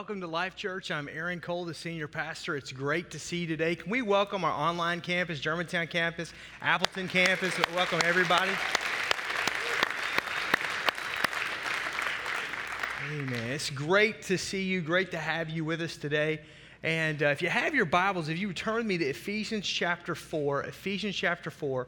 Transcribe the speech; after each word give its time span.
welcome 0.00 0.22
to 0.22 0.26
Life 0.26 0.56
Church. 0.56 0.90
I'm 0.90 1.10
Aaron 1.10 1.40
Cole, 1.40 1.66
the 1.66 1.74
senior 1.74 2.08
pastor. 2.08 2.56
It's 2.56 2.72
great 2.72 3.10
to 3.10 3.18
see 3.18 3.40
you 3.40 3.46
today. 3.46 3.74
Can 3.74 3.90
we 3.90 4.00
welcome 4.00 4.46
our 4.46 4.50
online 4.50 5.02
campus, 5.02 5.38
Germantown 5.38 5.88
campus, 5.88 6.32
Appleton 6.62 7.06
campus? 7.06 7.52
Welcome 7.74 8.00
everybody. 8.04 8.50
Amen. 13.12 13.50
It's 13.50 13.68
great 13.68 14.22
to 14.22 14.38
see 14.38 14.62
you, 14.62 14.80
great 14.80 15.10
to 15.10 15.18
have 15.18 15.50
you 15.50 15.66
with 15.66 15.82
us 15.82 15.98
today. 15.98 16.40
And 16.82 17.22
uh, 17.22 17.26
if 17.26 17.42
you 17.42 17.50
have 17.50 17.74
your 17.74 17.84
Bibles, 17.84 18.30
if 18.30 18.38
you 18.38 18.54
turn 18.54 18.86
me 18.86 18.96
to 18.96 19.04
Ephesians 19.04 19.66
chapter 19.66 20.14
4, 20.14 20.62
Ephesians 20.62 21.14
chapter 21.14 21.50
4, 21.50 21.86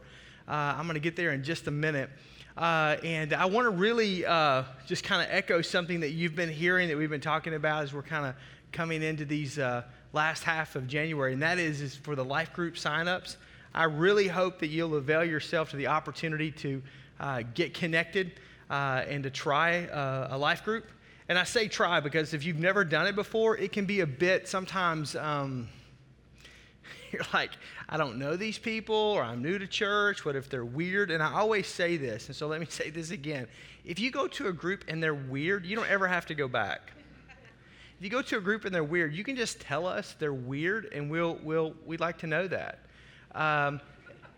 uh, 0.48 0.50
I'm 0.50 0.84
going 0.84 0.94
to 0.96 1.00
get 1.00 1.16
there 1.16 1.33
in 1.33 1.42
just 1.42 1.66
a 1.66 1.70
minute. 1.70 2.10
Uh, 2.56 2.97
and 3.03 3.33
I 3.33 3.47
want 3.47 3.67
to 3.67 3.70
really 3.70 4.27
uh, 4.27 4.64
just 4.86 5.05
kind 5.05 5.22
of 5.22 5.28
echo 5.31 5.62
something 5.62 6.00
that 6.00 6.11
you've 6.11 6.36
been 6.36 6.50
hearing 6.50 6.89
that 6.89 6.98
we've 6.98 7.11
been 7.11 7.20
talking 7.20 7.55
about 7.55 7.83
as 7.83 7.95
we're 7.95 8.03
kind 8.03 8.27
of 8.27 8.34
coming 8.72 9.03
into 9.03 9.25
these 9.25 9.58
uh, 9.58 9.83
last 10.12 10.45
half 10.45 10.77
of 10.77 10.86
January, 10.86 11.33
and 11.33 11.42
that 11.42 11.58
is, 11.58 11.80
is 11.80 11.97
for 11.97 12.14
the 12.14 12.25
life 12.25 12.53
group 12.53 12.75
signups. 12.75 13.36
I 13.75 13.84
really 13.84 14.28
hope 14.28 14.58
that 14.61 14.67
you'll 14.67 14.97
avail 14.97 15.25
yourself 15.25 15.70
to 15.70 15.77
the 15.77 15.86
opportunity 15.86 16.50
to 16.53 16.83
uh, 17.20 17.42
get 17.55 17.73
connected 17.73 18.33
uh, 18.70 19.05
and 19.08 19.23
to 19.23 19.30
try 19.30 19.86
uh, 19.86 20.28
a 20.30 20.39
life 20.39 20.62
group. 20.64 20.84
And 21.28 21.39
I 21.39 21.45
say 21.45 21.69
try 21.69 22.00
because 22.00 22.34
if 22.34 22.45
you've 22.45 22.58
never 22.58 22.84
done 22.84 23.06
it 23.06 23.14
before, 23.14 23.56
it 23.56 23.73
can 23.73 23.86
be 23.86 24.00
a 24.00 24.06
bit 24.06 24.48
sometimes. 24.48 25.17
Um, 25.17 25.69
you're 27.22 27.22
like, 27.34 27.50
I 27.88 27.96
don't 27.96 28.18
know 28.18 28.36
these 28.36 28.58
people, 28.58 28.94
or 28.94 29.22
I'm 29.22 29.42
new 29.42 29.58
to 29.58 29.66
church. 29.66 30.24
What 30.24 30.34
if 30.34 30.48
they're 30.48 30.64
weird? 30.64 31.10
And 31.10 31.22
I 31.22 31.32
always 31.32 31.66
say 31.66 31.96
this, 31.96 32.28
and 32.28 32.34
so 32.34 32.46
let 32.46 32.60
me 32.60 32.66
say 32.70 32.91
this 32.91 33.10
again. 33.10 33.46
If 33.84 33.98
you 33.98 34.10
go 34.10 34.27
to 34.28 34.48
a 34.48 34.52
group 34.52 34.84
and 34.88 35.02
they're 35.02 35.14
weird, 35.14 35.66
you 35.66 35.77
don't 35.77 35.90
ever 35.90 36.08
have 36.08 36.27
to 36.27 36.34
go 36.34 36.48
back. 36.48 36.92
If 37.98 38.05
you 38.05 38.10
go 38.10 38.22
to 38.22 38.38
a 38.38 38.40
group 38.40 38.64
and 38.64 38.74
they're 38.74 38.83
weird, 38.83 39.14
you 39.14 39.22
can 39.22 39.36
just 39.36 39.60
tell 39.60 39.86
us 39.86 40.16
they're 40.18 40.33
weird, 40.33 40.86
and 40.92 41.10
we'll, 41.10 41.38
we'll, 41.42 41.74
we'd 41.86 42.00
like 42.00 42.18
to 42.18 42.27
know 42.27 42.48
that. 42.48 42.80
Um, 43.34 43.80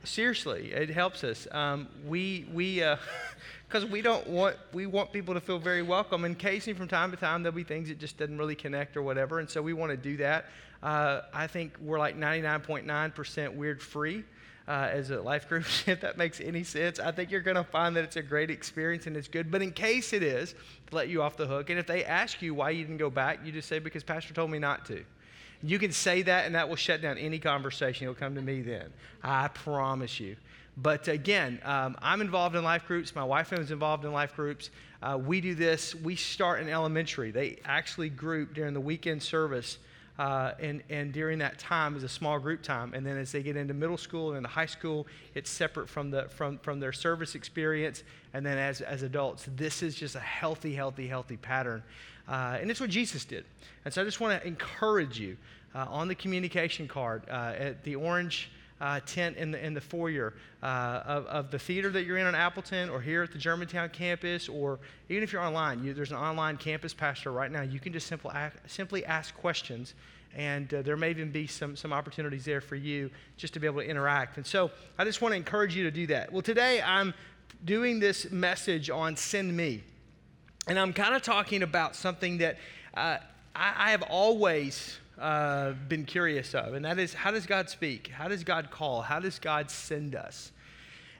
seriously, 0.02 0.72
it 0.72 0.90
helps 0.90 1.24
us. 1.24 1.46
Um, 1.50 1.88
we, 2.06 2.46
we, 2.52 2.82
uh, 2.82 2.96
because 3.68 3.88
we 3.88 4.02
don't 4.02 4.26
want 4.28 4.56
we 4.72 4.86
want 4.86 5.12
people 5.12 5.34
to 5.34 5.40
feel 5.40 5.58
very 5.58 5.82
welcome. 5.82 6.24
And 6.24 6.36
occasionally, 6.36 6.78
from 6.78 6.88
time 6.88 7.10
to 7.10 7.16
time, 7.16 7.42
there'll 7.42 7.56
be 7.56 7.64
things 7.64 7.88
that 7.88 7.98
just 7.98 8.18
doesn't 8.18 8.38
really 8.38 8.54
connect 8.54 8.96
or 8.96 9.02
whatever, 9.02 9.40
and 9.40 9.48
so 9.48 9.62
we 9.62 9.72
want 9.72 9.90
to 9.90 9.96
do 9.96 10.16
that. 10.18 10.46
Uh, 10.84 11.22
I 11.32 11.46
think 11.46 11.76
we're 11.80 11.98
like 11.98 12.16
99.9% 12.16 13.54
weird 13.54 13.82
free. 13.82 14.24
Uh, 14.66 14.88
as 14.90 15.10
a 15.10 15.20
life 15.20 15.46
group, 15.46 15.66
if 15.86 16.00
that 16.00 16.16
makes 16.16 16.40
any 16.40 16.64
sense. 16.64 16.98
I 16.98 17.12
think 17.12 17.30
you're 17.30 17.42
going 17.42 17.58
to 17.58 17.64
find 17.64 17.94
that 17.96 18.04
it's 18.04 18.16
a 18.16 18.22
great 18.22 18.50
experience 18.50 19.06
and 19.06 19.14
it's 19.14 19.28
good. 19.28 19.50
But 19.50 19.60
in 19.60 19.72
case 19.72 20.14
it 20.14 20.22
is, 20.22 20.54
let 20.90 21.08
you 21.08 21.20
off 21.20 21.36
the 21.36 21.46
hook, 21.46 21.68
and 21.68 21.78
if 21.78 21.86
they 21.86 22.02
ask 22.02 22.40
you 22.40 22.54
why 22.54 22.70
you 22.70 22.82
didn't 22.82 22.96
go 22.96 23.10
back, 23.10 23.40
you 23.44 23.52
just 23.52 23.68
say, 23.68 23.78
because 23.78 24.02
Pastor 24.02 24.32
told 24.32 24.50
me 24.50 24.58
not 24.58 24.86
to. 24.86 25.04
You 25.62 25.78
can 25.78 25.92
say 25.92 26.22
that, 26.22 26.46
and 26.46 26.54
that 26.54 26.66
will 26.66 26.76
shut 26.76 27.02
down 27.02 27.18
any 27.18 27.38
conversation. 27.38 28.04
You'll 28.04 28.14
come 28.14 28.34
to 28.36 28.40
me 28.40 28.62
then. 28.62 28.90
I 29.22 29.48
promise 29.48 30.18
you. 30.18 30.34
But 30.78 31.08
again, 31.08 31.60
um, 31.64 31.96
I'm 32.00 32.20
involved 32.22 32.56
in 32.56 32.64
life 32.64 32.86
groups. 32.86 33.14
My 33.14 33.22
wife 33.22 33.52
is 33.52 33.70
involved 33.70 34.06
in 34.06 34.12
life 34.12 34.34
groups. 34.34 34.70
Uh, 35.02 35.18
we 35.18 35.42
do 35.42 35.54
this. 35.54 35.94
We 35.94 36.16
start 36.16 36.60
in 36.60 36.70
elementary. 36.70 37.30
They 37.30 37.58
actually 37.66 38.08
group 38.08 38.54
during 38.54 38.72
the 38.72 38.80
weekend 38.80 39.22
service. 39.22 39.76
Uh, 40.18 40.52
and, 40.60 40.82
and 40.90 41.12
during 41.12 41.38
that 41.40 41.58
time 41.58 41.96
is 41.96 42.04
a 42.04 42.08
small 42.08 42.38
group 42.38 42.62
time. 42.62 42.94
And 42.94 43.04
then 43.04 43.16
as 43.16 43.32
they 43.32 43.42
get 43.42 43.56
into 43.56 43.74
middle 43.74 43.96
school 43.96 44.28
and 44.30 44.38
into 44.38 44.48
high 44.48 44.66
school, 44.66 45.06
it's 45.34 45.50
separate 45.50 45.88
from, 45.88 46.10
the, 46.10 46.28
from, 46.28 46.58
from 46.58 46.78
their 46.78 46.92
service 46.92 47.34
experience. 47.34 48.04
And 48.32 48.46
then 48.46 48.56
as, 48.56 48.80
as 48.80 49.02
adults, 49.02 49.48
this 49.56 49.82
is 49.82 49.94
just 49.94 50.14
a 50.14 50.20
healthy, 50.20 50.74
healthy, 50.74 51.08
healthy 51.08 51.36
pattern. 51.36 51.82
Uh, 52.28 52.58
and 52.60 52.70
it's 52.70 52.80
what 52.80 52.90
Jesus 52.90 53.24
did. 53.24 53.44
And 53.84 53.92
so 53.92 54.02
I 54.02 54.04
just 54.04 54.20
want 54.20 54.40
to 54.40 54.46
encourage 54.46 55.18
you 55.18 55.36
uh, 55.74 55.86
on 55.88 56.06
the 56.06 56.14
communication 56.14 56.86
card 56.86 57.24
uh, 57.28 57.52
at 57.58 57.82
the 57.82 57.96
orange 57.96 58.50
uh, 58.84 59.00
tent 59.06 59.38
in 59.38 59.50
the, 59.50 59.64
in 59.64 59.72
the 59.72 59.80
foyer 59.80 60.34
uh, 60.62 61.00
of, 61.06 61.26
of 61.26 61.50
the 61.50 61.58
theater 61.58 61.88
that 61.88 62.04
you're 62.04 62.18
in 62.18 62.26
on 62.26 62.34
Appleton 62.34 62.90
or 62.90 63.00
here 63.00 63.22
at 63.22 63.32
the 63.32 63.38
Germantown 63.38 63.88
campus, 63.88 64.46
or 64.46 64.78
even 65.08 65.22
if 65.22 65.32
you're 65.32 65.40
online, 65.40 65.82
you, 65.82 65.94
there's 65.94 66.10
an 66.10 66.18
online 66.18 66.58
campus 66.58 66.92
pastor 66.92 67.32
right 67.32 67.50
now. 67.50 67.62
You 67.62 67.80
can 67.80 67.94
just 67.94 68.06
simple, 68.06 68.30
simply 68.66 69.02
ask 69.06 69.34
questions, 69.36 69.94
and 70.36 70.72
uh, 70.74 70.82
there 70.82 70.98
may 70.98 71.08
even 71.08 71.30
be 71.30 71.46
some, 71.46 71.76
some 71.76 71.94
opportunities 71.94 72.44
there 72.44 72.60
for 72.60 72.76
you 72.76 73.10
just 73.38 73.54
to 73.54 73.60
be 73.60 73.66
able 73.66 73.80
to 73.80 73.88
interact. 73.88 74.36
And 74.36 74.46
so 74.46 74.70
I 74.98 75.04
just 75.04 75.22
want 75.22 75.32
to 75.32 75.36
encourage 75.36 75.74
you 75.74 75.84
to 75.84 75.90
do 75.90 76.06
that. 76.08 76.30
Well, 76.30 76.42
today 76.42 76.82
I'm 76.82 77.14
doing 77.64 78.00
this 78.00 78.30
message 78.30 78.90
on 78.90 79.16
Send 79.16 79.56
Me, 79.56 79.82
and 80.68 80.78
I'm 80.78 80.92
kind 80.92 81.14
of 81.14 81.22
talking 81.22 81.62
about 81.62 81.96
something 81.96 82.36
that 82.38 82.58
uh, 82.92 83.16
I, 83.56 83.86
I 83.86 83.90
have 83.92 84.02
always 84.02 84.98
uh, 85.18 85.72
been 85.88 86.04
curious 86.04 86.54
of, 86.54 86.74
and 86.74 86.84
that 86.84 86.98
is 86.98 87.14
how 87.14 87.30
does 87.30 87.46
God 87.46 87.70
speak? 87.70 88.08
How 88.08 88.28
does 88.28 88.44
God 88.44 88.70
call? 88.70 89.02
How 89.02 89.20
does 89.20 89.38
God 89.38 89.70
send 89.70 90.14
us? 90.14 90.52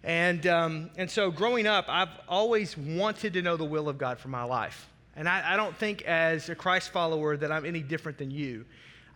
And, 0.02 0.46
um, 0.46 0.90
and 0.98 1.10
so 1.10 1.30
growing 1.30 1.66
up, 1.66 1.86
I've 1.88 2.10
always 2.28 2.76
wanted 2.76 3.32
to 3.32 3.42
know 3.42 3.56
the 3.56 3.64
will 3.64 3.88
of 3.88 3.96
God 3.96 4.18
for 4.18 4.28
my 4.28 4.44
life. 4.44 4.88
And 5.16 5.28
I, 5.28 5.54
I 5.54 5.56
don't 5.56 5.74
think 5.76 6.02
as 6.02 6.48
a 6.48 6.54
Christ 6.54 6.90
follower 6.90 7.36
that 7.36 7.50
I'm 7.50 7.64
any 7.64 7.80
different 7.80 8.18
than 8.18 8.30
you. 8.30 8.66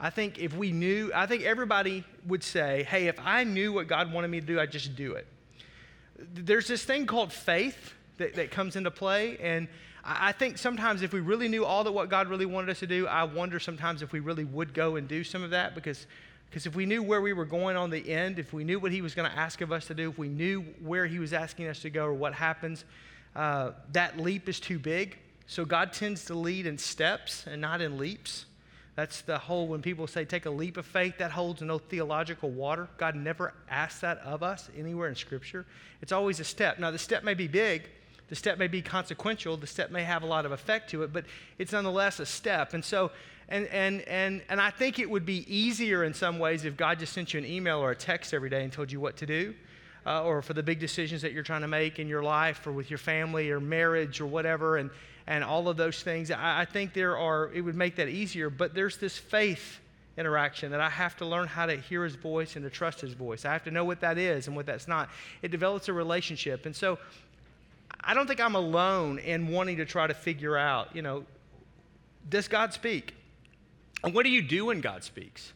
I 0.00 0.11
think 0.11 0.38
if 0.38 0.56
we 0.56 0.72
knew, 0.72 1.11
I 1.15 1.27
think 1.27 1.43
everybody 1.43 2.05
would 2.27 2.43
say, 2.43 2.84
hey, 2.84 3.09
if 3.09 3.19
I 3.19 3.44
knew 3.44 3.72
what 3.72 3.88
God 3.88 4.12
wanted 4.12 4.28
me 4.28 4.41
to 4.41 4.47
do, 4.47 4.61
I'd 4.61 4.72
just 4.72 4.94
do 4.97 5.12
it. 5.12 5.27
There's 6.17 6.69
this 6.69 6.84
thing 6.84 7.06
called 7.06 7.33
faith 7.33 7.94
that, 8.17 8.34
that 8.37 8.50
comes 8.50 8.77
into 8.77 8.91
play. 8.91 9.37
And 9.38 9.69
I 10.04 10.32
think 10.32 10.59
sometimes 10.59 11.03
if 11.03 11.12
we 11.12 11.20
really 11.20 11.48
knew 11.48 11.64
all 11.64 11.84
that 11.84 11.92
what 11.92 12.09
God 12.09 12.28
really 12.28 12.47
wanted 12.47 12.70
us 12.70 12.78
to 12.81 12.86
do, 12.86 13.06
I 13.06 13.25
wonder 13.25 13.59
sometimes 13.59 14.03
if 14.03 14.12
we 14.12 14.20
really 14.20 14.44
would 14.44 14.72
go 14.72 14.97
and 14.97 15.09
do 15.09 15.25
some 15.25 15.42
of 15.42 15.50
that 15.50 15.75
because 15.75 16.06
because 16.48 16.64
if 16.64 16.75
we 16.75 16.86
knew 16.86 17.03
where 17.03 17.20
we 17.20 17.34
were 17.34 17.44
going 17.44 17.76
on 17.76 17.91
the 17.91 18.10
end, 18.10 18.38
if 18.38 18.54
we 18.54 18.64
knew 18.64 18.78
what 18.78 18.91
He 18.91 19.03
was 19.03 19.14
going 19.14 19.31
to 19.31 19.37
ask 19.37 19.60
of 19.60 19.70
us 19.70 19.87
to 19.88 19.94
do, 19.94 20.10
if 20.10 20.19
we 20.19 20.28
knew 20.28 20.62
where 20.81 21.06
He 21.06 21.19
was 21.19 21.32
asking 21.32 21.66
us 21.66 21.81
to 21.81 21.91
go 21.91 22.06
or 22.06 22.14
what 22.14 22.32
happens, 22.32 22.84
uh, 23.37 23.72
that 23.92 24.19
leap 24.19 24.48
is 24.48 24.58
too 24.58 24.78
big. 24.78 25.19
So 25.47 25.64
God 25.64 25.92
tends 25.92 26.25
to 26.26 26.34
lead 26.34 26.66
in 26.66 26.78
steps 26.78 27.44
and 27.47 27.60
not 27.60 27.81
in 27.81 27.98
leaps. 27.98 28.47
That's 28.97 29.20
the 29.20 29.38
whole, 29.38 29.69
when 29.69 29.81
people 29.81 30.06
say 30.06 30.25
take 30.25 30.47
a 30.47 30.50
leap 30.50 30.76
of 30.76 30.87
faith, 30.87 31.19
that 31.19 31.31
holds 31.31 31.62
no 31.62 31.78
theological 31.78 32.50
water. 32.50 32.88
God 32.97 33.14
never 33.14 33.54
asks 33.70 34.00
that 34.00 34.19
of 34.19 34.42
us 34.42 34.70
anywhere 34.76 35.08
in 35.08 35.14
Scripture. 35.14 35.66
It's 36.03 36.12
always 36.12 36.41
a 36.41 36.44
step. 36.44 36.78
Now, 36.78 36.91
the 36.91 36.98
step 36.98 37.25
may 37.25 37.34
be 37.34 37.47
big, 37.47 37.88
the 38.28 38.37
step 38.37 38.59
may 38.59 38.69
be 38.69 38.83
consequential, 38.83 39.56
the 39.56 39.66
step 39.66 39.91
may 39.91 40.05
have 40.05 40.23
a 40.23 40.26
lot 40.26 40.44
of 40.47 40.52
effect 40.52 40.91
to 40.91 41.02
it, 41.02 41.12
but 41.12 41.25
it's 41.58 41.73
nonetheless 41.73 42.20
a 42.20 42.26
step. 42.26 42.75
And 42.75 42.85
so, 42.85 43.11
and, 43.49 43.67
and, 43.69 44.02
and, 44.02 44.43
and 44.49 44.61
I 44.61 44.70
think 44.70 44.99
it 44.99 45.08
would 45.08 45.25
be 45.25 45.44
easier 45.52 46.05
in 46.05 46.12
some 46.12 46.38
ways 46.38 46.64
if 46.64 46.76
God 46.76 46.99
just 46.99 47.12
sent 47.12 47.32
you 47.32 47.38
an 47.38 47.47
email 47.47 47.79
or 47.79 47.91
a 47.91 47.97
text 47.97 48.35
every 48.35 48.50
day 48.50 48.62
and 48.62 48.73
told 48.73 48.93
you 48.93 49.00
what 49.00 49.17
to 49.19 49.26
do. 49.26 49.55
Uh, 50.06 50.23
or 50.23 50.41
for 50.41 50.55
the 50.55 50.62
big 50.62 50.79
decisions 50.79 51.20
that 51.20 51.32
you're 51.32 51.43
trying 51.43 51.61
to 51.61 51.69
make 51.69 51.99
in 51.99 52.08
your 52.08 52.23
life 52.23 52.67
or 52.67 52.73
with 52.73 52.88
your 52.88 52.97
family 52.99 53.50
or 53.50 53.61
marriage 53.61 54.23
or 54.23 54.26
whatever, 54.26 54.79
and, 54.79 54.88
and 55.26 55.44
all 55.44 55.69
of 55.69 55.76
those 55.76 56.02
things. 56.02 56.31
I, 56.31 56.61
I 56.61 56.64
think 56.64 56.94
there 56.94 57.19
are, 57.19 57.52
it 57.52 57.61
would 57.61 57.75
make 57.75 57.97
that 57.97 58.08
easier, 58.08 58.49
but 58.49 58.75
there's 58.75 58.97
this 58.97 59.19
faith 59.19 59.81
interaction 60.17 60.70
that 60.70 60.81
I 60.81 60.88
have 60.88 61.17
to 61.19 61.26
learn 61.26 61.47
how 61.47 61.67
to 61.67 61.76
hear 61.76 62.05
his 62.05 62.17
voice 62.17 62.56
and 62.56 62.64
to 62.64 62.70
trust 62.70 63.00
his 63.00 63.12
voice. 63.12 63.44
I 63.44 63.52
have 63.52 63.64
to 63.64 63.70
know 63.70 63.85
what 63.85 64.00
that 64.00 64.19
is 64.19 64.47
and 64.47 64.56
what 64.56 64.67
that's 64.67 64.88
not. 64.88 65.11
It 65.43 65.50
develops 65.50 65.88
a 65.88 65.93
relationship. 65.93 66.64
And 66.64 66.75
so 66.75 66.99
I 68.03 68.15
don't 68.15 68.27
think 68.27 68.41
I'm 68.41 68.55
alone 68.55 69.19
in 69.19 69.49
wanting 69.49 69.79
to 69.79 69.85
try 69.85 70.06
to 70.06 70.15
figure 70.15 70.56
out, 70.56 70.95
you 70.95 71.03
know, 71.03 71.25
does 72.29 72.49
God 72.49 72.73
speak? 72.73 73.15
And 74.05 74.15
what 74.15 74.25
do 74.25 74.31
you 74.31 74.43
do 74.43 74.67
when 74.67 74.81
God 74.81 75.03
speaks? 75.03 75.53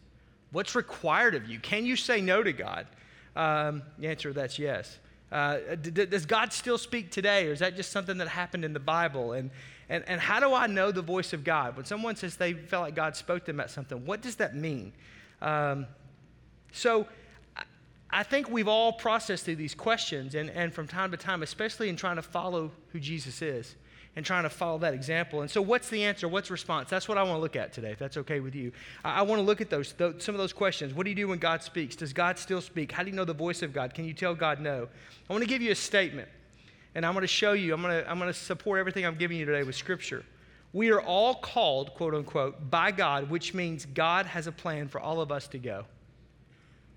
What's 0.50 0.74
required 0.74 1.34
of 1.34 1.48
you? 1.48 1.58
Can 1.60 1.86
you 1.86 1.96
say 1.96 2.20
no 2.20 2.42
to 2.42 2.52
God? 2.52 2.86
Um, 3.36 3.82
the 3.98 4.08
answer 4.08 4.28
to 4.28 4.34
that's 4.34 4.58
yes. 4.58 4.98
Uh, 5.30 5.76
d- 5.80 6.04
does 6.04 6.26
God 6.26 6.52
still 6.52 6.76
speak 6.76 7.10
today, 7.10 7.48
or 7.48 7.52
is 7.52 7.60
that 7.60 7.74
just 7.74 7.90
something 7.90 8.18
that 8.18 8.28
happened 8.28 8.66
in 8.66 8.74
the 8.74 8.80
Bible? 8.80 9.32
And, 9.32 9.50
and, 9.88 10.04
and 10.06 10.20
how 10.20 10.40
do 10.40 10.52
I 10.52 10.66
know 10.66 10.92
the 10.92 11.00
voice 11.00 11.32
of 11.32 11.42
God? 11.42 11.74
When 11.74 11.86
someone 11.86 12.16
says 12.16 12.36
they 12.36 12.52
felt 12.52 12.82
like 12.82 12.94
God 12.94 13.16
spoke 13.16 13.40
to 13.40 13.46
them 13.46 13.60
about 13.60 13.70
something, 13.70 14.04
what 14.04 14.20
does 14.20 14.36
that 14.36 14.54
mean? 14.54 14.92
Um, 15.40 15.86
so, 16.70 17.06
I 18.12 18.22
think 18.22 18.50
we've 18.50 18.68
all 18.68 18.92
processed 18.92 19.46
through 19.46 19.56
these 19.56 19.74
questions, 19.74 20.34
and, 20.34 20.50
and 20.50 20.72
from 20.72 20.86
time 20.86 21.10
to 21.12 21.16
time, 21.16 21.42
especially 21.42 21.88
in 21.88 21.96
trying 21.96 22.16
to 22.16 22.22
follow 22.22 22.70
who 22.92 23.00
Jesus 23.00 23.40
is 23.40 23.74
and 24.14 24.26
trying 24.26 24.42
to 24.42 24.50
follow 24.50 24.78
that 24.78 24.92
example. 24.92 25.40
And 25.40 25.50
so, 25.50 25.62
what's 25.62 25.88
the 25.88 26.04
answer? 26.04 26.28
What's 26.28 26.48
the 26.48 26.52
response? 26.52 26.90
That's 26.90 27.08
what 27.08 27.16
I 27.16 27.22
want 27.22 27.36
to 27.36 27.40
look 27.40 27.56
at 27.56 27.72
today, 27.72 27.90
if 27.90 27.98
that's 27.98 28.18
okay 28.18 28.40
with 28.40 28.54
you. 28.54 28.72
I, 29.02 29.20
I 29.20 29.22
want 29.22 29.38
to 29.38 29.42
look 29.42 29.62
at 29.62 29.70
those, 29.70 29.94
those, 29.94 30.22
some 30.22 30.34
of 30.34 30.38
those 30.38 30.52
questions. 30.52 30.92
What 30.92 31.04
do 31.04 31.10
you 31.10 31.16
do 31.16 31.28
when 31.28 31.38
God 31.38 31.62
speaks? 31.62 31.96
Does 31.96 32.12
God 32.12 32.38
still 32.38 32.60
speak? 32.60 32.92
How 32.92 33.02
do 33.02 33.08
you 33.08 33.16
know 33.16 33.24
the 33.24 33.32
voice 33.32 33.62
of 33.62 33.72
God? 33.72 33.94
Can 33.94 34.04
you 34.04 34.12
tell 34.12 34.34
God 34.34 34.60
no? 34.60 34.88
I 35.30 35.32
want 35.32 35.42
to 35.42 35.48
give 35.48 35.62
you 35.62 35.72
a 35.72 35.76
statement, 35.76 36.28
and 36.94 37.06
I'm 37.06 37.14
going 37.14 37.22
to 37.22 37.26
show 37.26 37.52
you, 37.52 37.72
I'm 37.72 37.80
going 37.80 38.04
to, 38.04 38.10
I'm 38.10 38.18
going 38.18 38.30
to 38.30 38.38
support 38.38 38.78
everything 38.78 39.06
I'm 39.06 39.16
giving 39.16 39.38
you 39.38 39.46
today 39.46 39.62
with 39.62 39.74
Scripture. 39.74 40.22
We 40.74 40.90
are 40.90 41.00
all 41.00 41.34
called, 41.34 41.94
quote 41.94 42.14
unquote, 42.14 42.70
by 42.70 42.90
God, 42.90 43.30
which 43.30 43.54
means 43.54 43.86
God 43.86 44.26
has 44.26 44.46
a 44.46 44.52
plan 44.52 44.88
for 44.88 45.00
all 45.00 45.20
of 45.22 45.32
us 45.32 45.46
to 45.48 45.58
go. 45.58 45.86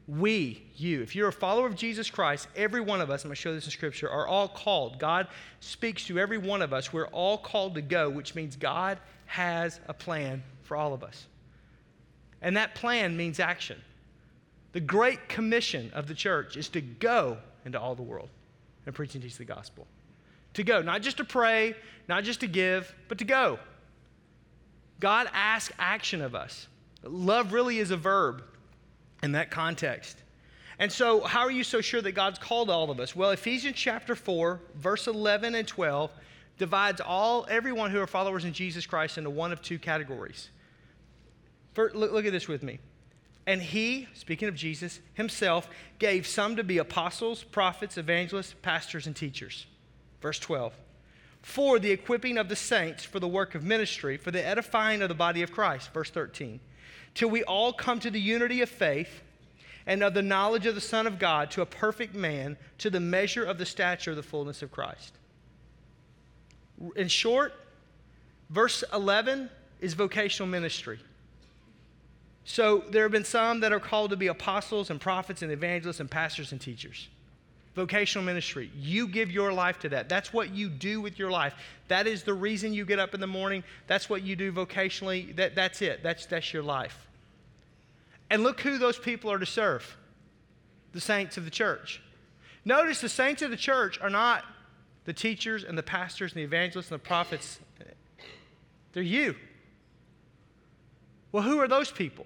We, 0.08 0.64
you, 0.76 1.02
if 1.02 1.16
you're 1.16 1.30
a 1.30 1.34
follower 1.34 1.66
of 1.66 1.76
Jesus 1.76 2.12
Christ, 2.12 2.48
every 2.56 2.82
one 2.82 3.02
of 3.02 3.10
us, 3.10 3.24
I'm 3.24 3.30
going 3.30 3.36
to 3.36 3.42
show 3.42 3.54
this 3.54 3.66
in 3.66 3.72
Scripture, 3.72 4.10
are 4.10 4.28
all 4.28 4.48
called. 4.48 5.00
God 5.00 5.28
speaks 5.62 6.06
to 6.06 6.20
every 6.20 6.38
one 6.38 6.62
of 6.62 6.74
us. 6.74 6.94
We're 6.94 7.08
all 7.08 7.40
called 7.40 7.74
to 7.76 7.82
go, 7.82 8.10
which 8.10 8.36
means 8.36 8.56
God 8.56 9.00
has 9.26 9.80
a 9.88 9.94
plan 9.94 10.44
for 10.62 10.78
all 10.78 10.94
of 10.94 11.04
us. 11.04 11.26
And 12.42 12.56
that 12.58 12.76
plan 12.76 13.18
means 13.18 13.40
action. 13.40 13.82
The 14.74 14.80
great 14.80 15.28
commission 15.28 15.90
of 15.94 16.08
the 16.08 16.14
church 16.14 16.56
is 16.58 16.70
to 16.70 16.82
go 16.82 17.38
into 17.66 17.80
all 17.80 17.96
the 17.96 18.04
world 18.04 18.30
and 18.86 18.94
preach 18.94 19.16
and 19.16 19.24
teach 19.24 19.38
the 19.38 19.46
gospel. 19.46 19.88
To 20.54 20.64
go, 20.64 20.82
not 20.82 21.02
just 21.02 21.18
to 21.18 21.24
pray, 21.24 21.76
not 22.08 22.24
just 22.24 22.42
to 22.42 22.48
give, 22.48 22.94
but 23.08 23.18
to 23.18 23.26
go. 23.26 23.58
God 25.00 25.28
asks 25.34 25.74
action 25.80 26.22
of 26.22 26.36
us. 26.36 26.68
Love 27.04 27.54
really 27.54 27.80
is 27.80 27.90
a 27.90 27.98
verb 27.98 28.44
in 29.26 29.34
that 29.34 29.52
context. 29.52 30.18
And 30.80 30.92
so, 30.92 31.22
how 31.22 31.42
are 31.42 31.52
you 31.52 31.64
so 31.64 31.82
sure 31.82 32.02
that 32.02 32.14
God's 32.14 32.40
called 32.40 32.70
all 32.70 32.90
of 32.92 33.00
us? 33.00 33.16
Well, 33.16 33.32
Ephesians 33.32 33.76
chapter 33.76 34.16
4, 34.16 34.62
verse 34.76 35.08
11 35.08 35.56
and 35.56 35.68
12 35.68 36.12
divides 36.58 37.02
all 37.02 37.46
everyone 37.50 37.92
who 37.92 38.00
are 38.00 38.08
followers 38.08 38.46
in 38.46 38.54
Jesus 38.54 38.86
Christ 38.86 39.18
into 39.18 39.30
one 39.30 39.52
of 39.52 39.62
two 39.62 39.80
categories. 39.80 40.50
First, 41.74 41.96
look, 41.96 42.12
look 42.12 42.26
at 42.26 42.32
this 42.32 42.48
with 42.48 42.64
me. 42.64 42.80
And 43.48 43.62
he, 43.62 44.08
speaking 44.14 44.48
of 44.48 44.56
Jesus, 44.56 45.00
himself 45.14 45.70
gave 46.00 46.26
some 46.26 46.56
to 46.56 46.64
be 46.64 46.78
apostles, 46.78 47.44
prophets, 47.44 47.98
evangelists, 47.98 48.56
pastors, 48.62 49.08
and 49.08 49.16
teachers. 49.16 49.68
Verse 50.22 50.40
12. 50.40 50.74
For 51.42 51.78
the 51.78 51.92
equipping 51.92 52.38
of 52.38 52.50
the 52.50 52.56
saints 52.56 53.04
for 53.04 53.20
the 53.20 53.28
work 53.28 53.54
of 53.54 53.64
ministry, 53.64 54.18
for 54.18 54.32
the 54.32 54.46
edifying 54.46 55.02
of 55.02 55.10
the 55.10 55.16
body 55.16 55.44
of 55.44 55.52
Christ. 55.52 55.94
Verse 55.94 56.10
13. 56.10 56.60
Till 57.16 57.30
we 57.30 57.44
all 57.44 57.74
come 57.74 58.00
to 58.02 58.12
the 58.12 58.20
unity 58.20 58.62
of 58.62 58.70
faith 58.70 59.22
and 59.88 60.04
of 60.04 60.14
the 60.14 60.22
knowledge 60.22 60.66
of 60.66 60.76
the 60.76 60.82
Son 60.82 61.08
of 61.08 61.18
God, 61.18 61.50
to 61.52 61.62
a 61.62 61.66
perfect 61.66 62.14
man, 62.14 62.58
to 62.80 62.90
the 62.90 63.00
measure 63.00 63.44
of 63.44 63.58
the 63.58 63.66
stature 63.66 64.12
of 64.12 64.18
the 64.18 64.24
fullness 64.24 64.62
of 64.62 64.72
Christ. 64.72 65.14
In 66.96 67.08
short, 67.08 67.54
verse 68.50 68.84
11 68.94 69.50
is 69.80 69.94
vocational 69.94 70.50
ministry. 70.50 71.00
So 72.44 72.84
there 72.90 73.04
have 73.04 73.12
been 73.12 73.26
some 73.26 73.62
that 73.62 73.74
are 73.74 73.80
called 73.80 74.12
to 74.12 74.18
be 74.18 74.28
apostles 74.28 74.90
and 74.90 75.00
prophets 75.02 75.42
and 75.42 75.52
evangelists 75.52 76.00
and 76.00 76.10
pastors 76.10 76.52
and 76.52 76.62
teachers. 76.62 77.08
Vocational 77.76 78.24
ministry. 78.24 78.72
You 78.76 79.08
give 79.08 79.32
your 79.32 79.52
life 79.52 79.80
to 79.80 79.90
that. 79.90 80.08
That's 80.08 80.32
what 80.32 80.52
you 80.52 80.70
do 80.70 81.02
with 81.02 81.20
your 81.20 81.30
life. 81.30 81.54
That 81.90 82.08
is 82.08 82.24
the 82.24 82.34
reason 82.34 82.74
you 82.74 82.86
get 82.86 83.00
up 83.00 83.14
in 83.14 83.20
the 83.20 83.28
morning. 83.28 83.64
That's 83.88 84.10
what 84.10 84.24
you 84.24 84.38
do 84.38 84.52
vocationally. 84.52 85.36
That, 85.36 85.56
that's 85.56 85.82
it. 85.82 86.02
That's, 86.02 86.26
that's 86.26 86.54
your 86.54 86.64
life. 86.64 87.06
And 88.30 88.44
look 88.44 88.62
who 88.62 88.78
those 88.78 88.98
people 88.98 89.30
are 89.30 89.38
to 89.38 89.46
serve 89.46 89.98
the 90.94 91.02
saints 91.02 91.36
of 91.36 91.44
the 91.44 91.52
church. 91.52 92.02
Notice 92.64 93.02
the 93.02 93.10
saints 93.10 93.42
of 93.42 93.52
the 93.52 93.58
church 93.58 94.00
are 94.02 94.10
not 94.10 94.46
the 95.04 95.14
teachers 95.14 95.66
and 95.66 95.78
the 95.78 95.84
pastors 95.84 96.32
and 96.32 96.40
the 96.40 96.46
evangelists 96.46 96.90
and 96.90 97.00
the 97.00 97.04
prophets. 97.04 97.60
They're 98.94 99.04
you. 99.04 99.36
Well, 101.34 101.44
who 101.44 101.60
are 101.60 101.68
those 101.68 101.92
people? 101.92 102.26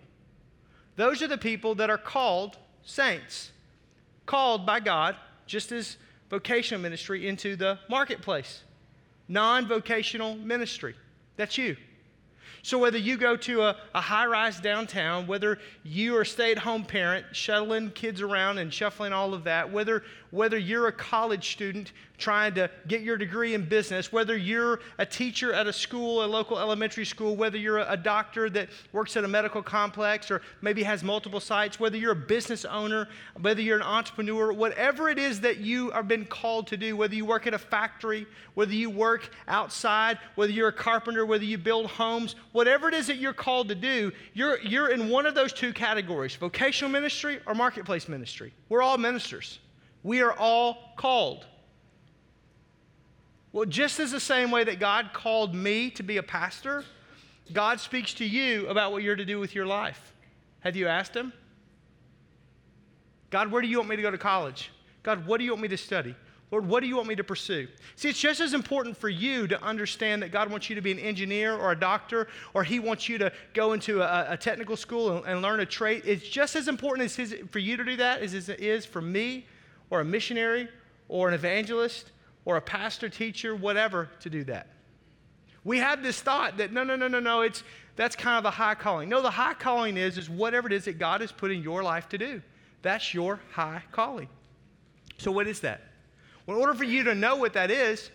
Those 0.95 1.23
are 1.23 1.27
the 1.27 1.37
people 1.37 1.73
that 1.75 1.89
are 1.89 1.97
called 1.97 2.57
saints, 2.83 3.51
called 4.27 4.65
by 4.65 4.79
God, 4.79 5.15
just 5.49 5.71
as 5.71 5.97
vocational 6.29 6.81
ministry, 6.81 7.27
into 7.27 7.55
the 7.55 7.79
marketplace. 7.89 8.63
Non 9.27 9.67
vocational 9.67 10.35
ministry. 10.35 10.95
That's 11.37 11.57
you. 11.57 11.75
So, 12.61 12.77
whether 12.77 12.97
you 12.97 13.17
go 13.17 13.35
to 13.37 13.61
a, 13.63 13.75
a 13.95 14.01
high 14.01 14.25
rise 14.25 14.59
downtown, 14.59 15.27
whether 15.27 15.59
you 15.83 16.17
are 16.17 16.21
a 16.21 16.25
stay 16.25 16.51
at 16.51 16.57
home 16.57 16.83
parent, 16.83 17.25
shuttling 17.31 17.91
kids 17.91 18.21
around 18.21 18.57
and 18.57 18.73
shuffling 18.73 19.13
all 19.13 19.33
of 19.33 19.43
that, 19.45 19.71
whether, 19.71 20.03
whether 20.31 20.57
you're 20.57 20.87
a 20.87 20.91
college 20.91 21.51
student 21.51 21.91
trying 22.19 22.53
to 22.53 22.69
get 22.87 23.01
your 23.01 23.17
degree 23.17 23.53
in 23.53 23.63
business, 23.63 24.11
whether 24.11 24.35
you're 24.35 24.81
a 24.97 25.05
teacher 25.05 25.53
at 25.53 25.67
a 25.67 25.73
school, 25.73 26.23
a 26.23 26.27
local 26.27 26.59
elementary 26.59 27.05
school, 27.05 27.35
whether 27.35 27.57
you're 27.57 27.79
a, 27.79 27.93
a 27.93 27.97
doctor 27.97 28.49
that 28.49 28.69
works 28.91 29.15
at 29.15 29.23
a 29.23 29.27
medical 29.27 29.63
complex 29.63 30.29
or 30.29 30.41
maybe 30.61 30.83
has 30.83 31.01
multiple 31.01 31.39
sites, 31.39 31.79
whether 31.79 31.97
you're 31.97 32.11
a 32.11 32.15
business 32.15 32.65
owner, 32.65 33.07
whether 33.39 33.61
you're 33.61 33.77
an 33.77 33.83
entrepreneur, 33.83 34.51
whatever 34.51 35.09
it 35.09 35.17
is 35.17 35.39
that 35.39 35.57
you 35.57 35.91
are 35.93 36.03
been 36.03 36.25
called 36.25 36.67
to 36.67 36.77
do, 36.77 36.95
whether 36.97 37.15
you 37.15 37.25
work 37.25 37.47
at 37.47 37.53
a 37.53 37.57
factory, 37.57 38.27
whether 38.53 38.73
you 38.73 38.89
work 38.89 39.31
outside, 39.47 40.19
whether 40.35 40.51
you're 40.51 40.67
a 40.67 40.73
carpenter, 40.73 41.25
whether 41.25 41.45
you 41.45 41.57
build 41.57 41.85
homes, 41.87 42.35
whatever 42.51 42.87
it 42.87 42.93
is 42.93 43.07
that 43.07 43.17
you're 43.17 43.33
called 43.33 43.69
to 43.69 43.75
do, 43.75 44.11
you're, 44.33 44.59
you're 44.61 44.89
in 44.89 45.09
one 45.09 45.25
of 45.25 45.35
those 45.35 45.53
two 45.53 45.73
categories 45.73 46.35
vocational 46.35 46.91
ministry 46.91 47.39
or 47.45 47.53
marketplace 47.53 48.07
ministry. 48.07 48.53
We're 48.69 48.81
all 48.81 48.97
ministers, 48.97 49.59
we 50.03 50.21
are 50.21 50.33
all 50.33 50.93
called. 50.97 51.45
Well, 53.51 53.65
just 53.65 53.99
as 53.99 54.11
the 54.11 54.19
same 54.19 54.51
way 54.51 54.63
that 54.63 54.79
God 54.79 55.09
called 55.11 55.55
me 55.55 55.89
to 55.91 56.03
be 56.03 56.17
a 56.17 56.23
pastor, 56.23 56.83
God 57.51 57.79
speaks 57.79 58.13
to 58.15 58.25
you 58.25 58.67
about 58.67 58.91
what 58.91 59.01
you're 59.01 59.15
to 59.15 59.25
do 59.25 59.39
with 59.39 59.55
your 59.55 59.65
life. 59.65 60.13
Have 60.59 60.75
you 60.75 60.87
asked 60.87 61.15
Him? 61.15 61.33
God, 63.31 63.51
where 63.51 63.61
do 63.61 63.67
you 63.67 63.77
want 63.77 63.89
me 63.89 63.95
to 63.95 64.01
go 64.01 64.11
to 64.11 64.17
college? 64.17 64.71
God, 65.01 65.25
what 65.25 65.39
do 65.39 65.45
you 65.45 65.51
want 65.51 65.63
me 65.63 65.67
to 65.69 65.77
study? 65.77 66.15
Lord, 66.51 66.65
what 66.65 66.81
do 66.81 66.87
you 66.87 66.95
want 66.95 67.07
me 67.07 67.15
to 67.15 67.23
pursue? 67.23 67.67
See, 67.95 68.09
it's 68.09 68.19
just 68.19 68.39
as 68.39 68.53
important 68.53 68.97
for 68.97 69.07
you 69.07 69.47
to 69.47 69.63
understand 69.63 70.23
that 70.23 70.31
God 70.31 70.49
wants 70.49 70.67
you 70.67 70.75
to 70.75 70.81
be 70.81 70.91
an 70.91 70.97
engineer 70.97 71.55
or 71.55 71.71
a 71.71 71.79
doctor, 71.79 72.27
or 72.55 72.63
He 72.63 72.79
wants 72.79 73.07
you 73.07 73.19
to 73.19 73.31
go 73.53 73.73
into 73.73 74.01
a, 74.01 74.33
a 74.33 74.37
technical 74.37 74.75
school 74.75 75.17
and, 75.17 75.25
and, 75.27 75.41
learn 75.43 75.59
a 75.59 75.65
trade. 75.65 76.01
It's 76.05 76.27
just 76.27 76.55
as 76.55 76.67
important 76.67 77.05
as 77.05 77.15
his, 77.15 77.35
for 77.51 77.59
you 77.59 77.77
to 77.77 77.83
do 77.83 77.95
that 77.97 78.21
as 78.21 78.49
it 78.49 78.59
is 78.59 78.83
for 78.83 79.01
me, 79.01 79.45
or 79.91 80.01
a 80.01 80.05
missionary, 80.05 80.67
or 81.07 81.27
an 81.27 81.35
evangelist, 81.35 82.11
or 82.45 82.57
a 82.57 82.61
pastor, 82.61 83.09
teacher, 83.09 83.55
whatever, 83.55 84.09
to 84.21 84.29
do 84.29 84.43
that. 84.45 84.67
We 85.63 85.77
have 85.77 86.01
this 86.01 86.19
thought 86.19 86.57
that 86.57 86.73
no, 86.73 86.83
no, 86.83 86.95
no, 86.95 87.07
no, 87.07 87.19
no, 87.19 87.41
it's 87.41 87.63
that's 87.95 88.15
kind 88.15 88.37
of 88.37 88.43
the 88.43 88.51
high 88.51 88.75
calling. 88.75 89.07
No, 89.07 89.21
the 89.21 89.29
high 89.29 89.53
calling 89.53 89.97
is 89.97 90.17
is 90.17 90.29
whatever 90.29 90.65
it 90.65 90.73
is 90.73 90.85
that 90.85 90.97
God 90.97 91.21
has 91.21 91.31
put 91.31 91.51
in 91.51 91.61
your 91.61 91.83
life 91.83 92.09
to 92.09 92.17
do. 92.17 92.41
That's 92.81 93.13
your 93.13 93.39
high 93.51 93.83
calling. 93.91 94.29
So 95.17 95.31
what 95.31 95.45
is 95.47 95.59
that? 95.59 95.88
Well, 96.49 96.57
in 96.57 96.63
order 96.63 96.73
for 96.73 96.83
you 96.83 97.03
to 97.03 97.13
know 97.13 97.35
what 97.35 97.53
that 97.53 97.69
is, 97.69 98.09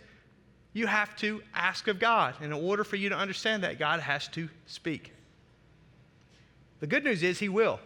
you 0.73 0.87
have 0.87 1.15
to 1.19 1.41
ask 1.53 1.87
of 1.87 1.99
God. 1.99 2.35
And 2.41 2.47
in 2.47 2.51
order 2.51 2.83
for 2.83 2.97
you 2.97 3.07
to 3.07 3.15
understand 3.15 3.63
that, 3.63 3.79
God 3.79 4.01
has 4.01 4.27
to 4.29 4.49
speak. 4.65 5.13
The 6.81 6.87
good 6.87 7.05
news 7.05 7.23
is, 7.23 7.39
He 7.39 7.47
will. 7.47 7.79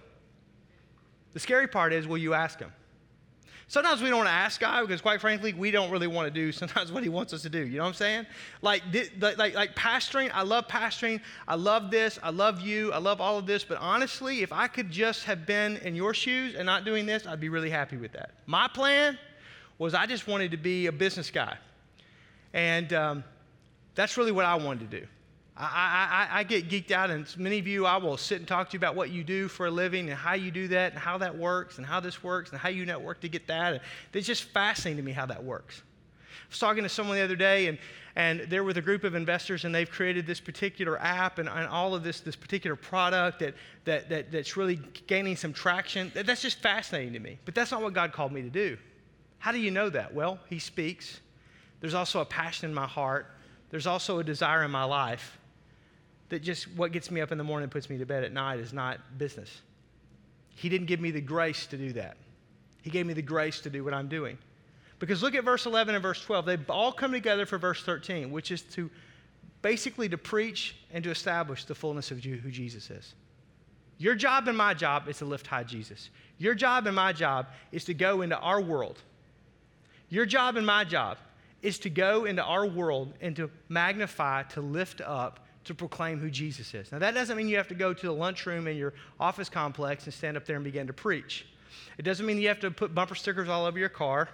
The 1.34 1.40
scary 1.40 1.68
part 1.68 1.94
is, 1.94 2.08
will 2.08 2.18
you 2.18 2.34
ask 2.34 2.58
Him? 2.58 2.74
Sometimes 3.68 4.02
we 4.02 4.10
don't 4.10 4.18
want 4.18 4.30
to 4.30 4.34
ask 4.34 4.60
God 4.60 4.82
because, 4.82 5.02
quite 5.02 5.22
frankly, 5.22 5.54
we 5.54 5.70
don't 5.70 5.92
really 5.92 6.08
want 6.08 6.26
to 6.26 6.34
do 6.34 6.52
sometimes 6.62 6.92
what 6.92 7.04
He 7.04 7.10
wants 7.10 7.32
us 7.32 7.44
to 7.44 7.50
do. 7.50 7.60
You 7.60 7.78
know 7.78 7.84
what 7.84 7.90
I'm 7.90 7.94
saying? 7.94 8.26
Like, 8.64 8.82
like, 9.20 9.54
like 9.54 9.76
pastoring, 9.76 10.32
I 10.34 10.42
love 10.42 10.68
pastoring. 10.68 11.22
I 11.48 11.54
love 11.54 11.92
this. 11.92 12.18
I 12.24 12.32
love 12.32 12.60
you. 12.60 12.92
I 12.92 12.98
love 12.98 13.22
all 13.22 13.38
of 13.38 13.46
this. 13.46 13.64
But 13.64 13.78
honestly, 13.78 14.42
if 14.42 14.52
I 14.52 14.66
could 14.66 14.90
just 14.90 15.26
have 15.26 15.46
been 15.46 15.78
in 15.78 15.96
your 15.96 16.16
shoes 16.16 16.56
and 16.56 16.66
not 16.66 16.86
doing 16.86 17.06
this, 17.06 17.28
I'd 17.28 17.40
be 17.40 17.50
really 17.50 17.70
happy 17.70 17.98
with 17.98 18.14
that. 18.14 18.32
My 18.48 18.68
plan 18.68 19.20
was 19.80 19.96
I 19.96 20.06
just 20.06 20.28
wanted 20.28 20.52
to 20.52 20.58
be 20.58 20.86
a 20.86 20.92
business 20.92 21.32
guy. 21.32 21.58
And 22.54 22.94
um, 22.94 23.24
that's 23.96 24.18
really 24.18 24.32
what 24.32 24.46
I 24.46 24.56
wanted 24.56 24.92
to 24.92 25.00
do. 25.00 25.08
I, 25.62 26.28
I, 26.32 26.40
I, 26.40 26.44
get 26.44 26.70
geeked 26.70 26.92
out, 26.92 27.10
and 27.10 27.28
many 27.38 27.60
of 27.60 27.68
you, 27.68 27.86
I 27.86 27.98
will 27.98 28.16
sit 28.16 28.38
and 28.38 28.48
talk 28.48 28.70
to 28.70 28.74
you 28.76 28.80
about 28.80 28.96
what 28.96 29.10
you 29.10 29.26
do 29.26 29.50
for 29.50 29.66
a 29.66 29.72
living 29.72 30.10
and 30.10 30.18
how 30.18 30.34
you 30.34 30.52
do 30.52 30.70
that 30.70 30.94
and 30.94 31.02
how 31.02 31.18
that 31.18 31.38
works 31.38 31.78
and 31.78 31.86
how 31.86 32.00
this 32.00 32.24
works 32.24 32.52
and 32.52 32.60
how 32.60 32.70
you 32.70 32.86
network 32.86 33.20
to 33.22 33.28
get 33.28 33.46
that. 33.48 33.74
And 33.74 33.82
it's 34.14 34.26
just 34.26 34.44
fascinating 34.44 34.98
to 34.98 35.04
me 35.04 35.12
how 35.12 35.26
that 35.26 35.44
works. 35.44 35.82
I 35.82 36.50
was 36.50 36.60
talking 36.60 36.84
to 36.84 36.90
someone 36.90 37.18
the 37.18 37.24
other 37.24 37.36
day, 37.36 37.68
and, 37.68 37.78
and 38.16 38.42
they're 38.50 38.64
with 38.64 38.78
a 38.78 38.82
group 38.82 39.04
of 39.04 39.16
investors, 39.16 39.66
and 39.66 39.76
they've 39.76 39.90
created 39.90 40.26
this 40.26 40.40
particular 40.40 40.98
app 41.02 41.40
and, 41.40 41.50
and 41.50 41.68
all 41.68 41.94
of 41.94 42.04
this, 42.04 42.22
this 42.22 42.38
particular 42.38 42.78
product 42.78 43.40
that, 43.40 43.54
that, 43.84 44.08
that, 44.08 44.32
that's 44.32 44.56
really 44.56 44.80
gaining 45.08 45.36
some 45.36 45.52
traction. 45.52 46.10
That's 46.16 46.42
just 46.42 46.60
fascinating 46.60 47.12
to 47.14 47.20
me. 47.20 47.38
But 47.44 47.54
that's 47.54 47.72
not 47.72 47.82
what 47.82 47.94
God 47.94 48.14
called 48.14 48.32
me 48.32 48.42
to 48.44 48.50
do. 48.50 48.78
How 49.40 49.52
do 49.52 49.60
you 49.60 49.72
know 49.72 49.90
that? 49.90 50.14
Well, 50.14 50.40
He 50.50 50.60
speaks. 50.60 51.20
There's 51.82 51.94
also 51.94 52.22
a 52.22 52.26
passion 52.26 52.70
in 52.70 52.76
my 52.76 52.88
heart. 52.88 53.28
There's 53.70 53.88
also 53.88 54.20
a 54.20 54.24
desire 54.24 54.64
in 54.64 54.72
my 54.72 54.84
life 54.84 55.38
that 56.30 56.44
just 56.44 56.72
what 56.76 56.92
gets 56.92 57.10
me 57.12 57.22
up 57.22 57.32
in 57.32 57.38
the 57.38 57.44
morning 57.44 57.64
and 57.64 57.72
puts 57.72 57.90
me 57.90 57.98
to 57.98 58.06
bed 58.06 58.24
at 58.24 58.32
night 58.32 58.60
is 58.60 58.74
not 58.74 59.00
business. 59.18 59.62
He 60.56 60.70
didn't 60.70 60.88
give 60.88 61.00
me 61.00 61.12
the 61.12 61.22
grace 61.22 61.66
to 61.68 61.78
do 61.78 61.94
that. 61.94 62.18
He 62.82 62.90
gave 62.90 63.06
me 63.06 63.14
the 63.14 63.22
grace 63.22 63.62
to 63.62 63.70
do 63.70 63.84
what 63.84 63.94
I'm 63.94 64.08
doing. 64.08 64.38
Because 65.00 65.24
look 65.24 65.34
at 65.36 65.44
verse 65.44 65.66
11 65.66 65.96
and 65.96 66.02
verse 66.02 66.22
12. 66.24 66.46
They 66.46 66.58
all 66.68 66.92
come 66.92 67.12
together 67.12 67.46
for 67.46 67.58
verse 67.58 67.84
13, 67.84 68.32
which 68.32 68.52
is 68.52 68.62
to 68.74 68.90
basically 69.62 70.10
to 70.10 70.18
preach 70.18 70.76
and 70.92 71.04
to 71.04 71.10
establish 71.10 71.66
the 71.66 71.76
fullness 71.76 72.12
of 72.12 72.24
who 72.24 72.52
Jesus 72.52 72.90
is. 72.90 73.14
Your 73.98 74.16
job 74.16 74.48
and 74.48 74.58
my 74.58 74.74
job 74.74 75.08
is 75.08 75.18
to 75.18 75.26
lift 75.26 75.48
high 75.48 75.64
Jesus. 75.64 76.10
Your 76.38 76.56
job 76.56 76.88
and 76.88 76.96
my 76.96 77.12
job 77.12 77.48
is 77.72 77.84
to 77.86 77.94
go 77.94 78.22
into 78.22 78.38
our 78.38 78.62
world. 78.62 79.02
Your 80.10 80.26
job 80.26 80.58
and 80.58 80.66
my 80.66 80.84
job 80.84 81.18
is 81.62 81.80
to 81.80 81.90
go 81.90 82.26
into 82.26 82.44
our 82.44 82.66
world 82.66 83.14
and 83.22 83.36
to 83.36 83.50
magnify, 83.68 84.44
to 84.44 84.62
lift 84.62 85.02
up 85.02 85.46
to 85.66 85.76
proclaim 85.76 86.20
who 86.20 86.32
Jesus 86.32 86.74
is. 86.74 86.92
Now, 86.92 87.00
that 87.00 87.14
doesn't 87.14 87.38
mean 87.38 87.48
you 87.48 87.58
have 87.58 87.68
to 87.68 87.76
go 87.76 87.94
to 87.94 88.06
the 88.06 88.12
lunchroom 88.12 88.68
in 88.68 88.78
your 88.78 88.94
office 89.20 89.50
complex 89.50 90.06
and 90.06 90.14
stand 90.14 90.38
up 90.38 90.46
there 90.46 90.56
and 90.56 90.66
begin 90.66 90.88
to 90.88 90.94
preach. 90.94 91.46
It 91.98 92.04
doesn't 92.04 92.26
mean 92.26 92.40
you 92.40 92.48
have 92.48 92.62
to 92.62 92.72
put 92.72 92.96
bumper 92.96 93.14
stickers 93.14 93.50
all 93.50 93.66
over 93.66 93.78
your 93.78 93.90
car. 93.90 94.30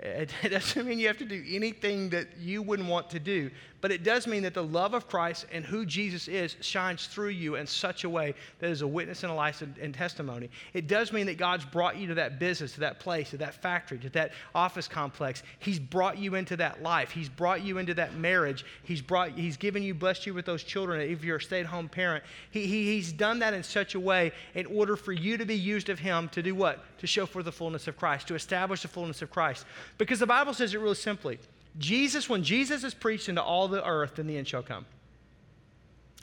It 0.00 0.30
doesn't 0.50 0.86
mean 0.86 0.98
you 0.98 1.06
have 1.06 1.18
to 1.18 1.24
do 1.24 1.44
anything 1.48 2.10
that 2.10 2.38
you 2.38 2.62
wouldn't 2.62 2.88
want 2.88 3.10
to 3.10 3.20
do, 3.20 3.50
but 3.84 3.92
it 3.92 4.02
does 4.02 4.26
mean 4.26 4.42
that 4.44 4.54
the 4.54 4.64
love 4.64 4.94
of 4.94 5.08
Christ 5.08 5.44
and 5.52 5.62
who 5.62 5.84
Jesus 5.84 6.26
is 6.26 6.56
shines 6.62 7.06
through 7.06 7.28
you 7.28 7.56
in 7.56 7.66
such 7.66 8.04
a 8.04 8.08
way 8.08 8.34
that 8.58 8.70
is 8.70 8.80
a 8.80 8.86
witness 8.86 9.24
and 9.24 9.30
a 9.30 9.34
license 9.34 9.76
and 9.78 9.92
testimony. 9.92 10.48
It 10.72 10.86
does 10.86 11.12
mean 11.12 11.26
that 11.26 11.36
God's 11.36 11.66
brought 11.66 11.98
you 11.98 12.06
to 12.06 12.14
that 12.14 12.38
business, 12.38 12.72
to 12.72 12.80
that 12.80 12.98
place, 12.98 13.28
to 13.28 13.36
that 13.36 13.52
factory, 13.60 13.98
to 13.98 14.08
that 14.08 14.32
office 14.54 14.88
complex. 14.88 15.42
He's 15.58 15.78
brought 15.78 16.16
you 16.16 16.34
into 16.34 16.56
that 16.56 16.82
life. 16.82 17.10
He's 17.10 17.28
brought 17.28 17.62
you 17.62 17.76
into 17.76 17.92
that 17.92 18.14
marriage. 18.14 18.64
He's 18.84 19.02
brought 19.02 19.32
He's 19.32 19.58
given 19.58 19.82
you, 19.82 19.92
blessed 19.92 20.24
you 20.24 20.32
with 20.32 20.46
those 20.46 20.64
children. 20.64 21.02
If 21.02 21.22
you're 21.22 21.36
a 21.36 21.42
stay-at-home 21.42 21.90
parent, 21.90 22.24
he, 22.52 22.66
he, 22.66 22.86
He's 22.86 23.12
done 23.12 23.38
that 23.40 23.52
in 23.52 23.62
such 23.62 23.94
a 23.94 24.00
way 24.00 24.32
in 24.54 24.64
order 24.64 24.96
for 24.96 25.12
you 25.12 25.36
to 25.36 25.44
be 25.44 25.56
used 25.56 25.90
of 25.90 25.98
Him 25.98 26.30
to 26.30 26.42
do 26.42 26.54
what? 26.54 26.82
To 27.00 27.06
show 27.06 27.26
for 27.26 27.42
the 27.42 27.52
fullness 27.52 27.86
of 27.86 27.98
Christ, 27.98 28.28
to 28.28 28.34
establish 28.34 28.80
the 28.80 28.88
fullness 28.88 29.20
of 29.20 29.30
Christ. 29.30 29.66
Because 29.98 30.20
the 30.20 30.26
Bible 30.26 30.54
says 30.54 30.72
it 30.72 30.78
really 30.78 30.94
simply. 30.94 31.38
Jesus, 31.78 32.28
when 32.28 32.42
Jesus 32.42 32.84
is 32.84 32.94
preached 32.94 33.28
into 33.28 33.42
all 33.42 33.68
the 33.68 33.84
earth, 33.86 34.16
then 34.16 34.26
the 34.26 34.36
end 34.36 34.46
shall 34.46 34.62
come. 34.62 34.86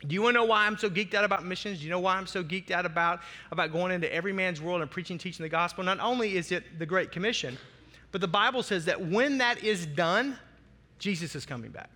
Do 0.08 0.16
you 0.16 0.22
want 0.24 0.34
to 0.34 0.40
know 0.40 0.46
why 0.46 0.66
I'm 0.66 0.78
so 0.78 0.90
geeked 0.90 1.14
out 1.14 1.24
about 1.24 1.46
missions? 1.46 1.80
Do 1.80 1.84
you 1.84 1.92
know 1.92 2.00
why 2.00 2.16
I'm 2.16 2.26
so 2.26 2.44
geeked 2.44 2.72
out 2.72 2.86
about, 2.86 3.20
about 3.52 3.72
going 3.72 3.92
into 3.92 4.12
every 4.12 4.34
man's 4.34 4.60
world 4.60 4.82
and 4.82 4.90
preaching, 4.90 5.18
teaching 5.18 5.44
the 5.44 5.50
gospel? 5.50 5.84
Not 5.84 6.00
only 6.00 6.38
is 6.38 6.52
it 6.52 6.80
the 6.80 6.86
Great 6.86 7.12
Commission, 7.12 7.58
but 8.12 8.22
the 8.22 8.28
Bible 8.28 8.64
says 8.64 8.86
that 8.86 9.00
when 9.00 9.38
that 9.38 9.64
is 9.64 9.86
done, 9.86 10.38
Jesus 10.98 11.36
is 11.36 11.46
coming 11.46 11.72
back. 11.72 11.90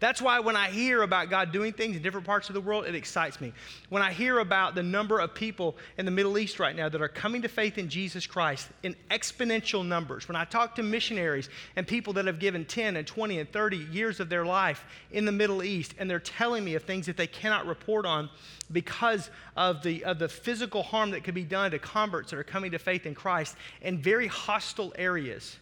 That's 0.00 0.20
why 0.20 0.40
when 0.40 0.56
I 0.56 0.70
hear 0.70 1.02
about 1.02 1.30
God 1.30 1.52
doing 1.52 1.72
things 1.72 1.96
in 1.96 2.02
different 2.02 2.26
parts 2.26 2.48
of 2.48 2.54
the 2.54 2.60
world, 2.60 2.86
it 2.86 2.94
excites 2.94 3.40
me. 3.40 3.52
When 3.88 4.02
I 4.02 4.12
hear 4.12 4.38
about 4.38 4.74
the 4.74 4.82
number 4.82 5.20
of 5.20 5.34
people 5.34 5.76
in 5.98 6.04
the 6.04 6.10
Middle 6.10 6.38
East 6.38 6.58
right 6.58 6.74
now 6.74 6.88
that 6.88 7.00
are 7.00 7.08
coming 7.08 7.42
to 7.42 7.48
faith 7.48 7.78
in 7.78 7.88
Jesus 7.88 8.26
Christ 8.26 8.68
in 8.82 8.96
exponential 9.10 9.86
numbers, 9.86 10.28
when 10.28 10.36
I 10.36 10.44
talk 10.44 10.74
to 10.76 10.82
missionaries 10.82 11.48
and 11.76 11.86
people 11.86 12.12
that 12.14 12.26
have 12.26 12.38
given 12.38 12.64
10 12.64 12.96
and 12.96 13.06
20 13.06 13.38
and 13.38 13.52
30 13.52 13.76
years 13.76 14.20
of 14.20 14.28
their 14.28 14.44
life 14.44 14.84
in 15.10 15.24
the 15.24 15.32
Middle 15.32 15.62
East, 15.62 15.94
and 15.98 16.10
they're 16.10 16.20
telling 16.20 16.64
me 16.64 16.74
of 16.74 16.82
things 16.82 17.06
that 17.06 17.16
they 17.16 17.26
cannot 17.26 17.66
report 17.66 18.06
on 18.06 18.30
because 18.70 19.30
of 19.56 19.82
the, 19.82 20.04
of 20.04 20.18
the 20.18 20.28
physical 20.28 20.82
harm 20.82 21.10
that 21.10 21.24
could 21.24 21.34
be 21.34 21.44
done 21.44 21.70
to 21.70 21.78
converts 21.78 22.30
that 22.30 22.38
are 22.38 22.44
coming 22.44 22.70
to 22.70 22.78
faith 22.78 23.06
in 23.06 23.14
Christ 23.14 23.56
in 23.82 23.98
very 23.98 24.26
hostile 24.26 24.92
areas, 24.96 25.56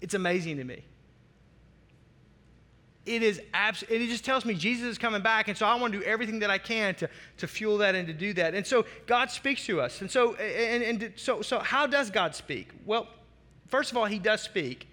it's 0.00 0.14
amazing 0.14 0.56
to 0.58 0.64
me 0.64 0.84
it 3.04 3.22
is 3.22 3.40
abs- 3.52 3.82
it 3.88 4.06
just 4.06 4.24
tells 4.24 4.44
me 4.44 4.54
Jesus 4.54 4.86
is 4.86 4.98
coming 4.98 5.22
back, 5.22 5.48
and 5.48 5.58
so 5.58 5.66
I 5.66 5.74
want 5.74 5.92
to 5.92 5.98
do 5.98 6.04
everything 6.04 6.38
that 6.40 6.50
I 6.50 6.58
can 6.58 6.94
to, 6.96 7.08
to 7.38 7.46
fuel 7.46 7.78
that 7.78 7.94
and 7.94 8.06
to 8.06 8.14
do 8.14 8.32
that. 8.34 8.54
And 8.54 8.66
so 8.66 8.84
God 9.06 9.30
speaks 9.30 9.66
to 9.66 9.80
us. 9.80 10.00
And 10.00 10.10
so 10.10 10.34
and, 10.34 10.82
and 10.82 11.12
so 11.16 11.42
so 11.42 11.58
how 11.58 11.86
does 11.86 12.10
God 12.10 12.34
speak? 12.34 12.68
Well, 12.86 13.08
first 13.68 13.90
of 13.90 13.96
all, 13.96 14.06
He 14.06 14.18
does 14.18 14.40
speak. 14.40 14.88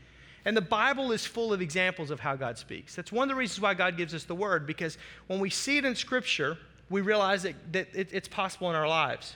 And 0.45 0.55
the 0.55 0.61
Bible 0.61 1.11
is 1.11 1.25
full 1.25 1.51
of 1.51 1.61
examples 1.61 2.09
of 2.09 2.21
how 2.21 2.35
God 2.35 2.57
speaks. 2.57 2.95
That's 2.95 3.11
one 3.11 3.23
of 3.23 3.29
the 3.29 3.35
reasons 3.35 3.61
why 3.61 3.73
God 3.73 3.97
gives 3.97 4.13
us 4.13 4.23
the 4.23 4.33
word, 4.33 4.65
because 4.65 4.97
when 5.27 5.39
we 5.39 5.49
see 5.49 5.77
it 5.77 5.85
in 5.85 5.95
Scripture, 5.95 6.57
we 6.89 7.01
realize 7.01 7.43
that, 7.43 7.55
that 7.73 7.89
it, 7.93 8.09
it's 8.13 8.27
possible 8.27 8.69
in 8.69 8.75
our 8.75 8.87
lives. 8.87 9.35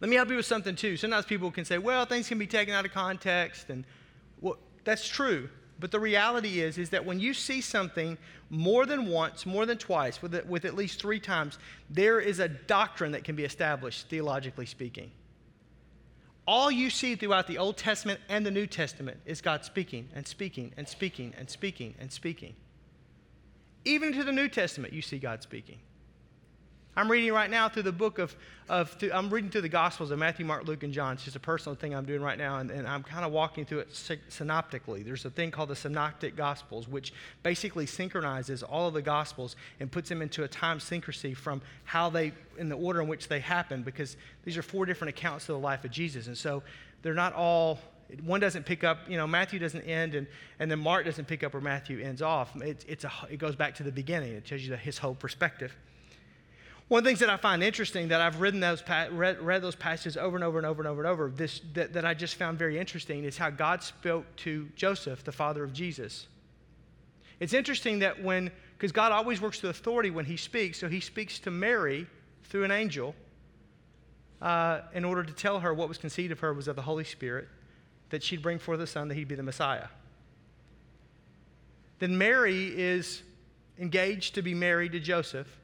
Let 0.00 0.08
me 0.08 0.16
help 0.16 0.28
you 0.28 0.36
with 0.36 0.46
something 0.46 0.76
too. 0.76 0.96
Sometimes 0.96 1.24
people 1.24 1.50
can 1.50 1.64
say, 1.64 1.78
well, 1.78 2.04
things 2.04 2.28
can 2.28 2.38
be 2.38 2.46
taken 2.46 2.74
out 2.74 2.84
of 2.84 2.92
context, 2.92 3.70
and 3.70 3.84
well, 4.40 4.58
that's 4.84 5.08
true. 5.08 5.48
But 5.80 5.90
the 5.90 5.98
reality 5.98 6.60
is, 6.60 6.76
is 6.76 6.90
that 6.90 7.06
when 7.06 7.18
you 7.18 7.32
see 7.32 7.62
something 7.62 8.18
more 8.50 8.84
than 8.84 9.06
once, 9.08 9.46
more 9.46 9.64
than 9.64 9.78
twice, 9.78 10.20
with, 10.20 10.44
with 10.46 10.66
at 10.66 10.74
least 10.76 11.00
three 11.00 11.18
times, 11.18 11.58
there 11.88 12.20
is 12.20 12.38
a 12.38 12.48
doctrine 12.48 13.12
that 13.12 13.24
can 13.24 13.34
be 13.34 13.44
established, 13.44 14.08
theologically 14.08 14.66
speaking. 14.66 15.10
All 16.46 16.70
you 16.70 16.90
see 16.90 17.16
throughout 17.16 17.46
the 17.46 17.58
Old 17.58 17.76
Testament 17.76 18.20
and 18.28 18.44
the 18.44 18.50
New 18.50 18.66
Testament 18.66 19.18
is 19.24 19.40
God 19.40 19.64
speaking 19.64 20.08
and 20.14 20.26
speaking 20.26 20.72
and 20.76 20.86
speaking 20.86 21.32
and 21.38 21.48
speaking 21.48 21.94
and 21.98 22.12
speaking. 22.12 22.54
Even 23.84 24.12
to 24.12 24.22
the 24.22 24.32
New 24.32 24.48
Testament, 24.48 24.92
you 24.92 25.00
see 25.00 25.18
God 25.18 25.42
speaking. 25.42 25.78
I'm 26.96 27.08
reading 27.10 27.32
right 27.32 27.48
now 27.48 27.68
through 27.68 27.84
the 27.84 27.92
book 27.92 28.18
of, 28.18 28.34
of 28.68 28.96
I'm 29.14 29.30
reading 29.30 29.48
through 29.48 29.60
the 29.60 29.68
Gospels 29.68 30.10
of 30.10 30.18
Matthew, 30.18 30.44
Mark, 30.44 30.66
Luke, 30.66 30.82
and 30.82 30.92
John. 30.92 31.14
It's 31.14 31.22
just 31.22 31.36
a 31.36 31.40
personal 31.40 31.76
thing 31.76 31.94
I'm 31.94 32.04
doing 32.04 32.20
right 32.20 32.36
now, 32.36 32.58
and, 32.58 32.68
and 32.70 32.86
I'm 32.86 33.04
kind 33.04 33.24
of 33.24 33.30
walking 33.30 33.64
through 33.64 33.80
it 33.80 34.22
synoptically. 34.28 35.04
There's 35.04 35.24
a 35.24 35.30
thing 35.30 35.52
called 35.52 35.68
the 35.68 35.76
Synoptic 35.76 36.34
Gospels, 36.34 36.88
which 36.88 37.12
basically 37.44 37.86
synchronizes 37.86 38.64
all 38.64 38.88
of 38.88 38.94
the 38.94 39.02
Gospels 39.02 39.54
and 39.78 39.90
puts 39.90 40.08
them 40.08 40.20
into 40.20 40.42
a 40.42 40.48
time 40.48 40.80
synchrony 40.80 41.36
from 41.36 41.62
how 41.84 42.10
they, 42.10 42.32
in 42.58 42.68
the 42.68 42.76
order 42.76 43.00
in 43.00 43.06
which 43.06 43.28
they 43.28 43.38
happen, 43.38 43.82
because 43.82 44.16
these 44.44 44.56
are 44.56 44.62
four 44.62 44.84
different 44.84 45.10
accounts 45.16 45.48
of 45.48 45.54
the 45.54 45.60
life 45.60 45.84
of 45.84 45.92
Jesus. 45.92 46.26
And 46.26 46.36
so 46.36 46.62
they're 47.02 47.14
not 47.14 47.34
all 47.34 47.78
one 48.24 48.40
doesn't 48.40 48.66
pick 48.66 48.82
up, 48.82 49.08
you 49.08 49.16
know, 49.16 49.28
Matthew 49.28 49.60
doesn't 49.60 49.82
end, 49.82 50.16
and, 50.16 50.26
and 50.58 50.68
then 50.68 50.80
Mark 50.80 51.04
doesn't 51.04 51.26
pick 51.26 51.44
up 51.44 51.54
where 51.54 51.62
Matthew 51.62 52.00
ends 52.00 52.22
off. 52.22 52.60
It, 52.60 52.84
it's 52.88 53.04
a, 53.04 53.12
it 53.30 53.36
goes 53.36 53.54
back 53.54 53.76
to 53.76 53.84
the 53.84 53.92
beginning. 53.92 54.32
It 54.32 54.44
tells 54.44 54.62
you 54.62 54.74
his 54.74 54.98
whole 54.98 55.14
perspective. 55.14 55.76
One 56.90 56.98
of 56.98 57.04
the 57.04 57.10
things 57.10 57.20
that 57.20 57.30
I 57.30 57.36
find 57.36 57.62
interesting 57.62 58.08
that 58.08 58.20
I've 58.20 58.40
written 58.40 58.58
those, 58.58 58.82
read, 59.12 59.40
read 59.40 59.62
those 59.62 59.76
passages 59.76 60.16
over 60.16 60.36
and 60.36 60.42
over 60.42 60.58
and 60.58 60.66
over 60.66 60.82
and 60.82 60.88
over 60.88 61.02
and 61.02 61.08
over, 61.08 61.30
this, 61.30 61.60
that, 61.74 61.92
that 61.92 62.04
I 62.04 62.14
just 62.14 62.34
found 62.34 62.58
very 62.58 62.80
interesting 62.80 63.22
is 63.22 63.38
how 63.38 63.48
God 63.48 63.84
spoke 63.84 64.24
to 64.38 64.68
Joseph, 64.74 65.22
the 65.22 65.30
father 65.30 65.62
of 65.62 65.72
Jesus. 65.72 66.26
It's 67.38 67.52
interesting 67.52 68.00
that 68.00 68.20
when, 68.20 68.50
because 68.76 68.90
God 68.90 69.12
always 69.12 69.40
works 69.40 69.60
through 69.60 69.70
authority 69.70 70.10
when 70.10 70.24
he 70.24 70.36
speaks, 70.36 70.80
so 70.80 70.88
he 70.88 70.98
speaks 70.98 71.38
to 71.38 71.52
Mary 71.52 72.08
through 72.42 72.64
an 72.64 72.72
angel 72.72 73.14
uh, 74.42 74.80
in 74.92 75.04
order 75.04 75.22
to 75.22 75.32
tell 75.32 75.60
her 75.60 75.72
what 75.72 75.88
was 75.88 75.96
conceived 75.96 76.32
of 76.32 76.40
her 76.40 76.52
was 76.52 76.66
of 76.66 76.74
the 76.74 76.82
Holy 76.82 77.04
Spirit, 77.04 77.46
that 78.08 78.20
she'd 78.20 78.42
bring 78.42 78.58
forth 78.58 78.80
a 78.80 78.86
son, 78.88 79.06
that 79.06 79.14
he'd 79.14 79.28
be 79.28 79.36
the 79.36 79.44
Messiah. 79.44 79.86
Then 82.00 82.18
Mary 82.18 82.64
is 82.76 83.22
engaged 83.78 84.34
to 84.34 84.42
be 84.42 84.54
married 84.54 84.90
to 84.90 84.98
Joseph. 84.98 85.56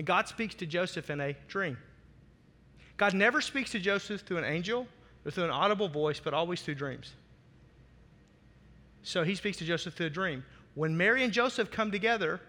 And 0.00 0.06
God 0.06 0.28
speaks 0.28 0.54
to 0.54 0.64
Joseph 0.64 1.10
in 1.10 1.20
a 1.20 1.34
dream. 1.46 1.76
God 2.96 3.12
never 3.12 3.42
speaks 3.42 3.72
to 3.72 3.78
Joseph 3.78 4.22
through 4.22 4.38
an 4.38 4.44
angel 4.44 4.86
or 5.26 5.30
through 5.30 5.44
an 5.44 5.50
audible 5.50 5.90
voice, 5.90 6.18
but 6.18 6.32
always 6.32 6.62
through 6.62 6.76
dreams. 6.76 7.12
So 9.02 9.24
he 9.24 9.34
speaks 9.34 9.58
to 9.58 9.66
Joseph 9.66 9.92
through 9.92 10.06
a 10.06 10.08
dream. 10.08 10.42
When 10.74 10.96
Mary 10.96 11.22
and 11.22 11.30
Joseph 11.30 11.70
come 11.70 11.90
together 11.90 12.40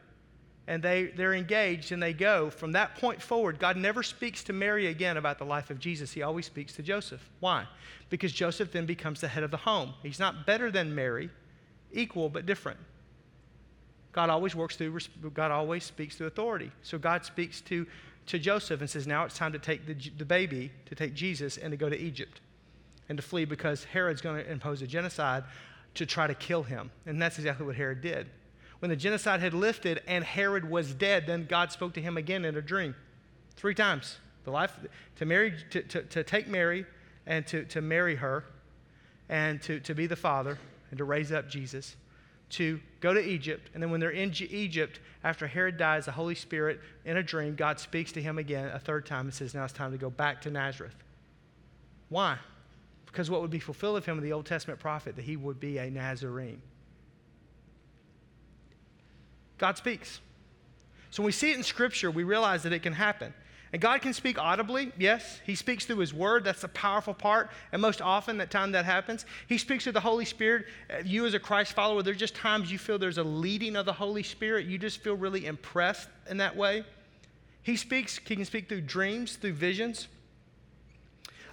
and 0.65 0.81
they, 0.81 1.07
they're 1.07 1.33
engaged 1.33 1.91
and 1.91 2.01
they 2.01 2.13
go, 2.13 2.49
from 2.49 2.71
that 2.71 2.95
point 2.95 3.21
forward, 3.21 3.59
God 3.59 3.75
never 3.75 4.01
speaks 4.01 4.45
to 4.45 4.53
Mary 4.53 4.87
again 4.87 5.17
about 5.17 5.37
the 5.37 5.43
life 5.43 5.69
of 5.69 5.77
Jesus. 5.77 6.13
He 6.13 6.21
always 6.21 6.45
speaks 6.45 6.71
to 6.75 6.81
Joseph. 6.81 7.29
Why? 7.41 7.67
Because 8.09 8.31
Joseph 8.31 8.71
then 8.71 8.85
becomes 8.85 9.19
the 9.19 9.27
head 9.27 9.43
of 9.43 9.51
the 9.51 9.57
home. 9.57 9.93
He's 10.01 10.19
not 10.19 10.45
better 10.45 10.71
than 10.71 10.95
Mary, 10.95 11.29
equal 11.91 12.29
but 12.29 12.45
different. 12.45 12.79
God 14.11 14.29
always 14.29 14.55
works 14.55 14.75
through, 14.75 14.99
God 15.33 15.51
always 15.51 15.83
speaks 15.83 16.15
through 16.15 16.27
authority. 16.27 16.71
So 16.83 16.97
God 16.97 17.25
speaks 17.25 17.61
to, 17.61 17.87
to 18.27 18.39
Joseph 18.39 18.81
and 18.81 18.89
says, 18.89 19.07
Now 19.07 19.23
it's 19.23 19.37
time 19.37 19.53
to 19.53 19.59
take 19.59 19.85
the, 19.85 19.93
the 20.17 20.25
baby, 20.25 20.71
to 20.87 20.95
take 20.95 21.13
Jesus, 21.13 21.57
and 21.57 21.71
to 21.71 21.77
go 21.77 21.89
to 21.89 21.97
Egypt 21.97 22.41
and 23.09 23.17
to 23.17 23.21
flee 23.21 23.45
because 23.45 23.83
Herod's 23.85 24.21
going 24.21 24.43
to 24.43 24.49
impose 24.49 24.81
a 24.81 24.87
genocide 24.87 25.43
to 25.95 26.05
try 26.05 26.27
to 26.27 26.33
kill 26.33 26.63
him. 26.63 26.91
And 27.05 27.21
that's 27.21 27.37
exactly 27.37 27.65
what 27.65 27.75
Herod 27.75 28.01
did. 28.01 28.27
When 28.79 28.89
the 28.89 28.95
genocide 28.95 29.41
had 29.41 29.53
lifted 29.53 30.01
and 30.07 30.23
Herod 30.23 30.69
was 30.69 30.93
dead, 30.93 31.27
then 31.27 31.45
God 31.45 31.71
spoke 31.71 31.93
to 31.93 32.01
him 32.01 32.17
again 32.17 32.45
in 32.45 32.55
a 32.55 32.61
dream. 32.61 32.95
Three 33.55 33.75
times. 33.75 34.17
The 34.43 34.51
life 34.51 34.71
to 35.17 35.25
marry 35.25 35.53
to, 35.69 35.83
to, 35.83 36.01
to 36.03 36.23
take 36.23 36.47
Mary 36.47 36.85
and 37.27 37.45
to, 37.47 37.63
to 37.65 37.81
marry 37.81 38.15
her 38.15 38.43
and 39.29 39.61
to, 39.61 39.79
to 39.81 39.93
be 39.93 40.07
the 40.07 40.15
father 40.15 40.57
and 40.89 40.97
to 40.97 41.03
raise 41.03 41.31
up 41.31 41.47
Jesus 41.47 41.95
to 42.51 42.79
go 42.99 43.13
to 43.13 43.19
Egypt. 43.19 43.69
And 43.73 43.81
then 43.81 43.91
when 43.91 43.99
they're 43.99 44.11
in 44.11 44.33
Egypt, 44.49 44.99
after 45.23 45.47
Herod 45.47 45.77
dies, 45.77 46.05
the 46.05 46.11
Holy 46.11 46.35
Spirit, 46.35 46.79
in 47.05 47.17
a 47.17 47.23
dream, 47.23 47.55
God 47.55 47.79
speaks 47.79 48.11
to 48.13 48.21
him 48.21 48.37
again 48.37 48.69
a 48.69 48.79
third 48.79 49.05
time 49.05 49.25
and 49.25 49.33
says, 49.33 49.53
Now 49.53 49.63
it's 49.63 49.73
time 49.73 49.91
to 49.91 49.97
go 49.97 50.09
back 50.09 50.41
to 50.41 50.51
Nazareth. 50.51 50.95
Why? 52.09 52.37
Because 53.05 53.29
what 53.29 53.41
would 53.41 53.51
be 53.51 53.59
fulfilled 53.59 53.97
of 53.97 54.05
him 54.05 54.17
in 54.17 54.23
the 54.23 54.33
Old 54.33 54.45
Testament 54.45 54.79
prophet, 54.79 55.15
that 55.15 55.23
he 55.23 55.35
would 55.35 55.59
be 55.59 55.77
a 55.77 55.89
Nazarene. 55.89 56.61
God 59.57 59.77
speaks. 59.77 60.19
So 61.11 61.21
when 61.21 61.27
we 61.27 61.33
see 61.33 61.51
it 61.51 61.57
in 61.57 61.63
Scripture, 61.63 62.09
we 62.09 62.23
realize 62.23 62.63
that 62.63 62.73
it 62.73 62.79
can 62.79 62.93
happen. 62.93 63.33
And 63.73 63.81
God 63.81 64.01
can 64.01 64.13
speak 64.13 64.37
audibly, 64.37 64.91
yes. 64.97 65.39
He 65.45 65.55
speaks 65.55 65.85
through 65.85 65.99
His 65.99 66.13
Word. 66.13 66.43
That's 66.43 66.61
the 66.61 66.67
powerful 66.67 67.13
part. 67.13 67.51
And 67.71 67.81
most 67.81 68.01
often, 68.01 68.37
that 68.37 68.51
time 68.51 68.73
that 68.73 68.83
happens, 68.83 69.25
He 69.47 69.57
speaks 69.57 69.85
through 69.85 69.93
the 69.93 70.01
Holy 70.01 70.25
Spirit. 70.25 70.65
Uh, 70.89 70.97
you, 71.05 71.25
as 71.25 71.33
a 71.33 71.39
Christ 71.39 71.71
follower, 71.71 72.03
there's 72.03 72.17
just 72.17 72.35
times 72.35 72.71
you 72.71 72.77
feel 72.77 72.99
there's 72.99 73.17
a 73.17 73.23
leading 73.23 73.77
of 73.77 73.85
the 73.85 73.93
Holy 73.93 74.23
Spirit. 74.23 74.65
You 74.65 74.77
just 74.77 74.99
feel 74.99 75.15
really 75.15 75.45
impressed 75.45 76.09
in 76.29 76.37
that 76.37 76.55
way. 76.55 76.83
He 77.63 77.77
speaks, 77.77 78.17
He 78.17 78.35
can 78.35 78.45
speak 78.45 78.67
through 78.67 78.81
dreams, 78.81 79.37
through 79.37 79.53
visions. 79.53 80.09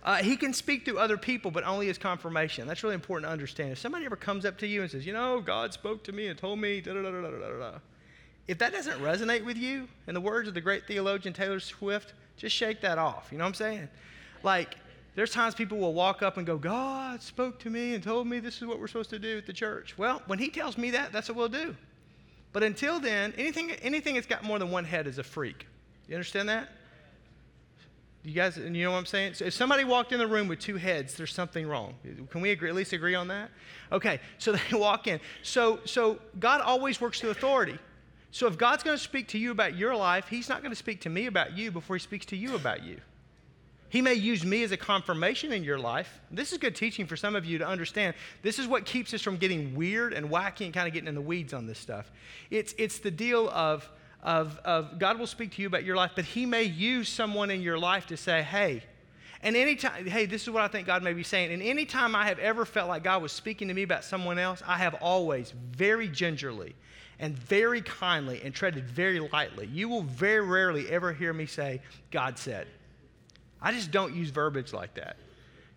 Uh, 0.02 0.16
he 0.16 0.37
can 0.37 0.54
speak 0.54 0.84
through 0.84 0.98
other 0.98 1.18
people, 1.18 1.50
but 1.50 1.64
only 1.64 1.88
as 1.90 1.98
confirmation. 1.98 2.66
That's 2.66 2.82
really 2.82 2.94
important 2.94 3.28
to 3.28 3.32
understand. 3.32 3.72
If 3.72 3.78
somebody 3.78 4.06
ever 4.06 4.16
comes 4.16 4.44
up 4.44 4.56
to 4.58 4.66
you 4.66 4.82
and 4.82 4.90
says, 4.90 5.04
You 5.04 5.12
know, 5.12 5.40
God 5.40 5.72
spoke 5.72 6.02
to 6.04 6.12
me 6.12 6.28
and 6.28 6.38
told 6.38 6.58
me, 6.58 6.80
da 6.80 6.94
da 6.94 7.02
da 7.02 7.10
da 7.10 7.20
da 7.20 7.30
da 7.30 7.58
da 7.58 7.78
if 8.48 8.58
that 8.58 8.72
doesn't 8.72 8.98
resonate 9.00 9.44
with 9.44 9.58
you, 9.58 9.86
in 10.06 10.14
the 10.14 10.20
words 10.20 10.48
of 10.48 10.54
the 10.54 10.60
great 10.60 10.86
theologian 10.86 11.34
Taylor 11.34 11.60
Swift, 11.60 12.14
just 12.36 12.56
shake 12.56 12.80
that 12.80 12.98
off. 12.98 13.28
You 13.30 13.38
know 13.38 13.44
what 13.44 13.48
I'm 13.48 13.54
saying? 13.54 13.88
Like, 14.42 14.76
there's 15.14 15.30
times 15.30 15.54
people 15.54 15.78
will 15.78 15.94
walk 15.94 16.22
up 16.22 16.38
and 16.38 16.46
go, 16.46 16.56
God 16.56 17.20
spoke 17.22 17.58
to 17.60 17.70
me 17.70 17.94
and 17.94 18.02
told 18.02 18.26
me 18.26 18.40
this 18.40 18.56
is 18.56 18.66
what 18.66 18.80
we're 18.80 18.86
supposed 18.86 19.10
to 19.10 19.18
do 19.18 19.38
at 19.38 19.46
the 19.46 19.52
church. 19.52 19.98
Well, 19.98 20.22
when 20.26 20.38
He 20.38 20.48
tells 20.48 20.78
me 20.78 20.90
that, 20.92 21.12
that's 21.12 21.28
what 21.28 21.36
we'll 21.36 21.48
do. 21.48 21.76
But 22.52 22.62
until 22.62 22.98
then, 22.98 23.34
anything, 23.36 23.70
anything 23.82 24.14
that's 24.14 24.26
got 24.26 24.44
more 24.44 24.58
than 24.58 24.70
one 24.70 24.84
head 24.84 25.06
is 25.06 25.18
a 25.18 25.22
freak. 25.24 25.66
You 26.08 26.14
understand 26.14 26.48
that? 26.48 26.70
You 28.24 28.32
guys, 28.32 28.56
you 28.56 28.70
know 28.70 28.92
what 28.92 28.98
I'm 28.98 29.06
saying? 29.06 29.34
So 29.34 29.44
if 29.44 29.54
somebody 29.54 29.84
walked 29.84 30.12
in 30.12 30.18
the 30.18 30.26
room 30.26 30.48
with 30.48 30.58
two 30.58 30.76
heads, 30.76 31.14
there's 31.14 31.32
something 31.32 31.66
wrong. 31.66 31.94
Can 32.30 32.40
we 32.40 32.50
agree, 32.50 32.68
at 32.68 32.74
least 32.74 32.92
agree 32.92 33.14
on 33.14 33.28
that? 33.28 33.50
Okay, 33.92 34.20
so 34.38 34.52
they 34.70 34.76
walk 34.76 35.06
in. 35.06 35.20
So, 35.42 35.80
so 35.84 36.18
God 36.38 36.60
always 36.60 37.00
works 37.00 37.20
through 37.20 37.30
authority. 37.30 37.78
So 38.30 38.47
if 38.47 38.58
God's 38.58 38.82
going 38.82 38.97
to 38.97 39.02
speak 39.02 39.28
to 39.28 39.38
you 39.38 39.50
about 39.50 39.76
your 39.76 39.94
life, 39.94 40.28
He's 40.28 40.49
not 40.49 40.61
going 40.62 40.73
to 40.73 40.76
speak 40.76 41.00
to 41.02 41.08
me 41.08 41.26
about 41.26 41.56
you 41.56 41.70
before 41.70 41.97
He 41.97 42.00
speaks 42.00 42.26
to 42.26 42.37
you 42.37 42.54
about 42.54 42.85
you. 42.85 43.00
He 43.90 44.02
may 44.02 44.14
use 44.14 44.44
me 44.44 44.62
as 44.62 44.73
a 44.73 44.76
confirmation 44.76 45.50
in 45.50 45.64
your 45.64 45.78
life. 45.78 46.20
This 46.30 46.52
is 46.52 46.58
good 46.58 46.76
teaching 46.76 47.06
for 47.06 47.16
some 47.16 47.35
of 47.35 47.47
you 47.47 47.56
to 47.58 47.66
understand. 47.66 48.14
This 48.42 48.58
is 48.58 48.66
what 48.66 48.85
keeps 48.85 49.14
us 49.14 49.23
from 49.23 49.38
getting 49.38 49.75
weird 49.75 50.12
and 50.12 50.28
wacky 50.28 50.66
and 50.66 50.75
kind 50.75 50.87
of 50.87 50.92
getting 50.92 51.08
in 51.08 51.14
the 51.14 51.23
weeds 51.23 51.54
on 51.54 51.66
this 51.66 51.78
stuff. 51.78 52.11
It's, 52.50 52.75
it's 52.76 52.99
the 52.99 53.11
deal 53.11 53.49
of, 53.49 53.88
of, 54.23 54.58
of 54.58 54.99
God 54.99 55.18
will 55.18 55.26
speak 55.26 55.52
to 55.52 55.62
you 55.62 55.68
about 55.68 55.85
your 55.85 55.97
life, 55.97 56.12
but 56.14 56.26
He 56.26 56.44
may 56.44 56.64
use 56.64 57.08
someone 57.08 57.50
in 57.50 57.62
your 57.62 57.78
life 57.78 58.06
to 58.08 58.16
say, 58.18 58.42
hey, 58.42 58.82
and 59.42 59.56
anytime, 59.56 60.04
hey, 60.04 60.26
this 60.26 60.42
is 60.42 60.50
what 60.50 60.62
I 60.62 60.68
think 60.68 60.87
God 60.87 61.02
may 61.02 61.12
be 61.12 61.23
saying. 61.23 61.52
And 61.52 61.62
anytime 61.62 62.14
I 62.14 62.26
have 62.26 62.40
ever 62.40 62.64
felt 62.64 62.88
like 62.88 63.04
God 63.04 63.23
was 63.23 63.32
speaking 63.32 63.68
to 63.68 63.75
me 63.75 63.85
about 63.85 64.04
someone 64.04 64.38
else, 64.38 64.62
I 64.66 64.76
have 64.78 64.94
always 64.94 65.52
very 65.52 66.08
gingerly 66.08 66.75
and 67.20 67.37
very 67.37 67.82
kindly 67.82 68.40
and 68.44 68.54
treaded 68.54 68.84
very 68.88 69.20
lightly. 69.20 69.66
You 69.66 69.88
will 69.88 70.02
very 70.02 70.44
rarely 70.44 70.88
ever 70.88 71.12
hear 71.12 71.32
me 71.32 71.46
say, 71.46 71.80
God 72.10 72.38
said. 72.38 72.66
I 73.60 73.72
just 73.72 73.90
don't 73.90 74.14
use 74.14 74.30
verbiage 74.30 74.72
like 74.72 74.94
that. 74.94 75.16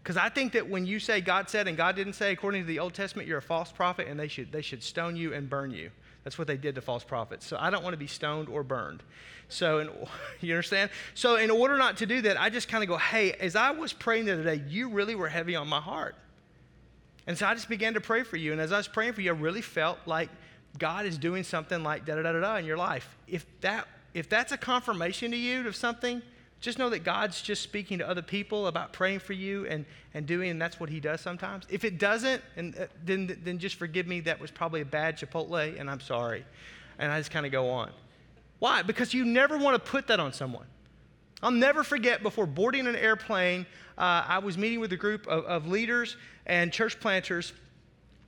Because 0.03 0.17
I 0.17 0.29
think 0.29 0.53
that 0.53 0.67
when 0.67 0.85
you 0.85 0.99
say 0.99 1.21
God 1.21 1.49
said 1.49 1.67
and 1.67 1.77
God 1.77 1.95
didn't 1.95 2.13
say, 2.13 2.31
according 2.31 2.61
to 2.61 2.67
the 2.67 2.79
Old 2.79 2.93
Testament, 2.93 3.27
you're 3.27 3.37
a 3.37 3.41
false 3.41 3.71
prophet 3.71 4.07
and 4.07 4.19
they 4.19 4.27
should, 4.27 4.51
they 4.51 4.61
should 4.61 4.83
stone 4.83 5.15
you 5.15 5.33
and 5.33 5.49
burn 5.49 5.71
you. 5.71 5.91
That's 6.23 6.37
what 6.37 6.47
they 6.47 6.57
did 6.57 6.75
to 6.75 6.81
false 6.81 7.03
prophets. 7.03 7.45
So 7.45 7.57
I 7.59 7.69
don't 7.69 7.83
want 7.83 7.93
to 7.93 7.99
be 7.99 8.07
stoned 8.07 8.49
or 8.49 8.63
burned. 8.63 9.01
So, 9.49 9.79
in, 9.79 9.89
you 10.41 10.53
understand? 10.53 10.91
So, 11.13 11.35
in 11.35 11.49
order 11.49 11.77
not 11.77 11.97
to 11.97 12.05
do 12.05 12.21
that, 12.21 12.39
I 12.39 12.49
just 12.49 12.67
kind 12.67 12.83
of 12.83 12.87
go, 12.87 12.97
hey, 12.97 13.33
as 13.33 13.55
I 13.55 13.71
was 13.71 13.91
praying 13.91 14.25
the 14.25 14.33
other 14.33 14.43
day, 14.43 14.63
you 14.67 14.89
really 14.89 15.15
were 15.15 15.27
heavy 15.29 15.55
on 15.55 15.67
my 15.67 15.81
heart. 15.81 16.15
And 17.27 17.37
so 17.37 17.45
I 17.45 17.53
just 17.53 17.69
began 17.69 17.93
to 17.93 18.01
pray 18.01 18.23
for 18.23 18.37
you. 18.37 18.51
And 18.51 18.59
as 18.59 18.71
I 18.71 18.77
was 18.77 18.87
praying 18.87 19.13
for 19.13 19.21
you, 19.21 19.31
I 19.31 19.37
really 19.37 19.61
felt 19.61 19.99
like 20.05 20.29
God 20.77 21.05
is 21.05 21.17
doing 21.17 21.43
something 21.43 21.83
like 21.83 22.05
da 22.05 22.15
da 22.15 22.21
da 22.21 22.39
da 22.39 22.55
in 22.57 22.65
your 22.65 22.77
life. 22.77 23.17
If, 23.27 23.45
that, 23.61 23.87
if 24.13 24.29
that's 24.29 24.51
a 24.51 24.57
confirmation 24.57 25.31
to 25.31 25.37
you 25.37 25.67
of 25.67 25.75
something, 25.75 26.21
just 26.61 26.77
know 26.77 26.89
that 26.91 27.03
God's 27.03 27.41
just 27.41 27.63
speaking 27.63 27.97
to 27.97 28.07
other 28.07 28.21
people 28.21 28.67
about 28.67 28.93
praying 28.93 29.19
for 29.19 29.33
you 29.33 29.65
and, 29.65 29.83
and 30.13 30.27
doing, 30.27 30.51
and 30.51 30.61
that's 30.61 30.79
what 30.79 30.89
He 30.89 30.99
does 30.99 31.19
sometimes. 31.19 31.65
If 31.69 31.83
it 31.83 31.97
doesn't, 31.97 32.41
and, 32.55 32.77
uh, 32.77 32.85
then, 33.03 33.39
then 33.43 33.57
just 33.57 33.75
forgive 33.75 34.05
me. 34.05 34.19
That 34.21 34.39
was 34.39 34.51
probably 34.51 34.81
a 34.81 34.85
bad 34.85 35.17
Chipotle, 35.17 35.79
and 35.79 35.89
I'm 35.89 35.99
sorry. 35.99 36.45
And 36.99 37.11
I 37.11 37.19
just 37.19 37.31
kind 37.31 37.47
of 37.47 37.51
go 37.51 37.69
on. 37.69 37.89
Why? 38.59 38.83
Because 38.83 39.11
you 39.11 39.25
never 39.25 39.57
want 39.57 39.83
to 39.83 39.91
put 39.91 40.05
that 40.07 40.19
on 40.19 40.33
someone. 40.33 40.67
I'll 41.41 41.49
never 41.49 41.83
forget 41.83 42.21
before 42.21 42.45
boarding 42.45 42.85
an 42.85 42.95
airplane, 42.95 43.65
uh, 43.97 44.23
I 44.27 44.37
was 44.37 44.55
meeting 44.55 44.79
with 44.79 44.93
a 44.93 44.97
group 44.97 45.25
of, 45.27 45.43
of 45.45 45.67
leaders 45.67 46.15
and 46.45 46.71
church 46.71 46.99
planters 46.99 47.53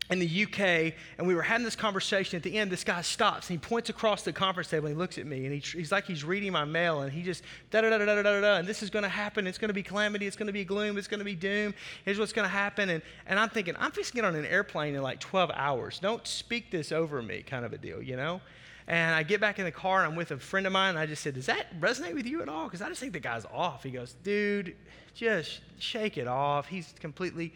in 0.10 0.20
the 0.20 0.44
UK, 0.44 0.94
and 1.18 1.26
we 1.26 1.34
were 1.34 1.42
having 1.42 1.64
this 1.64 1.76
conversation. 1.76 2.36
At 2.36 2.44
the 2.44 2.58
end, 2.58 2.72
this 2.72 2.84
guy 2.84 3.02
stops 3.02 3.50
and 3.50 3.60
he 3.60 3.68
points 3.68 3.90
across 3.90 4.24
the 4.24 4.34
conference 4.34 4.70
table 4.70 4.88
and 4.88 4.96
he 4.96 5.00
looks 5.00 5.18
at 5.18 5.26
me 5.26 5.46
and 5.46 5.54
he, 5.54 5.60
he's 5.60 5.92
like 5.92 6.06
he's 6.06 6.24
reading 6.26 6.52
my 6.52 6.66
mail 6.66 7.02
and 7.02 7.12
he 7.12 7.24
just 7.24 7.44
da 7.72 7.82
da 7.82 7.90
da 7.90 7.98
da 7.98 8.06
da 8.06 8.22
da 8.22 8.42
da. 8.42 8.56
And 8.58 8.68
this 8.68 8.84
is 8.84 8.90
going 8.90 9.04
to 9.04 9.10
happen. 9.10 9.48
It's 9.48 9.58
going 9.58 9.70
to 9.70 9.74
be 9.74 9.84
calamity. 9.84 10.28
It's 10.28 10.36
going 10.36 10.48
to 10.48 10.54
be 10.54 10.66
gloom. 10.66 10.98
It's 10.98 11.08
going 11.08 11.20
to 11.20 11.26
be 11.26 11.36
doom. 11.36 11.74
Here's 12.04 12.20
what's 12.20 12.34
going 12.34 12.46
to 12.46 12.54
happen. 12.54 12.90
And, 12.90 13.02
and 13.26 13.40
I'm 13.40 13.50
thinking, 13.50 13.76
I'm 13.80 13.92
fixing 13.92 14.12
to 14.12 14.16
get 14.18 14.26
on 14.26 14.36
an 14.36 14.46
airplane 14.46 14.94
in 14.94 15.02
like 15.02 15.20
12 15.20 15.52
hours. 15.54 16.00
Don't 16.00 16.28
speak 16.28 16.70
this 16.70 16.92
over 16.92 17.22
me, 17.22 17.42
kind 17.42 17.66
of 17.66 17.72
a 17.72 17.78
deal, 17.78 18.02
you 18.02 18.18
know? 18.18 18.42
And 18.88 19.16
I 19.16 19.24
get 19.24 19.40
back 19.40 19.60
in 19.60 19.66
the 19.66 19.72
car 19.72 20.04
and 20.04 20.12
I'm 20.12 20.18
with 20.18 20.32
a 20.32 20.38
friend 20.38 20.68
of 20.68 20.74
mine 20.74 20.90
and 20.90 21.00
I 21.00 21.06
just 21.06 21.24
said, 21.24 21.36
Does 21.36 21.46
that 21.46 21.80
resonate 21.80 22.14
with 22.14 22.26
you 22.26 22.42
at 22.42 22.50
all? 22.50 22.66
Because 22.66 22.82
I 22.82 22.90
just 22.90 23.00
think 23.00 23.14
the 23.14 23.22
guy's 23.22 23.46
off. 23.46 23.84
He 23.84 23.92
goes, 23.92 24.16
Dude, 24.24 24.76
just 25.16 25.62
shake 25.80 26.18
it 26.18 26.28
off. 26.28 26.68
He's 26.68 26.94
completely 27.00 27.54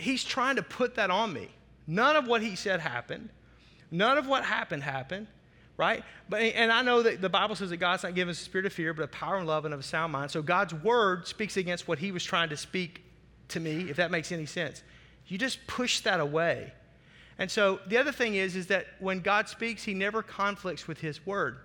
he's 0.00 0.24
trying 0.24 0.56
to 0.56 0.62
put 0.62 0.96
that 0.96 1.10
on 1.10 1.32
me. 1.32 1.48
None 1.86 2.16
of 2.16 2.26
what 2.26 2.42
he 2.42 2.56
said 2.56 2.80
happened. 2.80 3.30
None 3.90 4.18
of 4.18 4.26
what 4.26 4.44
happened 4.44 4.82
happened, 4.82 5.26
right? 5.76 6.04
But, 6.28 6.42
and 6.42 6.70
I 6.70 6.82
know 6.82 7.02
that 7.02 7.20
the 7.20 7.28
Bible 7.28 7.56
says 7.56 7.70
that 7.70 7.78
God's 7.78 8.02
not 8.02 8.14
given 8.14 8.30
us 8.30 8.40
a 8.40 8.44
spirit 8.44 8.66
of 8.66 8.72
fear, 8.72 8.94
but 8.94 9.02
of 9.02 9.10
power 9.10 9.36
and 9.36 9.46
love 9.46 9.64
and 9.64 9.74
of 9.74 9.80
a 9.80 9.82
sound 9.82 10.12
mind. 10.12 10.30
So 10.30 10.42
God's 10.42 10.72
word 10.72 11.26
speaks 11.26 11.56
against 11.56 11.88
what 11.88 11.98
he 11.98 12.12
was 12.12 12.24
trying 12.24 12.50
to 12.50 12.56
speak 12.56 13.02
to 13.48 13.60
me, 13.60 13.90
if 13.90 13.96
that 13.96 14.10
makes 14.10 14.30
any 14.30 14.46
sense. 14.46 14.82
You 15.26 15.38
just 15.38 15.66
push 15.66 16.00
that 16.00 16.20
away. 16.20 16.72
And 17.38 17.50
so 17.50 17.80
the 17.86 17.96
other 17.96 18.12
thing 18.12 18.34
is, 18.34 18.54
is 18.54 18.66
that 18.68 18.86
when 19.00 19.20
God 19.20 19.48
speaks, 19.48 19.82
he 19.82 19.94
never 19.94 20.22
conflicts 20.22 20.86
with 20.86 21.00
his 21.00 21.24
word. 21.26 21.58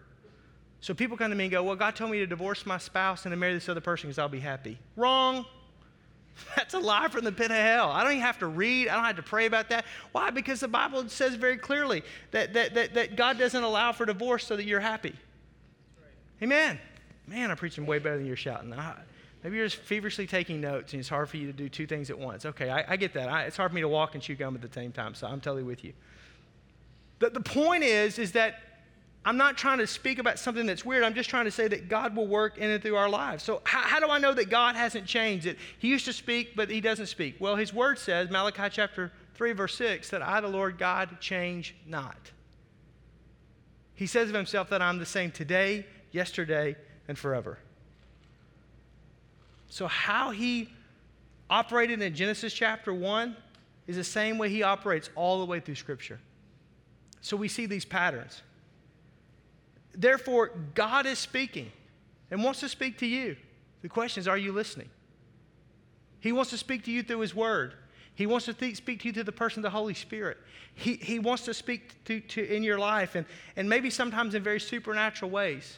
So 0.79 0.93
people 0.93 1.17
come 1.17 1.31
to 1.31 1.35
me 1.35 1.45
and 1.45 1.51
go, 1.51 1.63
Well, 1.63 1.75
God 1.75 1.95
told 1.95 2.11
me 2.11 2.19
to 2.19 2.27
divorce 2.27 2.65
my 2.65 2.77
spouse 2.77 3.25
and 3.25 3.33
to 3.33 3.37
marry 3.37 3.53
this 3.53 3.67
other 3.69 3.81
person 3.81 4.07
because 4.07 4.19
I'll 4.19 4.29
be 4.29 4.39
happy. 4.39 4.77
Wrong. 4.95 5.45
That's 6.55 6.73
a 6.73 6.79
lie 6.79 7.07
from 7.07 7.23
the 7.23 7.31
pit 7.31 7.51
of 7.51 7.57
hell. 7.57 7.89
I 7.89 8.03
don't 8.03 8.13
even 8.13 8.23
have 8.23 8.39
to 8.39 8.47
read. 8.47 8.87
I 8.87 8.95
don't 8.95 9.05
have 9.05 9.15
to 9.15 9.23
pray 9.23 9.45
about 9.45 9.69
that. 9.69 9.85
Why? 10.11 10.31
Because 10.31 10.59
the 10.59 10.67
Bible 10.67 11.07
says 11.09 11.35
very 11.35 11.57
clearly 11.57 12.03
that, 12.31 12.53
that, 12.53 12.73
that, 12.73 12.93
that 12.93 13.15
God 13.15 13.37
doesn't 13.37 13.63
allow 13.63 13.91
for 13.91 14.05
divorce 14.05 14.45
so 14.45 14.55
that 14.55 14.65
you're 14.65 14.79
happy. 14.79 15.15
Amen. 16.41 16.79
Man, 17.27 17.49
I'm 17.49 17.57
preaching 17.57 17.85
way 17.85 17.99
better 17.99 18.17
than 18.17 18.25
you're 18.25 18.35
shouting. 18.35 18.73
Maybe 19.43 19.57
you're 19.57 19.67
just 19.67 19.81
feverishly 19.81 20.27
taking 20.27 20.59
notes 20.59 20.93
and 20.93 20.99
it's 20.99 21.09
hard 21.09 21.29
for 21.29 21.37
you 21.37 21.47
to 21.47 21.53
do 21.53 21.69
two 21.69 21.87
things 21.87 22.09
at 22.09 22.17
once. 22.17 22.45
Okay, 22.45 22.69
I, 22.69 22.93
I 22.93 22.97
get 22.97 23.13
that. 23.13 23.29
I, 23.29 23.43
it's 23.43 23.57
hard 23.57 23.71
for 23.71 23.75
me 23.75 23.81
to 23.81 23.87
walk 23.87 24.15
and 24.15 24.23
chew 24.23 24.35
gum 24.35 24.55
at 24.55 24.61
the 24.61 24.73
same 24.73 24.91
time, 24.91 25.13
so 25.15 25.27
I'm 25.27 25.39
totally 25.39 25.63
with 25.63 25.83
you. 25.83 25.93
But 27.19 27.33
the 27.33 27.41
point 27.41 27.83
is, 27.83 28.19
is 28.19 28.33
that 28.33 28.59
I'm 29.25 29.37
not 29.37 29.57
trying 29.57 29.79
to 29.79 29.87
speak 29.87 30.19
about 30.19 30.37
something 30.37 30.67
that's 30.67 30.85
weird. 30.85 31.03
I'm 31.03 31.15
just 31.15 31.31
trying 31.31 31.45
to 31.45 31.51
say 31.51 31.67
that 31.67 31.89
God 31.89 32.15
will 32.15 32.27
work 32.27 32.59
in 32.59 32.69
and 32.69 32.81
through 32.81 32.95
our 32.95 33.09
lives. 33.09 33.43
So, 33.43 33.59
how, 33.63 33.81
how, 33.81 33.99
do 33.99 34.07
I 34.07 34.19
know 34.19 34.35
that 34.35 34.51
God 34.51 34.75
hasn't 34.75 35.07
changed 35.07 35.47
it? 35.47 35.57
He 35.79 35.87
used 35.87 36.05
to 36.05 36.13
speak, 36.13 36.55
but 36.55 36.69
he 36.69 36.79
doesn't 36.79 37.07
speak. 37.07 37.37
Well, 37.39 37.55
his 37.55 37.73
word 37.73 37.97
says, 37.97 38.29
Malachi 38.29 38.69
chapter 38.69 39.11
3, 39.33 39.53
verse 39.53 39.75
6, 39.75 40.11
that 40.11 40.21
I, 40.21 40.41
the 40.41 40.47
Lord 40.47 40.77
God, 40.77 41.19
change 41.19 41.75
not. 41.87 42.31
He 43.95 44.05
says 44.05 44.29
of 44.29 44.35
himself 44.35 44.69
that 44.69 44.81
I'm 44.81 44.99
the 44.99 45.07
same 45.07 45.31
today, 45.31 45.87
yesterday, 46.11 46.75
and 47.07 47.17
forever. 47.17 47.57
So, 49.69 49.87
how 49.87 50.29
he 50.29 50.69
operated 51.49 51.99
in 51.99 52.13
Genesis 52.13 52.53
chapter 52.53 52.93
1 52.93 53.35
is 53.87 53.95
the 53.95 54.03
same 54.03 54.37
way 54.37 54.49
he 54.49 54.61
operates 54.61 55.09
all 55.15 55.39
the 55.39 55.45
way 55.45 55.59
through 55.59 55.75
Scripture. 55.75 56.19
So, 57.21 57.35
we 57.35 57.47
see 57.47 57.65
these 57.65 57.85
patterns. 57.85 58.43
Therefore, 59.95 60.51
God 60.73 61.05
is 61.05 61.19
speaking 61.19 61.71
and 62.29 62.43
wants 62.43 62.59
to 62.59 62.69
speak 62.69 62.97
to 62.99 63.05
you. 63.05 63.37
The 63.81 63.89
question 63.89 64.21
is, 64.21 64.27
are 64.27 64.37
you 64.37 64.51
listening? 64.51 64.89
He 66.19 66.31
wants 66.31 66.49
to 66.51 66.57
speak 66.57 66.83
to 66.85 66.91
you 66.91 67.03
through 67.03 67.19
His 67.19 67.35
Word. 67.35 67.73
He 68.15 68.25
wants 68.25 68.45
to 68.45 68.53
th- 68.53 68.77
speak 68.77 69.01
to 69.01 69.07
you 69.07 69.13
through 69.13 69.23
the 69.23 69.31
person 69.31 69.59
of 69.59 69.63
the 69.63 69.77
Holy 69.77 69.93
Spirit. 69.93 70.37
He, 70.73 70.95
he 70.95 71.19
wants 71.19 71.43
to 71.45 71.53
speak 71.53 72.03
to, 72.05 72.19
to 72.19 72.43
in 72.43 72.63
your 72.63 72.79
life 72.79 73.15
and, 73.15 73.25
and 73.55 73.69
maybe 73.69 73.89
sometimes 73.89 74.35
in 74.35 74.43
very 74.43 74.59
supernatural 74.59 75.31
ways. 75.31 75.77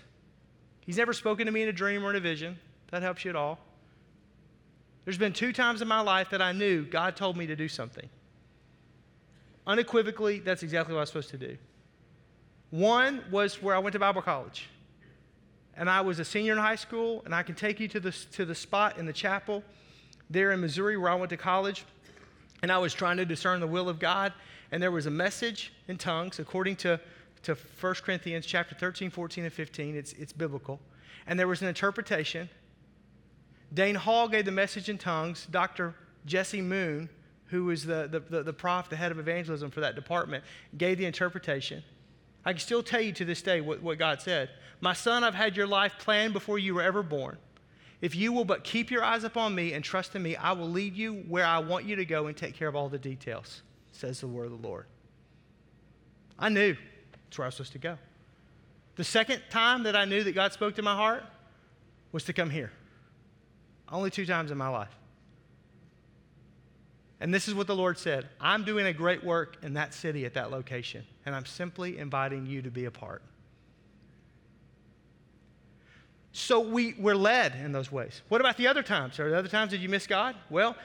He's 0.81 0.97
never 0.97 1.13
spoken 1.13 1.47
to 1.47 1.51
me 1.51 1.63
in 1.63 1.69
a 1.69 1.73
dream 1.73 2.03
or 2.05 2.11
in 2.11 2.15
a 2.15 2.19
vision. 2.19 2.57
That 2.91 3.01
helps 3.01 3.25
you 3.25 3.29
at 3.29 3.35
all. 3.35 3.59
There's 5.03 5.17
been 5.17 5.33
two 5.33 5.51
times 5.51 5.81
in 5.81 5.87
my 5.87 5.99
life 5.99 6.29
that 6.29 6.41
I 6.41 6.51
knew 6.51 6.85
God 6.85 7.15
told 7.15 7.37
me 7.37 7.47
to 7.47 7.55
do 7.55 7.67
something. 7.67 8.09
Unequivocally, 9.65 10.39
that's 10.39 10.63
exactly 10.63 10.93
what 10.93 10.99
I 10.99 11.01
was 11.01 11.09
supposed 11.09 11.29
to 11.31 11.37
do. 11.37 11.57
One 12.69 13.23
was 13.31 13.61
where 13.61 13.75
I 13.75 13.79
went 13.79 13.93
to 13.93 13.99
Bible 13.99 14.21
college. 14.21 14.69
And 15.75 15.89
I 15.89 16.01
was 16.01 16.19
a 16.19 16.25
senior 16.25 16.53
in 16.53 16.57
high 16.57 16.75
school, 16.75 17.21
and 17.23 17.33
I 17.33 17.43
can 17.43 17.55
take 17.55 17.79
you 17.79 17.87
to 17.89 17.99
the, 17.99 18.11
to 18.31 18.45
the 18.45 18.55
spot 18.55 18.97
in 18.97 19.05
the 19.05 19.13
chapel 19.13 19.63
there 20.29 20.51
in 20.51 20.59
Missouri 20.59 20.97
where 20.97 21.11
I 21.11 21.15
went 21.15 21.29
to 21.29 21.37
college. 21.37 21.85
And 22.63 22.71
I 22.71 22.79
was 22.79 22.93
trying 22.93 23.17
to 23.17 23.25
discern 23.25 23.59
the 23.59 23.67
will 23.67 23.87
of 23.87 23.99
God. 23.99 24.33
And 24.71 24.81
there 24.81 24.91
was 24.91 25.05
a 25.05 25.11
message 25.11 25.71
in 25.87 25.97
tongues 25.97 26.39
according 26.39 26.77
to, 26.77 26.99
to 27.43 27.55
1 27.79 27.95
Corinthians 28.03 28.45
chapter 28.45 28.75
13, 28.75 29.11
14, 29.11 29.45
and 29.45 29.53
15. 29.53 29.95
It's, 29.95 30.13
it's 30.13 30.33
biblical. 30.33 30.79
And 31.27 31.39
there 31.39 31.47
was 31.47 31.61
an 31.61 31.67
interpretation. 31.67 32.49
Dane 33.73 33.95
Hall 33.95 34.27
gave 34.27 34.45
the 34.45 34.51
message 34.51 34.89
in 34.89 34.97
tongues. 34.97 35.47
Dr. 35.51 35.93
Jesse 36.25 36.61
Moon, 36.61 37.09
who 37.45 37.65
was 37.65 37.85
the, 37.85 38.07
the, 38.11 38.19
the, 38.19 38.43
the 38.43 38.53
prof, 38.53 38.89
the 38.89 38.95
head 38.95 39.11
of 39.11 39.19
evangelism 39.19 39.69
for 39.69 39.81
that 39.81 39.95
department, 39.95 40.43
gave 40.77 40.97
the 40.97 41.05
interpretation. 41.05 41.83
I 42.47 42.53
can 42.53 42.61
still 42.61 42.81
tell 42.81 43.01
you 43.01 43.11
to 43.11 43.25
this 43.25 43.41
day 43.41 43.59
what, 43.59 43.83
what 43.83 43.97
God 43.97 44.21
said. 44.21 44.49
My 44.79 44.93
son, 44.93 45.25
I've 45.25 45.35
had 45.35 45.57
your 45.57 45.67
life 45.67 45.95
planned 45.99 46.31
before 46.31 46.57
you 46.57 46.75
were 46.75 46.81
ever 46.81 47.03
born. 47.03 47.37
If 47.99 48.15
you 48.15 48.31
will 48.31 48.45
but 48.45 48.63
keep 48.63 48.89
your 48.89 49.03
eyes 49.03 49.25
upon 49.25 49.53
me 49.53 49.73
and 49.73 49.83
trust 49.83 50.15
in 50.15 50.23
me, 50.23 50.37
I 50.37 50.53
will 50.53 50.69
lead 50.69 50.95
you 50.95 51.15
where 51.27 51.45
I 51.45 51.59
want 51.59 51.83
you 51.83 51.97
to 51.97 52.05
go 52.05 52.27
and 52.27 52.37
take 52.37 52.55
care 52.55 52.69
of 52.69 52.75
all 52.75 52.87
the 52.87 52.97
details, 52.97 53.63
says 53.91 54.21
the 54.21 54.27
word 54.27 54.45
of 54.45 54.61
the 54.61 54.65
Lord. 54.65 54.85
I 56.39 56.47
knew 56.47 56.77
that's 57.11 57.37
where 57.37 57.43
I 57.43 57.47
was 57.49 57.55
supposed 57.55 57.73
to 57.73 57.79
go. 57.79 57.97
The 58.95 59.03
second 59.03 59.41
time 59.49 59.83
that 59.83 59.97
I 59.97 60.05
knew 60.05 60.23
that 60.23 60.31
God 60.31 60.53
spoke 60.53 60.75
to 60.75 60.81
my 60.81 60.95
heart 60.95 61.25
was 62.13 62.23
to 62.23 62.33
come 62.33 62.49
here. 62.49 62.71
Only 63.91 64.09
two 64.09 64.25
times 64.25 64.51
in 64.51 64.57
my 64.57 64.69
life. 64.69 64.96
And 67.19 67.33
this 67.33 67.47
is 67.47 67.55
what 67.55 67.67
the 67.67 67.75
Lord 67.75 67.97
said 67.97 68.27
I'm 68.39 68.63
doing 68.63 68.85
a 68.85 68.93
great 68.93 69.23
work 69.23 69.57
in 69.63 69.73
that 69.73 69.93
city 69.93 70.25
at 70.25 70.33
that 70.35 70.51
location, 70.51 71.03
and 71.25 71.35
I'm 71.35 71.45
simply 71.45 71.97
inviting 71.97 72.45
you 72.45 72.61
to 72.61 72.71
be 72.71 72.85
a 72.85 72.91
part. 72.91 73.21
So 76.31 76.59
we, 76.59 76.93
we're 76.99 77.15
led 77.15 77.55
in 77.55 77.71
those 77.71 77.91
ways. 77.91 78.21
What 78.29 78.41
about 78.41 78.57
the 78.57 78.67
other 78.67 78.83
times? 78.83 79.19
Are 79.19 79.27
the 79.27 79.37
other 79.37 79.49
times 79.49 79.71
did 79.71 79.81
you 79.81 79.89
miss 79.89 80.05
God? 80.05 80.35
Well, 80.51 80.75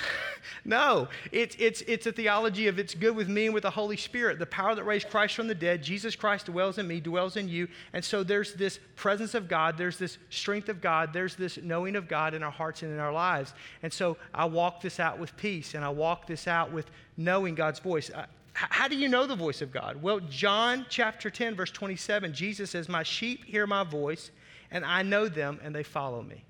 no, 0.64 1.08
it's, 1.30 1.56
it's, 1.58 1.82
it's 1.82 2.06
a 2.06 2.12
theology 2.12 2.68
of 2.68 2.78
it's 2.78 2.94
good 2.94 3.14
with 3.14 3.28
me 3.28 3.46
and 3.46 3.54
with 3.54 3.62
the 3.62 3.70
Holy 3.70 3.96
Spirit. 3.96 4.38
The 4.38 4.46
power 4.46 4.74
that 4.74 4.84
raised 4.84 5.08
Christ 5.10 5.34
from 5.34 5.48
the 5.48 5.54
dead, 5.54 5.82
Jesus 5.82 6.16
Christ 6.16 6.46
dwells 6.46 6.78
in 6.78 6.86
me, 6.86 7.00
dwells 7.00 7.36
in 7.36 7.48
you. 7.48 7.68
And 7.92 8.04
so 8.04 8.22
there's 8.22 8.54
this 8.54 8.78
presence 8.96 9.34
of 9.34 9.48
God, 9.48 9.76
there's 9.76 9.98
this 9.98 10.18
strength 10.30 10.68
of 10.68 10.80
God, 10.80 11.12
there's 11.12 11.36
this 11.36 11.58
knowing 11.62 11.96
of 11.96 12.08
God 12.08 12.34
in 12.34 12.42
our 12.42 12.50
hearts 12.50 12.82
and 12.82 12.92
in 12.92 12.98
our 12.98 13.12
lives. 13.12 13.54
And 13.82 13.92
so 13.92 14.16
I 14.34 14.44
walk 14.44 14.80
this 14.80 15.00
out 15.00 15.18
with 15.18 15.36
peace 15.36 15.74
and 15.74 15.84
I 15.84 15.90
walk 15.90 16.26
this 16.26 16.46
out 16.46 16.72
with 16.72 16.90
knowing 17.16 17.54
God's 17.54 17.78
voice. 17.78 18.10
Uh, 18.10 18.26
how 18.54 18.86
do 18.86 18.96
you 18.96 19.08
know 19.08 19.26
the 19.26 19.36
voice 19.36 19.62
of 19.62 19.72
God? 19.72 20.02
Well, 20.02 20.20
John 20.20 20.84
chapter 20.88 21.30
10, 21.30 21.56
verse 21.56 21.70
27, 21.70 22.34
Jesus 22.34 22.70
says, 22.70 22.88
My 22.88 23.02
sheep 23.02 23.44
hear 23.44 23.66
my 23.66 23.82
voice, 23.82 24.30
and 24.70 24.84
I 24.84 25.02
know 25.02 25.26
them, 25.26 25.58
and 25.62 25.74
they 25.74 25.82
follow 25.82 26.22
me. 26.22 26.44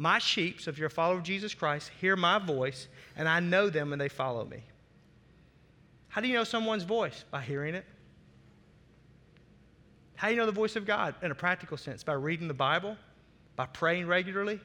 My 0.00 0.18
sheep, 0.18 0.62
so 0.62 0.70
if 0.70 0.78
you're 0.78 0.86
a 0.86 0.90
follower 0.90 1.18
of 1.18 1.24
Jesus 1.24 1.52
Christ, 1.52 1.90
hear 2.00 2.16
my 2.16 2.38
voice, 2.38 2.88
and 3.18 3.28
I 3.28 3.38
know 3.40 3.68
them 3.68 3.92
and 3.92 4.00
they 4.00 4.08
follow 4.08 4.46
me. 4.46 4.62
How 6.08 6.22
do 6.22 6.26
you 6.26 6.32
know 6.32 6.42
someone's 6.42 6.84
voice? 6.84 7.26
By 7.30 7.42
hearing 7.42 7.74
it. 7.74 7.84
How 10.14 10.28
do 10.28 10.34
you 10.34 10.40
know 10.40 10.46
the 10.46 10.52
voice 10.52 10.74
of 10.74 10.86
God 10.86 11.16
in 11.20 11.30
a 11.30 11.34
practical 11.34 11.76
sense? 11.76 12.02
By 12.02 12.14
reading 12.14 12.48
the 12.48 12.54
Bible, 12.54 12.96
by 13.56 13.66
praying 13.66 14.06
regularly, 14.06 14.58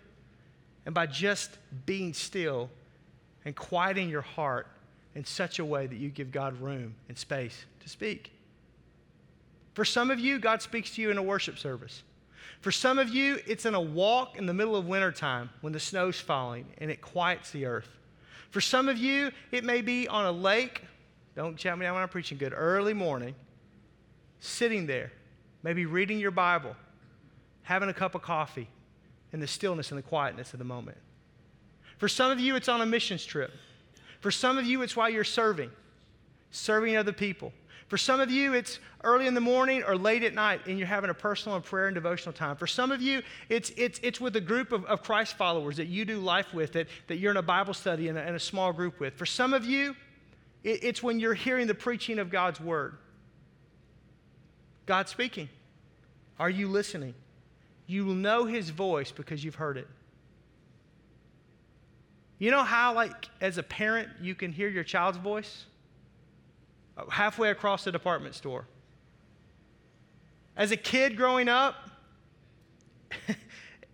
and 0.85 0.95
by 0.95 1.05
just 1.05 1.57
being 1.85 2.13
still 2.13 2.69
and 3.43 3.53
quieting 3.57 4.07
your 4.07 4.21
heart 4.21 4.67
in 5.15 5.25
such 5.25 5.59
a 5.59 5.65
way 5.65 5.85
that 5.85 5.97
you 5.97 6.07
give 6.07 6.31
God 6.31 6.61
room 6.61 6.95
and 7.09 7.17
space 7.17 7.65
to 7.81 7.89
speak. 7.89 8.31
For 9.73 9.83
some 9.83 10.11
of 10.11 10.17
you, 10.17 10.39
God 10.39 10.61
speaks 10.61 10.95
to 10.95 11.01
you 11.01 11.11
in 11.11 11.17
a 11.17 11.23
worship 11.23 11.59
service. 11.59 12.03
For 12.65 12.71
some 12.71 12.97
of 12.97 13.09
you, 13.09 13.37
it's 13.45 13.67
in 13.67 13.75
a 13.75 13.79
walk 13.79 14.39
in 14.39 14.47
the 14.47 14.53
middle 14.55 14.75
of 14.75 14.87
wintertime 14.87 15.51
when 15.61 15.71
the 15.71 15.79
snow's 15.79 16.19
falling 16.19 16.65
and 16.79 16.89
it 16.89 16.99
quiets 16.99 17.51
the 17.51 17.67
earth. 17.67 17.87
For 18.49 18.59
some 18.59 18.89
of 18.89 18.97
you, 18.97 19.29
it 19.51 19.63
may 19.63 19.83
be 19.83 20.07
on 20.07 20.25
a 20.25 20.31
lake. 20.31 20.81
Don't 21.35 21.57
chat 21.57 21.77
me 21.77 21.85
down 21.85 21.93
when 21.93 22.01
I'm 22.01 22.09
preaching 22.09 22.39
good. 22.39 22.53
Early 22.57 22.95
morning, 22.95 23.35
sitting 24.39 24.87
there, 24.87 25.11
maybe 25.61 25.85
reading 25.85 26.17
your 26.17 26.31
Bible, 26.31 26.75
having 27.61 27.87
a 27.87 27.93
cup 27.93 28.15
of 28.15 28.23
coffee 28.23 28.67
in 29.31 29.39
the 29.39 29.45
stillness 29.45 29.91
and 29.91 29.99
the 29.99 30.01
quietness 30.01 30.51
of 30.53 30.57
the 30.57 30.65
moment. 30.65 30.97
For 31.99 32.07
some 32.07 32.31
of 32.31 32.39
you, 32.39 32.55
it's 32.55 32.67
on 32.67 32.81
a 32.81 32.85
missions 32.87 33.23
trip. 33.27 33.51
For 34.21 34.31
some 34.31 34.57
of 34.57 34.65
you, 34.65 34.81
it's 34.81 34.95
while 34.95 35.11
you're 35.11 35.23
serving, 35.23 35.69
serving 36.49 36.97
other 36.97 37.13
people. 37.13 37.53
For 37.87 37.97
some 37.97 38.19
of 38.19 38.31
you, 38.31 38.53
it's 38.53 38.79
early 39.03 39.27
in 39.27 39.35
the 39.35 39.41
morning 39.41 39.83
or 39.83 39.95
late 39.95 40.23
at 40.23 40.33
night, 40.33 40.61
and 40.65 40.79
you're 40.79 40.87
having 40.87 41.11
a 41.11 41.13
personal 41.13 41.55
and 41.55 41.63
prayer 41.63 41.85
and 41.87 41.93
devotional 41.93 42.33
time. 42.33 42.55
For 42.55 42.65
some 42.65 42.91
of 42.91 43.01
you, 43.01 43.21
it's, 43.47 43.71
it's, 43.77 43.99
it's 44.01 44.19
with 44.19 44.35
a 44.35 44.41
group 44.41 44.71
of, 44.71 44.85
of 44.85 45.03
Christ 45.03 45.37
followers 45.37 45.77
that 45.77 45.85
you 45.85 46.03
do 46.03 46.19
life 46.19 46.51
with, 46.53 46.71
that, 46.73 46.87
that 47.07 47.17
you're 47.17 47.31
in 47.31 47.37
a 47.37 47.43
Bible 47.43 47.75
study 47.75 48.07
and 48.07 48.17
a, 48.17 48.33
a 48.33 48.39
small 48.39 48.73
group 48.73 48.99
with. 48.99 49.13
For 49.13 49.27
some 49.27 49.53
of 49.53 49.65
you, 49.65 49.95
it, 50.63 50.83
it's 50.83 51.03
when 51.03 51.19
you're 51.19 51.35
hearing 51.35 51.67
the 51.67 51.75
preaching 51.75 52.17
of 52.17 52.31
God's 52.31 52.59
word. 52.59 52.97
God 54.87 55.07
speaking. 55.07 55.49
Are 56.39 56.49
you 56.49 56.67
listening? 56.67 57.13
You 57.85 58.05
will 58.05 58.15
know 58.15 58.45
his 58.45 58.71
voice 58.71 59.11
because 59.11 59.43
you've 59.43 59.55
heard 59.55 59.77
it. 59.77 59.87
You 62.39 62.51
know 62.51 62.63
how, 62.63 62.93
like, 62.93 63.29
as 63.39 63.57
a 63.57 63.63
parent, 63.63 64.09
you 64.21 64.33
can 64.35 64.51
hear 64.51 64.67
your 64.67 64.83
child's 64.83 65.17
voice? 65.19 65.65
Halfway 67.09 67.49
across 67.49 67.83
the 67.83 67.91
department 67.91 68.35
store. 68.35 68.65
As 70.55 70.71
a 70.71 70.77
kid 70.77 71.17
growing 71.17 71.49
up, 71.49 71.75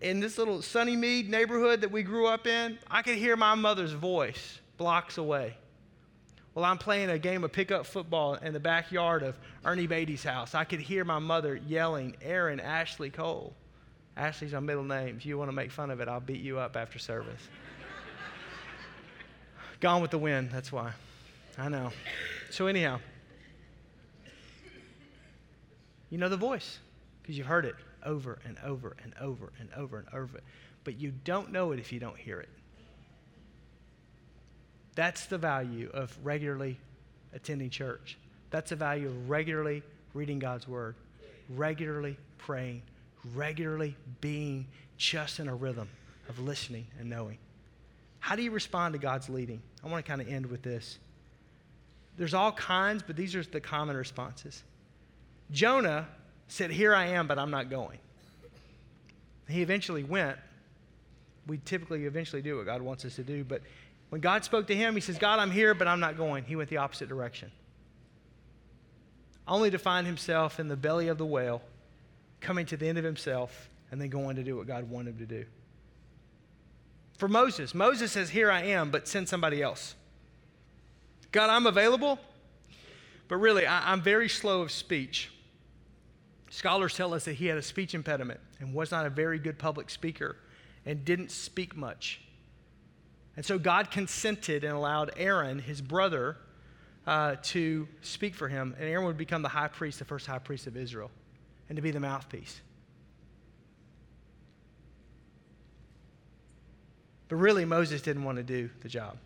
in 0.01 0.19
this 0.19 0.37
little 0.37 0.59
Sunnymead 0.59 1.27
neighborhood 1.27 1.81
that 1.81 1.91
we 1.91 2.03
grew 2.03 2.27
up 2.27 2.47
in, 2.47 2.77
I 2.89 3.01
could 3.01 3.15
hear 3.15 3.35
my 3.35 3.55
mother's 3.55 3.93
voice 3.93 4.59
blocks 4.77 5.17
away. 5.17 5.55
While 6.53 6.65
I'm 6.65 6.77
playing 6.77 7.09
a 7.09 7.17
game 7.17 7.43
of 7.43 7.51
pickup 7.51 7.85
football 7.85 8.33
in 8.35 8.51
the 8.51 8.59
backyard 8.59 9.23
of 9.23 9.37
Ernie 9.63 9.87
Beatty's 9.87 10.23
house, 10.23 10.53
I 10.53 10.65
could 10.65 10.81
hear 10.81 11.05
my 11.05 11.19
mother 11.19 11.55
yelling, 11.55 12.15
Aaron 12.21 12.59
Ashley 12.59 13.09
Cole. 13.09 13.53
Ashley's 14.17 14.51
my 14.51 14.59
middle 14.59 14.83
name. 14.83 15.15
If 15.17 15.25
you 15.25 15.37
want 15.37 15.49
to 15.49 15.55
make 15.55 15.71
fun 15.71 15.89
of 15.91 16.01
it, 16.01 16.09
I'll 16.09 16.19
beat 16.19 16.41
you 16.41 16.59
up 16.59 16.75
after 16.75 16.99
service. 16.99 17.41
Gone 19.79 20.01
with 20.01 20.11
the 20.11 20.17
wind, 20.17 20.49
that's 20.51 20.71
why. 20.71 20.91
I 21.57 21.69
know. 21.69 21.91
So, 22.51 22.67
anyhow, 22.67 22.99
you 26.09 26.17
know 26.17 26.27
the 26.27 26.35
voice 26.35 26.79
because 27.21 27.37
you've 27.37 27.47
heard 27.47 27.63
it 27.63 27.75
over 28.05 28.39
and 28.45 28.57
over 28.61 28.97
and 29.01 29.13
over 29.21 29.53
and 29.57 29.69
over 29.73 29.99
and 29.99 30.07
over. 30.13 30.41
But 30.83 30.99
you 30.99 31.13
don't 31.23 31.53
know 31.53 31.71
it 31.71 31.79
if 31.79 31.93
you 31.93 31.99
don't 32.01 32.17
hear 32.17 32.41
it. 32.41 32.49
That's 34.95 35.27
the 35.27 35.37
value 35.37 35.89
of 35.93 36.17
regularly 36.23 36.77
attending 37.33 37.69
church. 37.69 38.17
That's 38.49 38.71
the 38.71 38.75
value 38.75 39.07
of 39.07 39.29
regularly 39.29 39.81
reading 40.13 40.39
God's 40.39 40.67
word, 40.67 40.95
regularly 41.49 42.17
praying, 42.37 42.81
regularly 43.33 43.95
being 44.19 44.67
just 44.97 45.39
in 45.39 45.47
a 45.47 45.55
rhythm 45.55 45.87
of 46.27 46.37
listening 46.39 46.87
and 46.99 47.09
knowing. 47.09 47.37
How 48.19 48.35
do 48.35 48.43
you 48.43 48.51
respond 48.51 48.91
to 48.93 48.99
God's 48.99 49.29
leading? 49.29 49.61
I 49.81 49.87
want 49.87 50.05
to 50.05 50.09
kind 50.09 50.19
of 50.19 50.27
end 50.27 50.47
with 50.47 50.63
this. 50.63 50.99
There's 52.17 52.34
all 52.34 52.52
kinds, 52.52 53.04
but 53.06 53.15
these 53.15 53.36
are 53.36 53.43
the 53.43 53.62
common 53.62 53.95
responses. 53.95 54.63
Jonah 55.52 56.08
said, 56.47 56.71
Here 56.71 56.93
I 56.93 57.08
am, 57.08 57.28
but 57.28 57.39
I'm 57.39 57.52
not 57.52 57.69
going. 57.69 58.00
He 59.47 59.62
eventually 59.62 60.04
went. 60.04 60.38
We 61.47 61.58
typically 61.65 62.06
eventually 62.06 62.41
do 62.41 62.58
what 62.58 62.65
God 62.65 62.82
wants 62.82 63.04
us 63.06 63.15
to 63.15 63.24
do, 63.24 63.43
but 63.43 63.62
when 64.10 64.21
God 64.21 64.43
spoke 64.43 64.67
to 64.67 64.76
him, 64.76 64.93
he 64.93 65.02
says, 65.02 65.17
God, 65.17 65.39
I'm 65.39 65.52
here, 65.52 65.74
but 65.74 65.88
I'm 65.88 66.00
not 66.00 66.17
going. 66.17 66.43
He 66.43 66.56
went 66.56 66.69
the 66.69 66.78
opposite 66.78 67.10
direction. 67.10 67.50
Only 69.47 69.71
to 69.71 69.80
find 69.80 70.06
himself 70.06 70.60
in 70.60 70.67
the 70.67 70.76
belly 70.76 71.08
of 71.08 71.17
the 71.17 71.26
whale, 71.26 71.62
coming 72.41 72.65
to 72.67 72.78
the 72.78 72.88
end 72.88 72.97
of 72.97 73.04
himself, 73.04 73.69
and 73.89 74.00
then 74.00 74.10
going 74.10 74.36
to 74.36 74.43
do 74.43 74.58
what 74.58 74.67
God 74.67 74.89
wanted 74.89 75.12
him 75.12 75.19
to 75.19 75.26
do. 75.26 75.45
For 77.17 77.28
Moses, 77.28 77.74
Moses 77.74 78.12
says, 78.12 78.30
Here 78.30 78.52
I 78.52 78.63
am, 78.63 78.91
but 78.91 79.08
send 79.08 79.30
somebody 79.30 79.62
else. 79.62 79.95
God, 81.32 81.50
I'm 81.50 81.65
available, 81.65 82.20
but 83.28 83.38
really, 83.38 83.65
I, 83.65 83.94
am 83.94 84.02
very 84.02 84.28
slow 84.28 84.62
of 84.62 84.72
speech. 84.72 85.32
Scholars 86.50 86.94
tell 86.94 87.13
us 87.13 87.24
that 87.26 87.34
he 87.34 87.46
had 87.46 87.58
a 87.58 87.62
speech 87.62 87.96
impediment 87.96 88.41
and 88.60 88.74
was 88.74 88.91
not 88.91 89.06
a 89.06 89.10
very 89.10 89.39
good 89.39 89.58
public 89.58 89.89
speaker 89.89 90.36
and 90.86 91.06
didn't 91.06 91.32
speak 91.32 91.78
much. 91.78 92.20
And 93.38 93.46
so 93.46 93.58
God 93.58 93.89
consented 93.89 94.65
and 94.65 94.74
allowed 94.74 95.12
Aaron, 95.15 95.60
his 95.60 95.82
brother, 95.82 96.36
uh, 97.08 97.38
to 97.44 97.88
speak 98.02 98.36
for 98.36 98.50
him. 98.50 98.76
And 98.78 98.89
Aaron 98.89 99.06
would 99.06 99.17
become 99.17 99.41
the 99.41 99.50
high 99.50 99.70
priest, 99.70 100.00
the 100.00 100.06
first 100.06 100.28
high 100.28 100.39
priest 100.39 100.67
of 100.67 100.76
Israel, 100.76 101.10
and 101.70 101.78
to 101.78 101.82
be 101.82 101.91
the 101.91 102.02
mouthpiece. 102.02 102.60
But 107.30 107.38
really, 107.38 107.63
Moses 107.63 108.02
didn't 108.02 108.26
want 108.26 108.38
to 108.38 108.44
do 108.44 108.70
the 108.82 108.89
job 108.89 109.17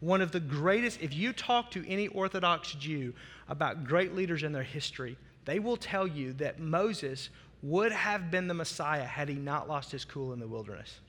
one 0.00 0.20
of 0.20 0.32
the 0.32 0.40
greatest, 0.40 1.00
if 1.00 1.14
you 1.14 1.32
talk 1.32 1.70
to 1.72 1.88
any 1.88 2.08
Orthodox 2.08 2.72
Jew 2.72 3.14
about 3.48 3.84
great 3.84 4.14
leaders 4.14 4.42
in 4.42 4.52
their 4.52 4.62
history, 4.62 5.16
they 5.44 5.58
will 5.58 5.76
tell 5.76 6.06
you 6.06 6.32
that 6.34 6.58
Moses 6.60 7.30
would 7.62 7.92
have 7.92 8.30
been 8.30 8.48
the 8.48 8.54
Messiah 8.54 9.04
had 9.04 9.28
he 9.28 9.34
not 9.34 9.68
lost 9.68 9.90
his 9.92 10.04
cool 10.04 10.32
in 10.32 10.38
the 10.38 10.46
wilderness. 10.46 11.00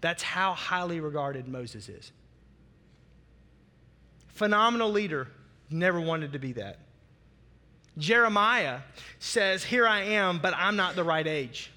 That's 0.00 0.22
how 0.22 0.54
highly 0.54 1.00
regarded 1.00 1.48
Moses 1.48 1.88
is. 1.88 2.12
Phenomenal 4.28 4.90
leader, 4.90 5.28
never 5.70 6.00
wanted 6.00 6.32
to 6.32 6.38
be 6.38 6.52
that. 6.52 6.78
Jeremiah 7.96 8.80
says, 9.18 9.62
Here 9.62 9.86
I 9.86 10.02
am, 10.02 10.40
but 10.40 10.54
I'm 10.56 10.76
not 10.76 10.96
the 10.96 11.04
right 11.04 11.26
age. 11.26 11.70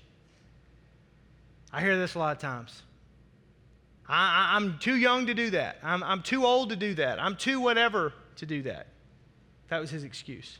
I 1.71 1.81
hear 1.81 1.97
this 1.97 2.15
a 2.15 2.19
lot 2.19 2.35
of 2.35 2.41
times. 2.41 2.81
I, 4.09 4.55
am 4.55 4.79
too 4.79 4.95
young 4.95 5.27
to 5.27 5.33
do 5.33 5.49
that. 5.51 5.79
I'm, 5.83 6.01
I'm 6.03 6.23
too 6.23 6.45
old 6.45 6.69
to 6.69 6.75
do 6.75 6.93
that. 6.95 7.21
I'm 7.21 7.35
too 7.35 7.59
whatever 7.59 8.13
to 8.37 8.45
do 8.45 8.61
that. 8.63 8.87
That 9.67 9.79
was 9.79 9.89
his 9.89 10.03
excuse. 10.03 10.59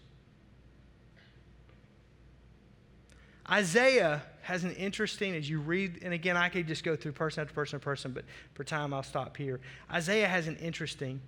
Isaiah 3.50 4.22
has 4.42 4.66
an 4.66 4.74
interesting, 4.74 5.34
as 5.36 5.50
you 5.50 5.60
read, 5.60 6.00
and 6.04 6.14
again, 6.14 6.36
I 6.36 6.50
could 6.50 6.68
just 6.68 6.84
go 6.84 6.96
through 6.98 7.14
person 7.14 7.42
after 7.42 7.54
person 7.54 7.78
after 7.78 7.86
person, 7.86 8.12
but 8.12 8.26
for 8.54 8.64
time, 8.66 8.94
I'll 8.94 9.04
stop 9.04 9.38
here. 9.38 9.62
Isaiah 9.92 10.28
has 10.28 10.48
an 10.48 10.58
interesting 10.58 11.22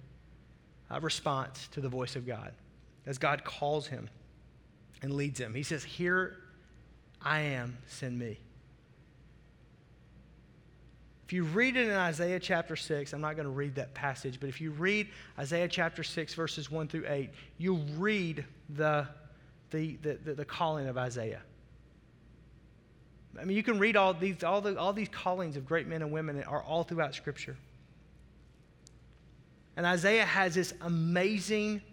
uh, 0.91 0.99
response 0.99 1.69
to 1.71 1.81
the 1.81 1.89
voice 1.89 2.17
of 2.17 2.27
God 2.27 2.51
as 3.05 3.17
God 3.17 3.45
calls 3.45 3.87
him 3.87 4.09
and 5.01 5.13
leads 5.13 5.39
him. 5.39 5.53
He 5.53 5.63
says, 5.63 5.83
Here 5.83 6.37
I 7.21 7.39
am, 7.39 7.77
send 7.87 8.19
me. 8.19 8.39
If 11.29 11.33
you 11.33 11.43
read 11.43 11.77
it 11.77 11.85
in 11.85 11.93
Isaiah 11.93 12.39
chapter 12.39 12.75
6, 12.75 13.13
I'm 13.13 13.21
not 13.21 13.35
going 13.35 13.45
to 13.45 13.51
read 13.51 13.75
that 13.75 13.93
passage, 13.93 14.39
but 14.39 14.49
if 14.49 14.59
you 14.59 14.71
read 14.71 15.09
Isaiah 15.37 15.67
chapter 15.67 16.01
6, 16.01 16.33
verses 16.33 16.71
1 16.71 16.87
through 16.87 17.05
8, 17.07 17.29
you'll 17.59 17.85
read 17.99 18.45
the, 18.67 19.07
the, 19.69 19.97
the, 19.97 20.33
the, 20.33 20.43
calling 20.43 20.87
of 20.87 20.97
Isaiah. 20.97 21.43
I 23.39 23.45
mean, 23.45 23.55
you 23.55 23.61
can 23.61 23.77
read 23.77 23.95
all 23.95 24.15
these, 24.15 24.43
all, 24.43 24.59
the, 24.59 24.75
all 24.75 24.91
these 24.91 25.09
callings 25.09 25.55
of 25.55 25.67
great 25.67 25.85
men 25.85 26.01
and 26.01 26.11
women 26.11 26.37
that 26.37 26.47
are 26.47 26.63
all 26.63 26.83
throughout 26.83 27.13
Scripture. 27.13 27.57
And 29.77 29.85
Isaiah 29.85 30.25
has 30.25 30.55
this 30.55 30.73
amazing, 30.81 31.83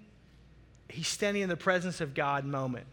he's 0.89 1.09
standing 1.09 1.43
in 1.43 1.51
the 1.51 1.59
presence 1.59 2.01
of 2.01 2.15
God 2.15 2.47
moment 2.47 2.87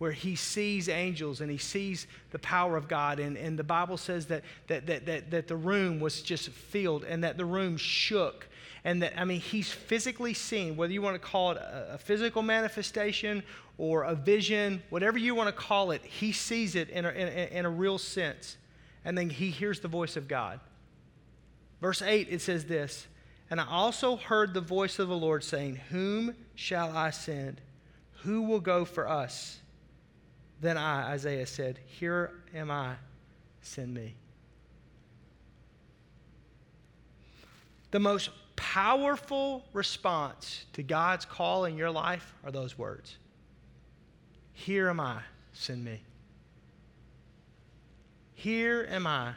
where 0.00 0.12
he 0.12 0.34
sees 0.34 0.88
angels 0.88 1.42
and 1.42 1.50
he 1.50 1.58
sees 1.58 2.06
the 2.30 2.38
power 2.38 2.78
of 2.78 2.88
God. 2.88 3.20
And, 3.20 3.36
and 3.36 3.58
the 3.58 3.62
Bible 3.62 3.98
says 3.98 4.24
that, 4.28 4.42
that, 4.68 4.86
that, 4.86 5.04
that, 5.04 5.30
that 5.30 5.46
the 5.46 5.56
room 5.56 6.00
was 6.00 6.22
just 6.22 6.48
filled 6.48 7.04
and 7.04 7.22
that 7.22 7.36
the 7.36 7.44
room 7.44 7.76
shook. 7.76 8.48
And 8.82 9.02
that, 9.02 9.12
I 9.14 9.26
mean, 9.26 9.40
he's 9.40 9.70
physically 9.70 10.32
seen, 10.32 10.74
whether 10.74 10.90
you 10.90 11.02
want 11.02 11.16
to 11.16 11.28
call 11.28 11.50
it 11.50 11.58
a, 11.58 11.96
a 11.96 11.98
physical 11.98 12.40
manifestation 12.40 13.42
or 13.76 14.04
a 14.04 14.14
vision, 14.14 14.82
whatever 14.88 15.18
you 15.18 15.34
want 15.34 15.48
to 15.48 15.52
call 15.52 15.90
it, 15.90 16.02
he 16.02 16.32
sees 16.32 16.76
it 16.76 16.88
in 16.88 17.04
a, 17.04 17.10
in, 17.10 17.28
in 17.28 17.66
a 17.66 17.70
real 17.70 17.98
sense. 17.98 18.56
And 19.04 19.18
then 19.18 19.28
he 19.28 19.50
hears 19.50 19.80
the 19.80 19.88
voice 19.88 20.16
of 20.16 20.28
God. 20.28 20.60
Verse 21.82 22.00
8, 22.00 22.28
it 22.30 22.40
says 22.40 22.64
this 22.64 23.06
And 23.50 23.60
I 23.60 23.66
also 23.66 24.16
heard 24.16 24.54
the 24.54 24.62
voice 24.62 24.98
of 24.98 25.08
the 25.08 25.16
Lord 25.16 25.44
saying, 25.44 25.76
Whom 25.90 26.34
shall 26.54 26.96
I 26.96 27.10
send? 27.10 27.60
Who 28.22 28.40
will 28.44 28.60
go 28.60 28.86
for 28.86 29.06
us? 29.06 29.59
Then 30.60 30.76
I, 30.76 31.12
Isaiah, 31.12 31.46
said, 31.46 31.78
Here 31.86 32.32
am 32.54 32.70
I, 32.70 32.94
send 33.62 33.94
me. 33.94 34.14
The 37.90 38.00
most 38.00 38.30
powerful 38.56 39.64
response 39.72 40.66
to 40.74 40.82
God's 40.82 41.24
call 41.24 41.64
in 41.64 41.76
your 41.76 41.90
life 41.90 42.34
are 42.44 42.50
those 42.50 42.78
words 42.78 43.16
here 44.60 44.90
am 44.90 45.00
I, 45.00 45.20
send 45.54 45.82
me. 45.82 46.02
Here 48.34 48.86
am 48.90 49.06
I, 49.06 49.32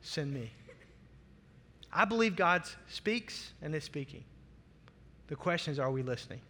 send 0.00 0.32
me. 0.32 0.50
I 1.92 2.06
believe 2.06 2.36
God 2.36 2.62
speaks 2.88 3.52
and 3.60 3.74
is 3.74 3.84
speaking. 3.84 4.24
The 5.28 5.36
question 5.36 5.72
is, 5.72 5.78
are 5.78 5.90
we 5.90 6.02
listening? 6.02 6.40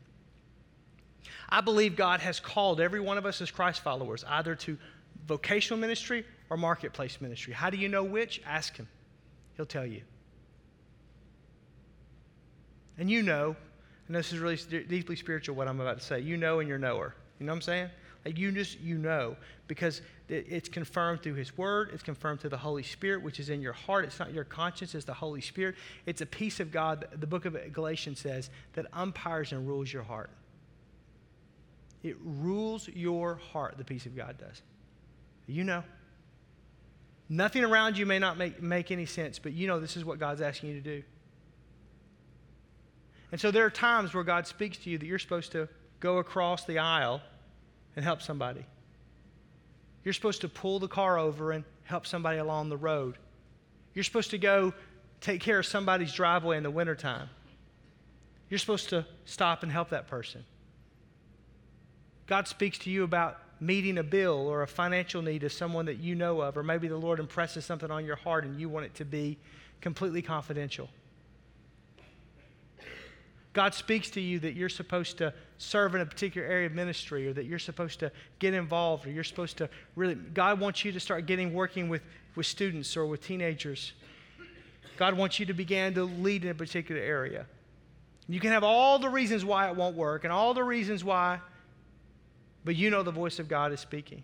I 1.49 1.61
believe 1.61 1.97
God 1.97 2.21
has 2.21 2.41
called 2.41 2.81
every 2.81 3.01
one 3.01 3.19
of 3.19 3.27
us 3.27 3.41
as 3.41 3.51
Christ 3.51 3.81
followers 3.83 4.25
either 4.29 4.55
to 4.55 4.79
vocational 5.27 5.79
ministry 5.79 6.25
or 6.51 6.57
marketplace 6.57 7.21
ministry. 7.21 7.53
How 7.53 7.71
do 7.71 7.77
you 7.77 7.89
know 7.89 8.05
which? 8.05 8.41
Ask 8.47 8.77
Him, 8.77 8.89
He'll 9.57 9.67
tell 9.67 9.87
you. 9.87 10.03
And 12.99 13.11
you 13.11 13.23
know, 13.23 13.57
and 14.07 14.17
this 14.17 14.33
is 14.33 14.39
really 14.39 14.57
deeply 14.57 15.17
spiritual 15.17 15.57
what 15.57 15.69
I'm 15.69 15.81
about 15.81 15.99
to 15.99 16.05
say, 16.05 16.21
you 16.21 16.37
know 16.37 16.61
and 16.61 16.69
you're 16.69 16.79
knower. 16.79 17.15
You 17.39 17.47
know 17.47 17.53
what 17.53 17.57
I'm 17.57 17.63
saying? 17.63 17.91
Like 18.25 18.39
you 18.39 18.51
just, 18.51 18.81
you 18.81 18.99
know, 18.99 19.37
because 19.69 20.03
it's 20.29 20.69
confirmed 20.69 21.23
through 21.23 21.35
His 21.35 21.57
Word, 21.57 21.91
it's 21.93 22.03
confirmed 22.03 22.41
through 22.41 22.51
the 22.51 22.57
Holy 22.57 22.83
Spirit, 22.83 23.23
which 23.23 23.39
is 23.39 23.51
in 23.51 23.61
your 23.61 23.73
heart. 23.73 24.05
It's 24.05 24.19
not 24.19 24.33
your 24.33 24.45
conscience, 24.45 24.95
it's 24.95 25.05
the 25.05 25.15
Holy 25.15 25.41
Spirit. 25.41 25.77
It's 26.07 26.23
a 26.23 26.27
piece 26.27 26.59
of 26.59 26.73
God. 26.73 27.07
The 27.15 27.27
book 27.27 27.45
of 27.45 27.57
Galatians 27.73 28.19
says 28.19 28.51
that 28.73 28.87
umpires 28.93 29.53
and 29.53 29.67
rules 29.67 29.93
your 29.93 30.03
heart. 30.03 30.31
It 32.07 32.17
rules 32.23 32.89
your 32.89 33.35
heart, 33.53 33.77
the 33.79 33.85
peace 33.85 34.07
of 34.07 34.17
God 34.17 34.39
does. 34.39 34.63
You 35.47 35.65
know. 35.65 35.83
Nothing 37.29 37.65
around 37.65 37.99
you 37.99 38.07
may 38.07 38.21
not 38.21 38.39
make, 38.39 38.63
make 38.63 38.93
any 38.93 39.07
sense, 39.07 39.41
but 39.41 39.53
you 39.53 39.67
know 39.67 39.81
this 39.81 39.97
is 39.97 40.05
what 40.05 40.21
God's 40.21 40.41
asking 40.41 40.71
you 40.71 40.75
to 40.77 40.81
do. 40.81 41.03
And 43.33 43.41
so 43.41 43.51
there 43.51 43.65
are 43.65 43.71
times 43.71 44.15
where 44.15 44.23
God 44.23 44.47
speaks 44.47 44.79
to 44.79 44.91
you 44.91 44.99
that 44.99 45.07
you're 45.07 45.19
supposed 45.19 45.51
to 45.53 45.69
go 45.99 46.19
across 46.19 46.65
the 46.65 46.79
aisle 46.79 47.21
and 47.97 48.05
help 48.05 48.23
somebody. 48.23 48.65
You're 50.05 50.15
supposed 50.15 50.43
to 50.43 50.49
pull 50.49 50.79
the 50.79 50.87
car 50.87 51.19
over 51.19 51.51
and 51.51 51.65
help 51.83 52.07
somebody 52.07 52.39
along 52.39 52.69
the 52.69 52.77
road. 52.77 53.19
You're 53.95 54.05
supposed 54.05 54.31
to 54.31 54.39
go 54.39 54.73
take 55.21 55.41
care 55.41 55.59
of 55.59 55.67
somebody's 55.67 56.13
driveway 56.13 56.57
in 56.59 56.63
the 56.63 56.71
wintertime. 56.71 57.29
You're 58.49 58.59
supposed 58.59 58.91
to 58.91 59.05
stop 59.25 59.65
and 59.65 59.73
help 59.73 59.91
that 59.91 60.07
person. 60.07 60.45
God 62.27 62.49
speaks 62.49 62.79
to 62.79 62.91
you 62.91 63.05
about 63.05 63.39
meeting 63.61 63.99
a 63.99 64.03
bill 64.03 64.49
or 64.49 64.63
a 64.63 64.67
financial 64.67 65.23
need 65.23 65.43
of 65.45 65.53
someone 65.53 65.87
that 65.87 65.99
you 65.99 66.15
know 66.15 66.41
of, 66.41 66.57
or 66.57 66.63
maybe 66.63 66.89
the 66.89 66.97
Lord 66.97 67.21
impresses 67.21 67.65
something 67.65 67.91
on 67.91 68.05
your 68.05 68.17
heart 68.17 68.45
and 68.45 68.61
you 68.61 68.69
want 68.69 68.87
it 68.87 68.95
to 68.97 69.05
be 69.05 69.39
completely 69.81 70.23
confidential. 70.23 70.89
God 73.53 73.73
speaks 73.73 74.11
to 74.11 74.21
you 74.21 74.39
that 74.41 74.55
you're 74.55 74.69
supposed 74.69 75.17
to 75.19 75.33
serve 75.57 75.95
in 75.95 76.03
a 76.03 76.07
particular 76.07 76.47
area 76.47 76.67
of 76.67 76.75
ministry 76.75 77.27
or 77.27 77.33
that 77.33 77.47
you're 77.47 77.59
supposed 77.59 77.99
to 78.01 78.13
get 78.39 78.53
involved 78.53 79.07
or 79.07 79.11
you're 79.11 79.25
supposed 79.25 79.57
to 79.57 79.71
really, 79.95 80.15
God 80.15 80.61
wants 80.61 80.85
you 80.85 80.93
to 80.93 81.01
start 81.01 81.25
getting 81.25 81.55
working 81.55 81.89
with, 81.89 82.03
with 82.35 82.45
students 82.45 82.95
or 82.99 83.07
with 83.07 83.23
teenagers. 83.23 83.95
God 84.99 85.15
wants 85.15 85.41
you 85.41 85.47
to 85.47 85.55
begin 85.55 85.95
to 85.95 86.05
lead 86.05 86.45
in 86.45 86.51
a 86.51 86.55
particular 86.55 87.01
area. 87.01 87.47
You 88.29 88.41
can 88.41 88.51
have 88.51 88.65
all 88.65 88.99
the 88.99 89.09
reasons 89.09 89.43
why 89.43 89.71
it 89.71 89.77
won't 89.77 89.97
work 89.97 90.25
and 90.25 90.33
all 90.33 90.53
the 90.53 90.65
reasons 90.65 91.03
why, 91.03 91.41
but 92.67 92.77
you 92.77 92.91
know 92.91 93.03
the 93.03 93.11
voice 93.11 93.39
of 93.39 93.49
God 93.49 93.73
is 93.73 93.81
speaking. 93.81 94.23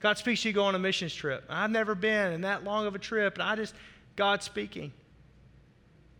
God 0.00 0.18
speaks 0.18 0.42
to 0.42 0.48
you 0.48 0.54
go 0.54 0.64
on 0.64 0.74
a 0.74 0.78
missions 0.78 1.14
trip. 1.14 1.44
I've 1.48 1.70
never 1.70 1.94
been 1.94 2.32
in 2.32 2.40
that 2.40 2.64
long 2.64 2.86
of 2.86 2.96
a 2.96 2.98
trip, 2.98 3.34
and 3.34 3.42
I 3.44 3.54
just, 3.54 3.74
God's 4.16 4.44
speaking. 4.44 4.92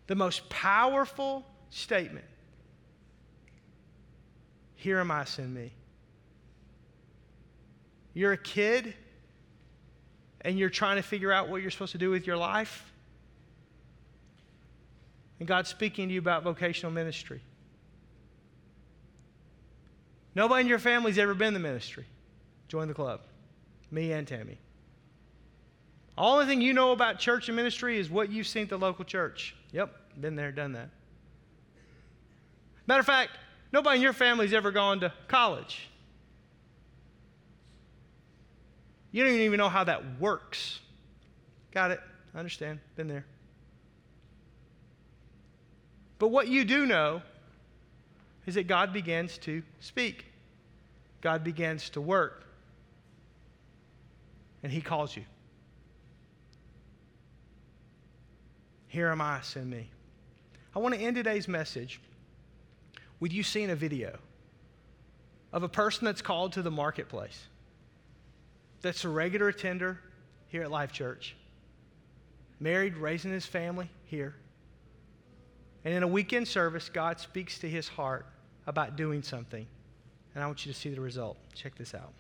The 0.07 0.15
most 0.15 0.49
powerful 0.49 1.45
statement 1.71 2.27
here 4.77 5.01
am 5.01 5.11
I, 5.11 5.25
send 5.25 5.53
me. 5.53 5.73
You're 8.15 8.33
a 8.33 8.39
kid 8.39 8.95
and 10.43 10.59
you're 10.59 10.71
trying 10.71 10.97
to 10.97 11.03
figure 11.03 11.33
out 11.33 11.49
what 11.49 11.61
you're 11.61 11.73
supposed 11.73 11.93
to 11.93 11.99
do 11.99 12.11
with 12.11 12.27
your 12.27 12.37
life. 12.37 12.93
And 15.41 15.49
God's 15.49 15.69
speaking 15.69 16.09
to 16.09 16.15
you 16.15 16.21
about 16.21 16.45
vocational 16.45 16.93
ministry. 16.93 17.43
Nobody 20.37 20.61
in 20.61 20.69
your 20.69 20.79
family's 20.79 21.19
ever 21.19 21.35
been 21.35 21.49
in 21.49 21.55
the 21.55 21.61
ministry. 21.61 22.05
Join 22.69 22.87
the 22.87 22.95
club. 22.95 23.23
Me 23.91 24.13
and 24.13 24.29
Tammy. 24.29 24.59
The 26.17 26.47
thing 26.47 26.61
you 26.61 26.73
know 26.73 26.93
about 26.93 27.19
church 27.19 27.49
and 27.49 27.57
ministry 27.57 27.99
is 27.99 28.09
what 28.09 28.31
you've 28.31 28.47
seen 28.47 28.63
at 28.63 28.69
the 28.69 28.79
local 28.79 29.05
church. 29.05 29.57
Yep, 29.73 30.21
been 30.21 30.37
there, 30.37 30.53
done 30.53 30.73
that. 30.73 30.91
Matter 32.87 33.01
of 33.01 33.07
fact, 33.07 33.33
Nobody 33.73 33.97
in 33.97 34.03
your 34.03 34.13
family's 34.13 34.53
ever 34.53 34.71
gone 34.71 35.01
to 35.01 35.13
college. 35.29 35.89
You 39.13 39.25
don't 39.25 39.35
even 39.35 39.59
know 39.59 39.69
how 39.69 39.85
that 39.85 40.19
works. 40.21 40.81
Got 41.73 41.91
it. 41.91 42.01
I 42.35 42.39
understand. 42.39 42.81
Been 42.97 43.09
there. 43.09 43.27
But 46.19 46.29
what 46.29 46.49
you 46.49 46.65
do 46.65 46.87
know 46.87 47.23
is 48.47 48.55
that 48.55 48.69
God 48.69 48.93
begins 48.93 49.39
to 49.39 49.63
speak, 49.81 50.27
God 51.21 51.43
begins 51.43 51.91
to 51.91 52.01
work, 52.01 52.45
and 54.63 54.73
He 54.73 54.81
calls 54.81 55.17
you. 55.17 55.25
Here 58.87 59.09
am 59.09 59.21
I, 59.21 59.41
send 59.43 59.69
me. 59.69 59.91
I 60.75 60.79
want 60.79 60.95
to 60.95 61.01
end 61.01 61.17
today's 61.17 61.49
message 61.49 62.01
with 63.19 63.33
you 63.33 63.43
seeing 63.43 63.71
a 63.71 63.77
video 63.77 64.19
of 65.53 65.63
a 65.63 65.69
person 65.69 66.05
that's 66.05 66.23
called 66.23 66.53
to 66.53 66.63
the 66.63 66.71
marketplace, 66.71 67.47
that's 68.83 69.05
a 69.05 69.09
regular 69.09 69.49
attender 69.49 69.99
here 70.49 70.63
at 70.63 70.71
Life 70.71 70.93
Church, 70.93 71.35
married, 72.61 72.97
raising 72.97 73.33
his 73.33 73.47
family 73.47 73.91
here. 74.05 74.35
And 75.85 75.95
in 75.95 76.03
a 76.03 76.09
weekend 76.09 76.47
service, 76.47 76.89
God 76.89 77.21
speaks 77.21 77.59
to 77.61 77.69
his 77.69 77.89
heart 77.89 78.27
about 78.67 78.97
doing 78.97 79.23
something. 79.23 79.67
And 80.35 80.45
I 80.45 80.47
want 80.47 80.67
you 80.67 80.73
to 80.73 80.79
see 80.79 80.91
the 80.91 81.01
result. 81.01 81.39
Check 81.55 81.77
this 81.77 81.95
out. 81.95 82.13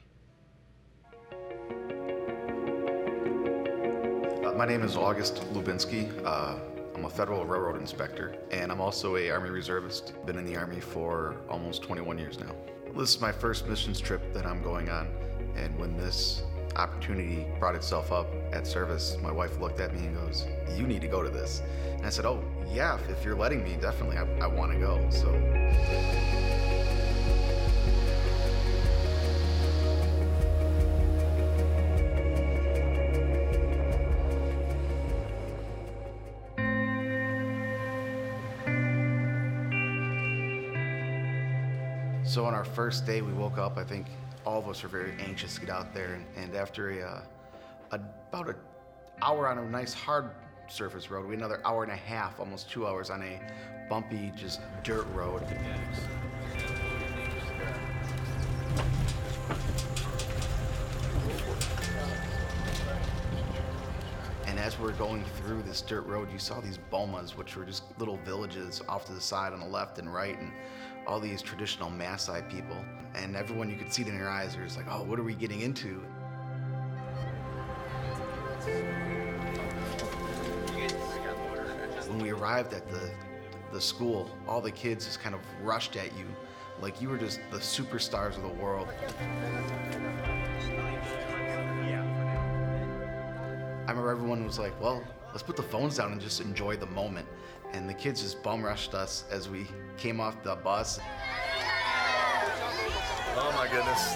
Uh, 4.45 4.53
my 4.53 4.65
name 4.65 4.83
is 4.83 4.97
August 4.97 5.43
Lubinsky. 5.53 6.11
Uh, 6.25 6.59
I'm 6.95 7.05
a 7.05 7.11
federal 7.11 7.45
railroad 7.45 7.79
inspector, 7.79 8.35
and 8.51 8.73
I'm 8.73 8.81
also 8.81 9.17
a 9.17 9.29
Army 9.29 9.51
reservist. 9.51 10.15
Been 10.25 10.39
in 10.39 10.47
the 10.47 10.57
Army 10.57 10.81
for 10.81 11.37
almost 11.51 11.83
21 11.83 12.17
years 12.17 12.39
now. 12.39 12.55
This 12.97 13.15
is 13.15 13.21
my 13.21 13.33
first 13.33 13.69
missions 13.69 14.01
trip 14.01 14.33
that 14.33 14.47
I'm 14.47 14.63
going 14.63 14.89
on, 14.89 15.09
and 15.57 15.79
when 15.79 15.99
this 15.99 16.43
opportunity 16.77 17.47
brought 17.59 17.75
itself 17.75 18.13
up 18.13 18.27
at 18.53 18.67
service, 18.67 19.17
my 19.23 19.33
wife 19.33 19.59
looked 19.59 19.81
at 19.81 19.95
me 19.95 20.07
and 20.07 20.17
goes, 20.17 20.47
You 20.77 20.87
need 20.87 21.01
to 21.01 21.09
go 21.09 21.23
to 21.23 21.31
this. 21.31 21.63
And 21.93 22.05
I 22.07 22.11
said, 22.11 22.27
Oh, 22.27 22.43
yeah, 22.73 22.99
if 23.09 23.25
you're 23.25 23.37
letting 23.37 23.65
me, 23.65 23.77
definitely, 23.81 24.19
I, 24.19 24.25
I 24.41 24.47
want 24.47 24.73
to 24.73 24.79
go. 24.79 25.05
So. 25.11 25.33
So 42.25 42.45
on 42.45 42.53
our 42.53 42.65
first 42.65 43.07
day, 43.07 43.23
we 43.23 43.33
woke 43.33 43.57
up, 43.57 43.79
I 43.79 43.85
think 43.85 44.09
all 44.47 44.61
of 44.61 44.69
us 44.69 44.83
were 44.85 44.89
very 44.89 45.13
anxious 45.19 45.55
to 45.57 45.61
get 45.61 45.71
out 45.71 45.93
there, 45.93 46.15
and, 46.15 46.25
and 46.37 46.55
after 46.55 46.91
a, 46.91 47.03
uh, 47.03 47.99
about 48.31 48.49
an 48.49 48.55
hour 49.21 49.49
on 49.49 49.59
a 49.59 49.69
nice 49.69 49.93
hard 49.93 50.31
surface 50.69 51.11
road, 51.11 51.27
we 51.27 51.33
had 51.33 51.41
another 51.41 51.61
hour 51.65 51.83
and 51.83 51.91
a 51.91 51.97
half, 51.97 52.39
almost 52.39 52.71
two 52.71 52.87
hours 52.87 53.11
on 53.11 53.23
a 53.23 53.41
bumpy, 53.91 54.33
just 54.37 54.61
dirt 54.85 55.07
road. 55.13 55.43
And 64.47 64.61
as 64.61 64.79
we're 64.79 64.93
going 64.93 65.25
through 65.25 65.63
this 65.63 65.83
dirt 65.83 66.07
road, 66.07 66.31
you 66.33 66.39
saw 66.39 66.61
these 66.61 66.79
bomas, 66.93 67.37
which 67.37 67.57
were 67.57 67.65
just 67.65 67.83
little 67.99 68.19
villages 68.19 68.81
off 68.89 69.07
to 69.07 69.13
the 69.13 69.21
side 69.21 69.53
on 69.53 69.59
the 69.59 69.67
left 69.67 69.99
and 69.99 70.13
right, 70.13 70.39
and 70.39 70.53
all 71.05 71.19
these 71.19 71.43
traditional 71.43 71.91
Maasai 71.91 72.49
people. 72.49 72.77
And 73.17 73.35
everyone, 73.35 73.71
you 73.71 73.77
could 73.77 73.93
see 73.93 74.03
it 74.03 74.09
in 74.09 74.17
their 74.17 74.29
eyes, 74.29 74.55
they're 74.55 74.67
like, 74.77 74.87
oh, 74.91 75.03
what 75.03 75.19
are 75.19 75.25
we 75.25 75.35
getting 75.35 75.63
into? 75.63 76.01
When 82.09 82.19
we 82.19 82.31
arrived 82.31 82.73
at 82.73 82.89
the, 82.89 83.11
the 83.73 83.81
school, 83.81 84.31
all 84.47 84.61
the 84.61 84.71
kids 84.71 85.07
just 85.07 85.21
kind 85.21 85.35
of 85.35 85.41
rushed 85.63 85.97
at 85.97 86.17
you 86.17 86.27
like 86.81 87.01
you 87.01 87.09
were 87.09 87.17
just 87.17 87.41
the 87.51 87.59
superstars 87.59 88.37
of 88.37 88.43
the 88.43 88.49
world. 88.49 88.89
I 93.87 93.91
remember 93.91 94.11
everyone 94.11 94.45
was 94.45 94.59
like, 94.59 94.79
well, 94.81 95.03
let's 95.31 95.43
put 95.43 95.57
the 95.57 95.63
phones 95.63 95.97
down 95.97 96.13
and 96.13 96.21
just 96.21 96.41
enjoy 96.41 96.77
the 96.77 96.87
moment. 96.87 97.27
And 97.73 97.89
the 97.89 97.95
kids 97.95 98.23
just 98.23 98.43
bum 98.43 98.63
rushed 98.63 98.95
us 98.95 99.25
as 99.31 99.49
we 99.49 99.67
came 99.97 100.21
off 100.21 100.43
the 100.43 100.57
bus. 100.57 101.01
Oh 103.39 103.53
my 103.53 103.69
goodness. 103.69 104.15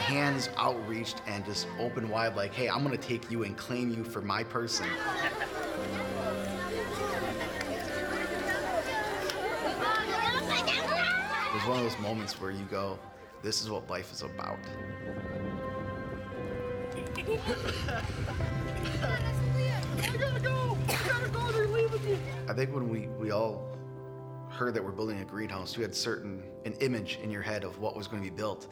Hands 0.00 0.50
outreached 0.56 1.22
and 1.28 1.44
just 1.44 1.68
open 1.78 2.08
wide, 2.08 2.34
like, 2.34 2.52
hey, 2.52 2.68
I'm 2.68 2.82
gonna 2.82 2.96
take 2.96 3.30
you 3.30 3.44
and 3.44 3.56
claim 3.56 3.90
you 3.90 4.02
for 4.02 4.20
my 4.20 4.42
person. 4.42 4.86
It 4.86 4.92
was 11.54 11.64
one 11.64 11.78
of 11.78 11.84
those 11.84 11.98
moments 12.00 12.40
where 12.40 12.50
you 12.50 12.64
go, 12.64 12.98
this 13.40 13.62
is 13.62 13.70
what 13.70 13.88
life 13.88 14.12
is 14.12 14.22
about. 14.22 14.58
I 20.00 20.16
gotta 20.16 20.40
go. 20.40 20.78
I 20.88 21.08
gotta 21.08 21.28
go. 21.28 21.52
They're 21.52 21.66
leaving 21.68 22.04
me. 22.04 22.18
I 22.48 22.52
think 22.52 22.74
when 22.74 22.88
we, 22.88 23.08
we 23.18 23.30
all 23.30 23.66
heard 24.50 24.74
that 24.74 24.84
we're 24.84 24.92
building 24.92 25.20
a 25.20 25.24
greenhouse, 25.24 25.76
you 25.76 25.82
had 25.82 25.94
certain 25.94 26.42
an 26.64 26.72
image 26.80 27.18
in 27.22 27.30
your 27.30 27.42
head 27.42 27.64
of 27.64 27.78
what 27.78 27.96
was 27.96 28.06
going 28.08 28.22
to 28.22 28.30
be 28.30 28.34
built. 28.34 28.68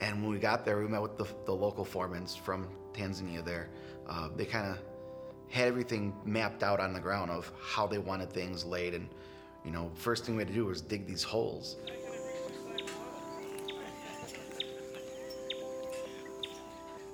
And 0.00 0.22
when 0.22 0.32
we 0.32 0.38
got 0.38 0.64
there, 0.64 0.78
we 0.78 0.88
met 0.88 1.02
with 1.02 1.16
the, 1.16 1.26
the 1.46 1.52
local 1.52 1.84
foremen 1.84 2.26
from 2.26 2.68
Tanzania 2.92 3.44
there. 3.44 3.68
Uh, 4.08 4.28
they 4.34 4.44
kind 4.44 4.70
of 4.70 4.78
had 5.48 5.68
everything 5.68 6.14
mapped 6.24 6.62
out 6.62 6.80
on 6.80 6.92
the 6.92 7.00
ground 7.00 7.30
of 7.30 7.50
how 7.60 7.86
they 7.86 7.98
wanted 7.98 8.32
things 8.32 8.64
laid. 8.64 8.94
And, 8.94 9.08
you 9.64 9.70
know, 9.70 9.90
first 9.94 10.24
thing 10.24 10.36
we 10.36 10.40
had 10.40 10.48
to 10.48 10.54
do 10.54 10.66
was 10.66 10.80
dig 10.80 11.06
these 11.06 11.22
holes. 11.22 11.76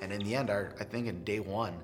And 0.01 0.13
in 0.13 0.23
the 0.23 0.37
end, 0.37 0.51
our, 0.51 0.73
I 0.79 0.85
think 0.85 1.09
in 1.09 1.25
day 1.25 1.41
one, 1.41 1.75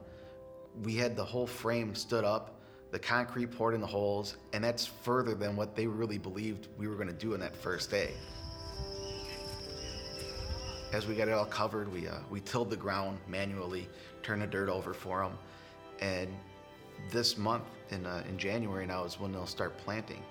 we 0.82 0.94
had 0.94 1.16
the 1.16 1.24
whole 1.24 1.46
frame 1.46 1.94
stood 1.94 2.24
up, 2.24 2.56
the 2.90 2.98
concrete 2.98 3.46
poured 3.46 3.74
in 3.74 3.80
the 3.80 3.86
holes, 3.86 4.36
and 4.52 4.62
that's 4.62 4.86
further 4.86 5.34
than 5.34 5.56
what 5.56 5.74
they 5.74 5.86
really 5.86 6.18
believed 6.18 6.68
we 6.76 6.88
were 6.88 6.96
going 6.96 7.08
to 7.08 7.14
do 7.14 7.34
on 7.34 7.40
that 7.40 7.56
first 7.56 7.90
day. 7.90 8.12
As 10.92 11.06
we 11.06 11.14
got 11.14 11.28
it 11.28 11.32
all 11.32 11.46
covered, 11.46 11.90
we, 11.90 12.06
uh, 12.06 12.18
we 12.30 12.40
tilled 12.40 12.68
the 12.68 12.76
ground 12.76 13.18
manually, 13.26 13.88
turned 14.22 14.42
the 14.42 14.46
dirt 14.46 14.68
over 14.68 14.92
for 14.92 15.22
them, 15.22 15.38
and 16.00 16.28
this 17.10 17.38
month 17.38 17.64
in, 17.90 18.04
uh, 18.04 18.22
in 18.28 18.36
January 18.36 18.86
now 18.86 19.04
is 19.04 19.18
when 19.18 19.32
they'll 19.32 19.46
start 19.46 19.76
planting. 19.78 20.22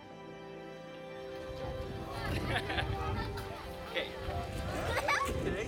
Okay. 3.91 5.67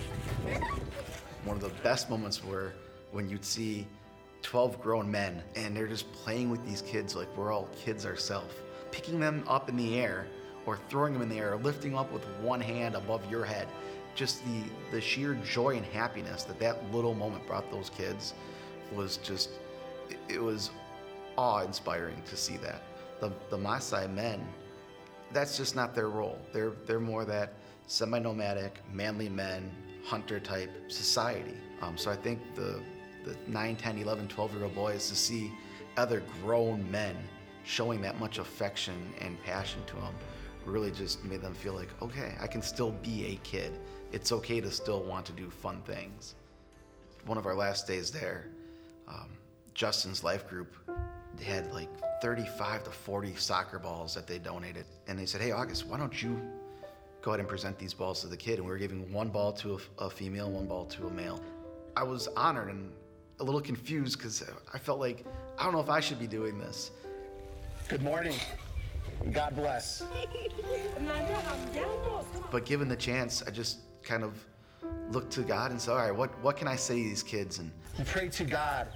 One 1.44 1.56
of 1.56 1.62
the 1.62 1.72
best 1.82 2.08
moments 2.08 2.42
were 2.44 2.72
when 3.10 3.28
you'd 3.28 3.44
see 3.44 3.86
12 4.44 4.80
grown 4.80 5.10
men 5.10 5.42
and 5.56 5.74
they're 5.76 5.88
just 5.88 6.10
playing 6.12 6.50
with 6.50 6.64
these 6.66 6.82
kids 6.82 7.16
like 7.16 7.34
we're 7.36 7.50
all 7.50 7.68
kids 7.76 8.06
ourselves, 8.06 8.54
picking 8.92 9.18
them 9.18 9.42
up 9.48 9.68
in 9.68 9.76
the 9.76 9.98
air 9.98 10.26
or 10.66 10.78
throwing 10.88 11.12
them 11.12 11.22
in 11.22 11.28
the 11.28 11.38
air 11.38 11.54
or 11.54 11.56
lifting 11.56 11.90
them 11.92 11.98
up 11.98 12.12
with 12.12 12.22
one 12.40 12.60
hand 12.60 12.94
above 12.94 13.28
your 13.30 13.44
head. 13.44 13.66
Just 14.14 14.44
the, 14.44 14.62
the 14.92 15.00
sheer 15.00 15.34
joy 15.44 15.76
and 15.76 15.84
happiness 15.86 16.44
that 16.44 16.60
that 16.60 16.92
little 16.92 17.14
moment 17.14 17.44
brought 17.46 17.68
those 17.70 17.90
kids 17.90 18.34
was 18.94 19.16
just, 19.18 19.50
it- 20.28 20.40
was 20.40 20.70
awe 21.36 21.62
inspiring 21.62 22.22
to 22.26 22.36
see 22.36 22.56
that. 22.58 22.82
The, 23.20 23.32
the 23.50 23.56
Maasai 23.58 24.12
men, 24.12 24.46
that's 25.32 25.56
just 25.56 25.74
not 25.74 25.94
their 25.94 26.08
role. 26.10 26.38
They're, 26.52 26.72
they're 26.86 27.00
more 27.00 27.24
that 27.24 27.54
semi 27.86 28.18
nomadic, 28.18 28.78
manly 28.92 29.28
men, 29.28 29.70
hunter 30.04 30.38
type 30.38 30.70
society. 30.88 31.56
Um, 31.80 31.96
so 31.96 32.10
I 32.10 32.16
think 32.16 32.40
the, 32.54 32.80
the 33.24 33.36
9, 33.46 33.76
10, 33.76 33.98
11, 33.98 34.28
12 34.28 34.54
year 34.54 34.64
old 34.64 34.74
boys 34.74 35.08
to 35.08 35.16
see 35.16 35.52
other 35.96 36.22
grown 36.42 36.88
men 36.90 37.16
showing 37.64 38.00
that 38.02 38.18
much 38.20 38.38
affection 38.38 38.94
and 39.20 39.42
passion 39.42 39.80
to 39.86 39.96
them 39.96 40.14
really 40.66 40.90
just 40.90 41.24
made 41.24 41.42
them 41.42 41.54
feel 41.54 41.74
like, 41.74 41.88
okay, 42.02 42.34
I 42.40 42.46
can 42.46 42.62
still 42.62 42.92
be 43.02 43.26
a 43.26 43.36
kid. 43.46 43.72
It's 44.12 44.32
okay 44.32 44.60
to 44.60 44.70
still 44.70 45.02
want 45.02 45.26
to 45.26 45.32
do 45.32 45.50
fun 45.50 45.82
things. 45.82 46.34
One 47.26 47.38
of 47.38 47.46
our 47.46 47.54
last 47.54 47.86
days 47.86 48.10
there, 48.10 48.46
um, 49.08 49.28
Justin's 49.74 50.22
life 50.22 50.48
group 50.48 50.74
had 51.42 51.72
like 51.72 51.88
35 52.22 52.84
to 52.84 52.90
40 52.90 53.34
soccer 53.36 53.78
balls 53.78 54.14
that 54.14 54.26
they 54.26 54.38
donated. 54.38 54.86
And 55.08 55.18
they 55.18 55.26
said, 55.26 55.40
hey, 55.40 55.52
August, 55.52 55.86
why 55.86 55.98
don't 55.98 56.22
you 56.22 56.40
go 57.22 57.32
ahead 57.32 57.40
and 57.40 57.48
present 57.48 57.78
these 57.78 57.92
balls 57.92 58.20
to 58.22 58.28
the 58.28 58.36
kid? 58.36 58.58
And 58.58 58.64
we 58.64 58.70
were 58.70 58.78
giving 58.78 59.10
one 59.12 59.28
ball 59.28 59.52
to 59.54 59.78
a, 59.98 60.04
a 60.04 60.10
female, 60.10 60.50
one 60.50 60.66
ball 60.66 60.86
to 60.86 61.06
a 61.06 61.10
male. 61.10 61.42
I 61.96 62.02
was 62.02 62.28
honored 62.36 62.68
and 62.68 62.92
a 63.40 63.44
little 63.44 63.60
confused 63.60 64.18
because 64.18 64.42
I 64.72 64.78
felt 64.78 65.00
like, 65.00 65.24
I 65.58 65.64
don't 65.64 65.72
know 65.72 65.80
if 65.80 65.88
I 65.90 66.00
should 66.00 66.18
be 66.18 66.26
doing 66.26 66.58
this. 66.58 66.90
Good 67.88 68.02
morning. 68.02 68.34
God 69.32 69.54
bless. 69.56 70.02
But 72.50 72.64
given 72.64 72.88
the 72.88 72.96
chance, 72.96 73.42
I 73.46 73.50
just 73.50 73.78
kind 74.02 74.22
of 74.22 74.32
looked 75.10 75.32
to 75.32 75.42
God 75.42 75.70
and 75.70 75.80
said, 75.80 75.92
all 75.92 75.98
right, 75.98 76.14
what, 76.14 76.30
what 76.42 76.56
can 76.56 76.68
I 76.68 76.76
say 76.76 77.02
to 77.02 77.08
these 77.08 77.22
kids? 77.22 77.58
And 77.58 77.70
We 77.98 78.04
pray 78.04 78.28
to 78.28 78.44
God. 78.44 78.88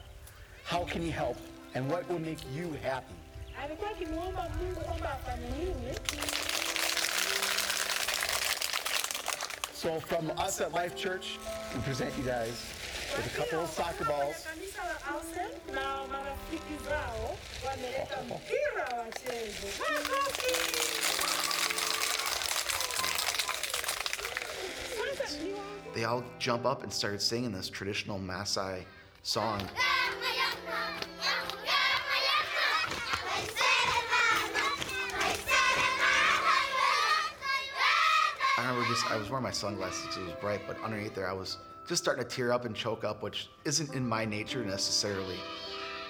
How 0.65 0.85
can 0.85 1.03
He 1.03 1.11
help? 1.11 1.39
And 1.75 1.91
what 1.91 2.09
will 2.09 2.19
make 2.19 2.39
you 2.55 2.73
happy? 2.83 3.15
alikuwa 3.63 3.91
akimwomba 3.91 4.49
Mungu 4.49 4.81
kwamba 4.81 5.13
afanye 5.13 5.49
nini 5.59 5.95
So, 9.75 10.01
from 10.01 10.31
us 10.31 10.61
at 10.61 10.73
Life 10.73 10.97
Church, 10.97 11.39
we 11.75 11.81
present 11.83 12.13
you 12.19 12.25
guys 12.25 12.65
with 13.17 13.27
a 13.27 13.37
couple 13.37 13.61
of 13.61 13.71
soccer 13.71 14.05
balls. 14.05 14.47
They 25.95 26.05
all 26.05 26.25
jump 26.39 26.65
up 26.65 26.83
and 26.83 26.93
started 26.93 27.21
singing 27.21 27.53
this 27.53 27.69
traditional 27.69 28.19
Maasai 28.19 28.85
song. 29.23 29.63
I 38.59 38.63
remember 38.63 38.89
just, 38.89 39.11
I 39.11 39.17
was 39.17 39.31
wearing 39.31 39.45
my 39.45 39.51
sunglasses 39.51 40.03
because 40.03 40.17
it 40.19 40.25
was 40.25 40.35
bright, 40.35 40.61
but 40.67 40.83
underneath 40.83 41.15
there, 41.15 41.29
I 41.29 41.33
was 41.33 41.59
just 41.89 42.03
starting 42.03 42.23
to 42.23 42.29
tear 42.29 42.53
up 42.53 42.67
and 42.67 42.77
choke 42.77 43.03
up, 43.03 43.23
which 43.23 43.49
isn't 43.65 43.95
in 43.95 44.07
my 44.07 44.25
nature 44.25 44.63
necessarily. 44.63 45.37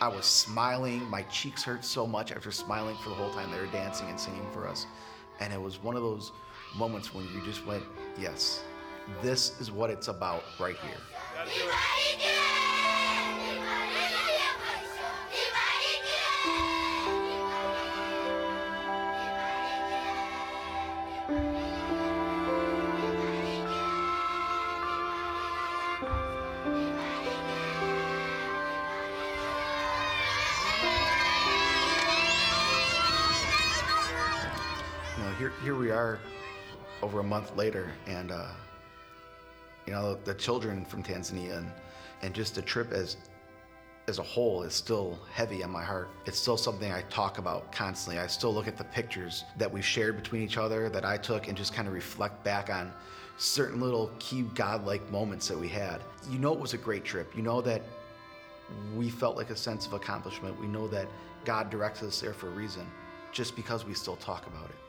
I 0.00 0.08
was 0.08 0.26
smiling, 0.26 1.04
my 1.08 1.22
cheeks 1.22 1.62
hurt 1.62 1.84
so 1.84 2.06
much 2.06 2.32
after 2.32 2.50
smiling 2.50 2.96
for 3.02 3.10
the 3.10 3.14
whole 3.14 3.30
time 3.30 3.50
they 3.50 3.58
were 3.58 3.66
dancing 3.66 4.08
and 4.08 4.18
singing 4.18 4.46
for 4.52 4.66
us. 4.66 4.86
And 5.40 5.52
it 5.52 5.60
was 5.60 5.82
one 5.82 5.96
of 5.96 6.02
those 6.02 6.32
moments 6.76 7.14
when 7.14 7.24
you 7.32 7.40
just 7.44 7.64
went, 7.64 7.84
yes, 8.18 8.62
this 9.22 9.60
is 9.60 9.70
what 9.70 9.90
it's 9.90 10.08
about 10.08 10.42
right 10.58 10.76
here. 10.76 12.37
Here, 35.68 35.76
we 35.76 35.90
are 35.90 36.18
over 37.02 37.20
a 37.20 37.22
month 37.22 37.54
later, 37.54 37.92
and, 38.06 38.30
uh, 38.30 38.46
you 39.84 39.92
know, 39.92 40.14
the 40.24 40.32
children 40.32 40.82
from 40.86 41.02
Tanzania 41.02 41.58
and, 41.58 41.70
and 42.22 42.34
just 42.34 42.54
the 42.54 42.62
trip 42.62 42.90
as, 42.90 43.18
as 44.06 44.18
a 44.18 44.22
whole 44.22 44.62
is 44.62 44.72
still 44.72 45.18
heavy 45.30 45.62
on 45.62 45.70
my 45.70 45.84
heart. 45.84 46.08
It's 46.24 46.38
still 46.38 46.56
something 46.56 46.90
I 46.90 47.02
talk 47.10 47.36
about 47.36 47.70
constantly. 47.70 48.18
I 48.18 48.26
still 48.28 48.54
look 48.54 48.66
at 48.66 48.78
the 48.78 48.84
pictures 48.84 49.44
that 49.58 49.70
we 49.70 49.82
shared 49.82 50.16
between 50.16 50.40
each 50.40 50.56
other 50.56 50.88
that 50.88 51.04
I 51.04 51.18
took 51.18 51.48
and 51.48 51.54
just 51.54 51.74
kind 51.74 51.86
of 51.86 51.92
reflect 51.92 52.42
back 52.42 52.70
on 52.70 52.90
certain 53.36 53.78
little 53.78 54.10
key 54.18 54.44
godlike 54.54 55.10
moments 55.10 55.48
that 55.48 55.58
we 55.58 55.68
had. 55.68 56.00
You 56.30 56.38
know, 56.38 56.54
it 56.54 56.58
was 56.58 56.72
a 56.72 56.78
great 56.78 57.04
trip. 57.04 57.36
You 57.36 57.42
know 57.42 57.60
that 57.60 57.82
we 58.96 59.10
felt 59.10 59.36
like 59.36 59.50
a 59.50 59.56
sense 59.56 59.86
of 59.86 59.92
accomplishment. 59.92 60.58
We 60.58 60.66
know 60.66 60.88
that 60.88 61.08
God 61.44 61.68
directed 61.68 62.06
us 62.08 62.22
there 62.22 62.32
for 62.32 62.46
a 62.46 62.52
reason, 62.52 62.86
just 63.32 63.54
because 63.54 63.84
we 63.84 63.92
still 63.92 64.16
talk 64.16 64.46
about 64.46 64.70
it. 64.70 64.87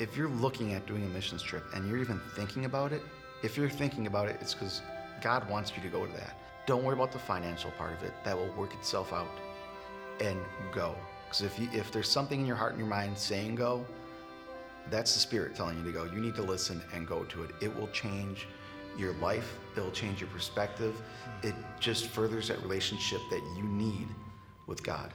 If 0.00 0.16
you're 0.16 0.30
looking 0.30 0.72
at 0.72 0.86
doing 0.86 1.04
a 1.04 1.08
missions 1.08 1.42
trip 1.42 1.62
and 1.74 1.86
you're 1.86 1.98
even 1.98 2.18
thinking 2.34 2.64
about 2.64 2.90
it, 2.92 3.02
if 3.42 3.54
you're 3.56 3.68
thinking 3.68 4.06
about 4.06 4.30
it, 4.30 4.38
it's 4.40 4.54
because 4.54 4.80
God 5.22 5.48
wants 5.50 5.72
you 5.76 5.82
to 5.82 5.88
go 5.88 6.06
to 6.06 6.12
that. 6.12 6.38
Don't 6.66 6.82
worry 6.82 6.94
about 6.94 7.12
the 7.12 7.18
financial 7.18 7.70
part 7.72 7.92
of 7.92 8.02
it. 8.02 8.14
That 8.24 8.34
will 8.34 8.50
work 8.56 8.72
itself 8.72 9.12
out. 9.12 9.28
And 10.18 10.38
go. 10.72 10.96
Because 11.26 11.42
if, 11.42 11.74
if 11.74 11.92
there's 11.92 12.08
something 12.08 12.40
in 12.40 12.46
your 12.46 12.56
heart 12.56 12.72
and 12.72 12.80
your 12.80 12.88
mind 12.88 13.16
saying 13.18 13.56
go, 13.56 13.84
that's 14.90 15.12
the 15.12 15.20
Spirit 15.20 15.54
telling 15.54 15.78
you 15.78 15.84
to 15.84 15.92
go. 15.92 16.04
You 16.04 16.20
need 16.20 16.34
to 16.36 16.42
listen 16.42 16.82
and 16.94 17.06
go 17.06 17.24
to 17.24 17.42
it. 17.42 17.50
It 17.60 17.74
will 17.74 17.88
change 17.88 18.46
your 18.96 19.12
life, 19.14 19.58
it 19.76 19.80
will 19.80 19.90
change 19.92 20.20
your 20.20 20.30
perspective. 20.30 21.00
It 21.42 21.54
just 21.78 22.06
furthers 22.06 22.48
that 22.48 22.60
relationship 22.62 23.20
that 23.30 23.42
you 23.54 23.64
need 23.64 24.08
with 24.66 24.82
God. 24.82 25.12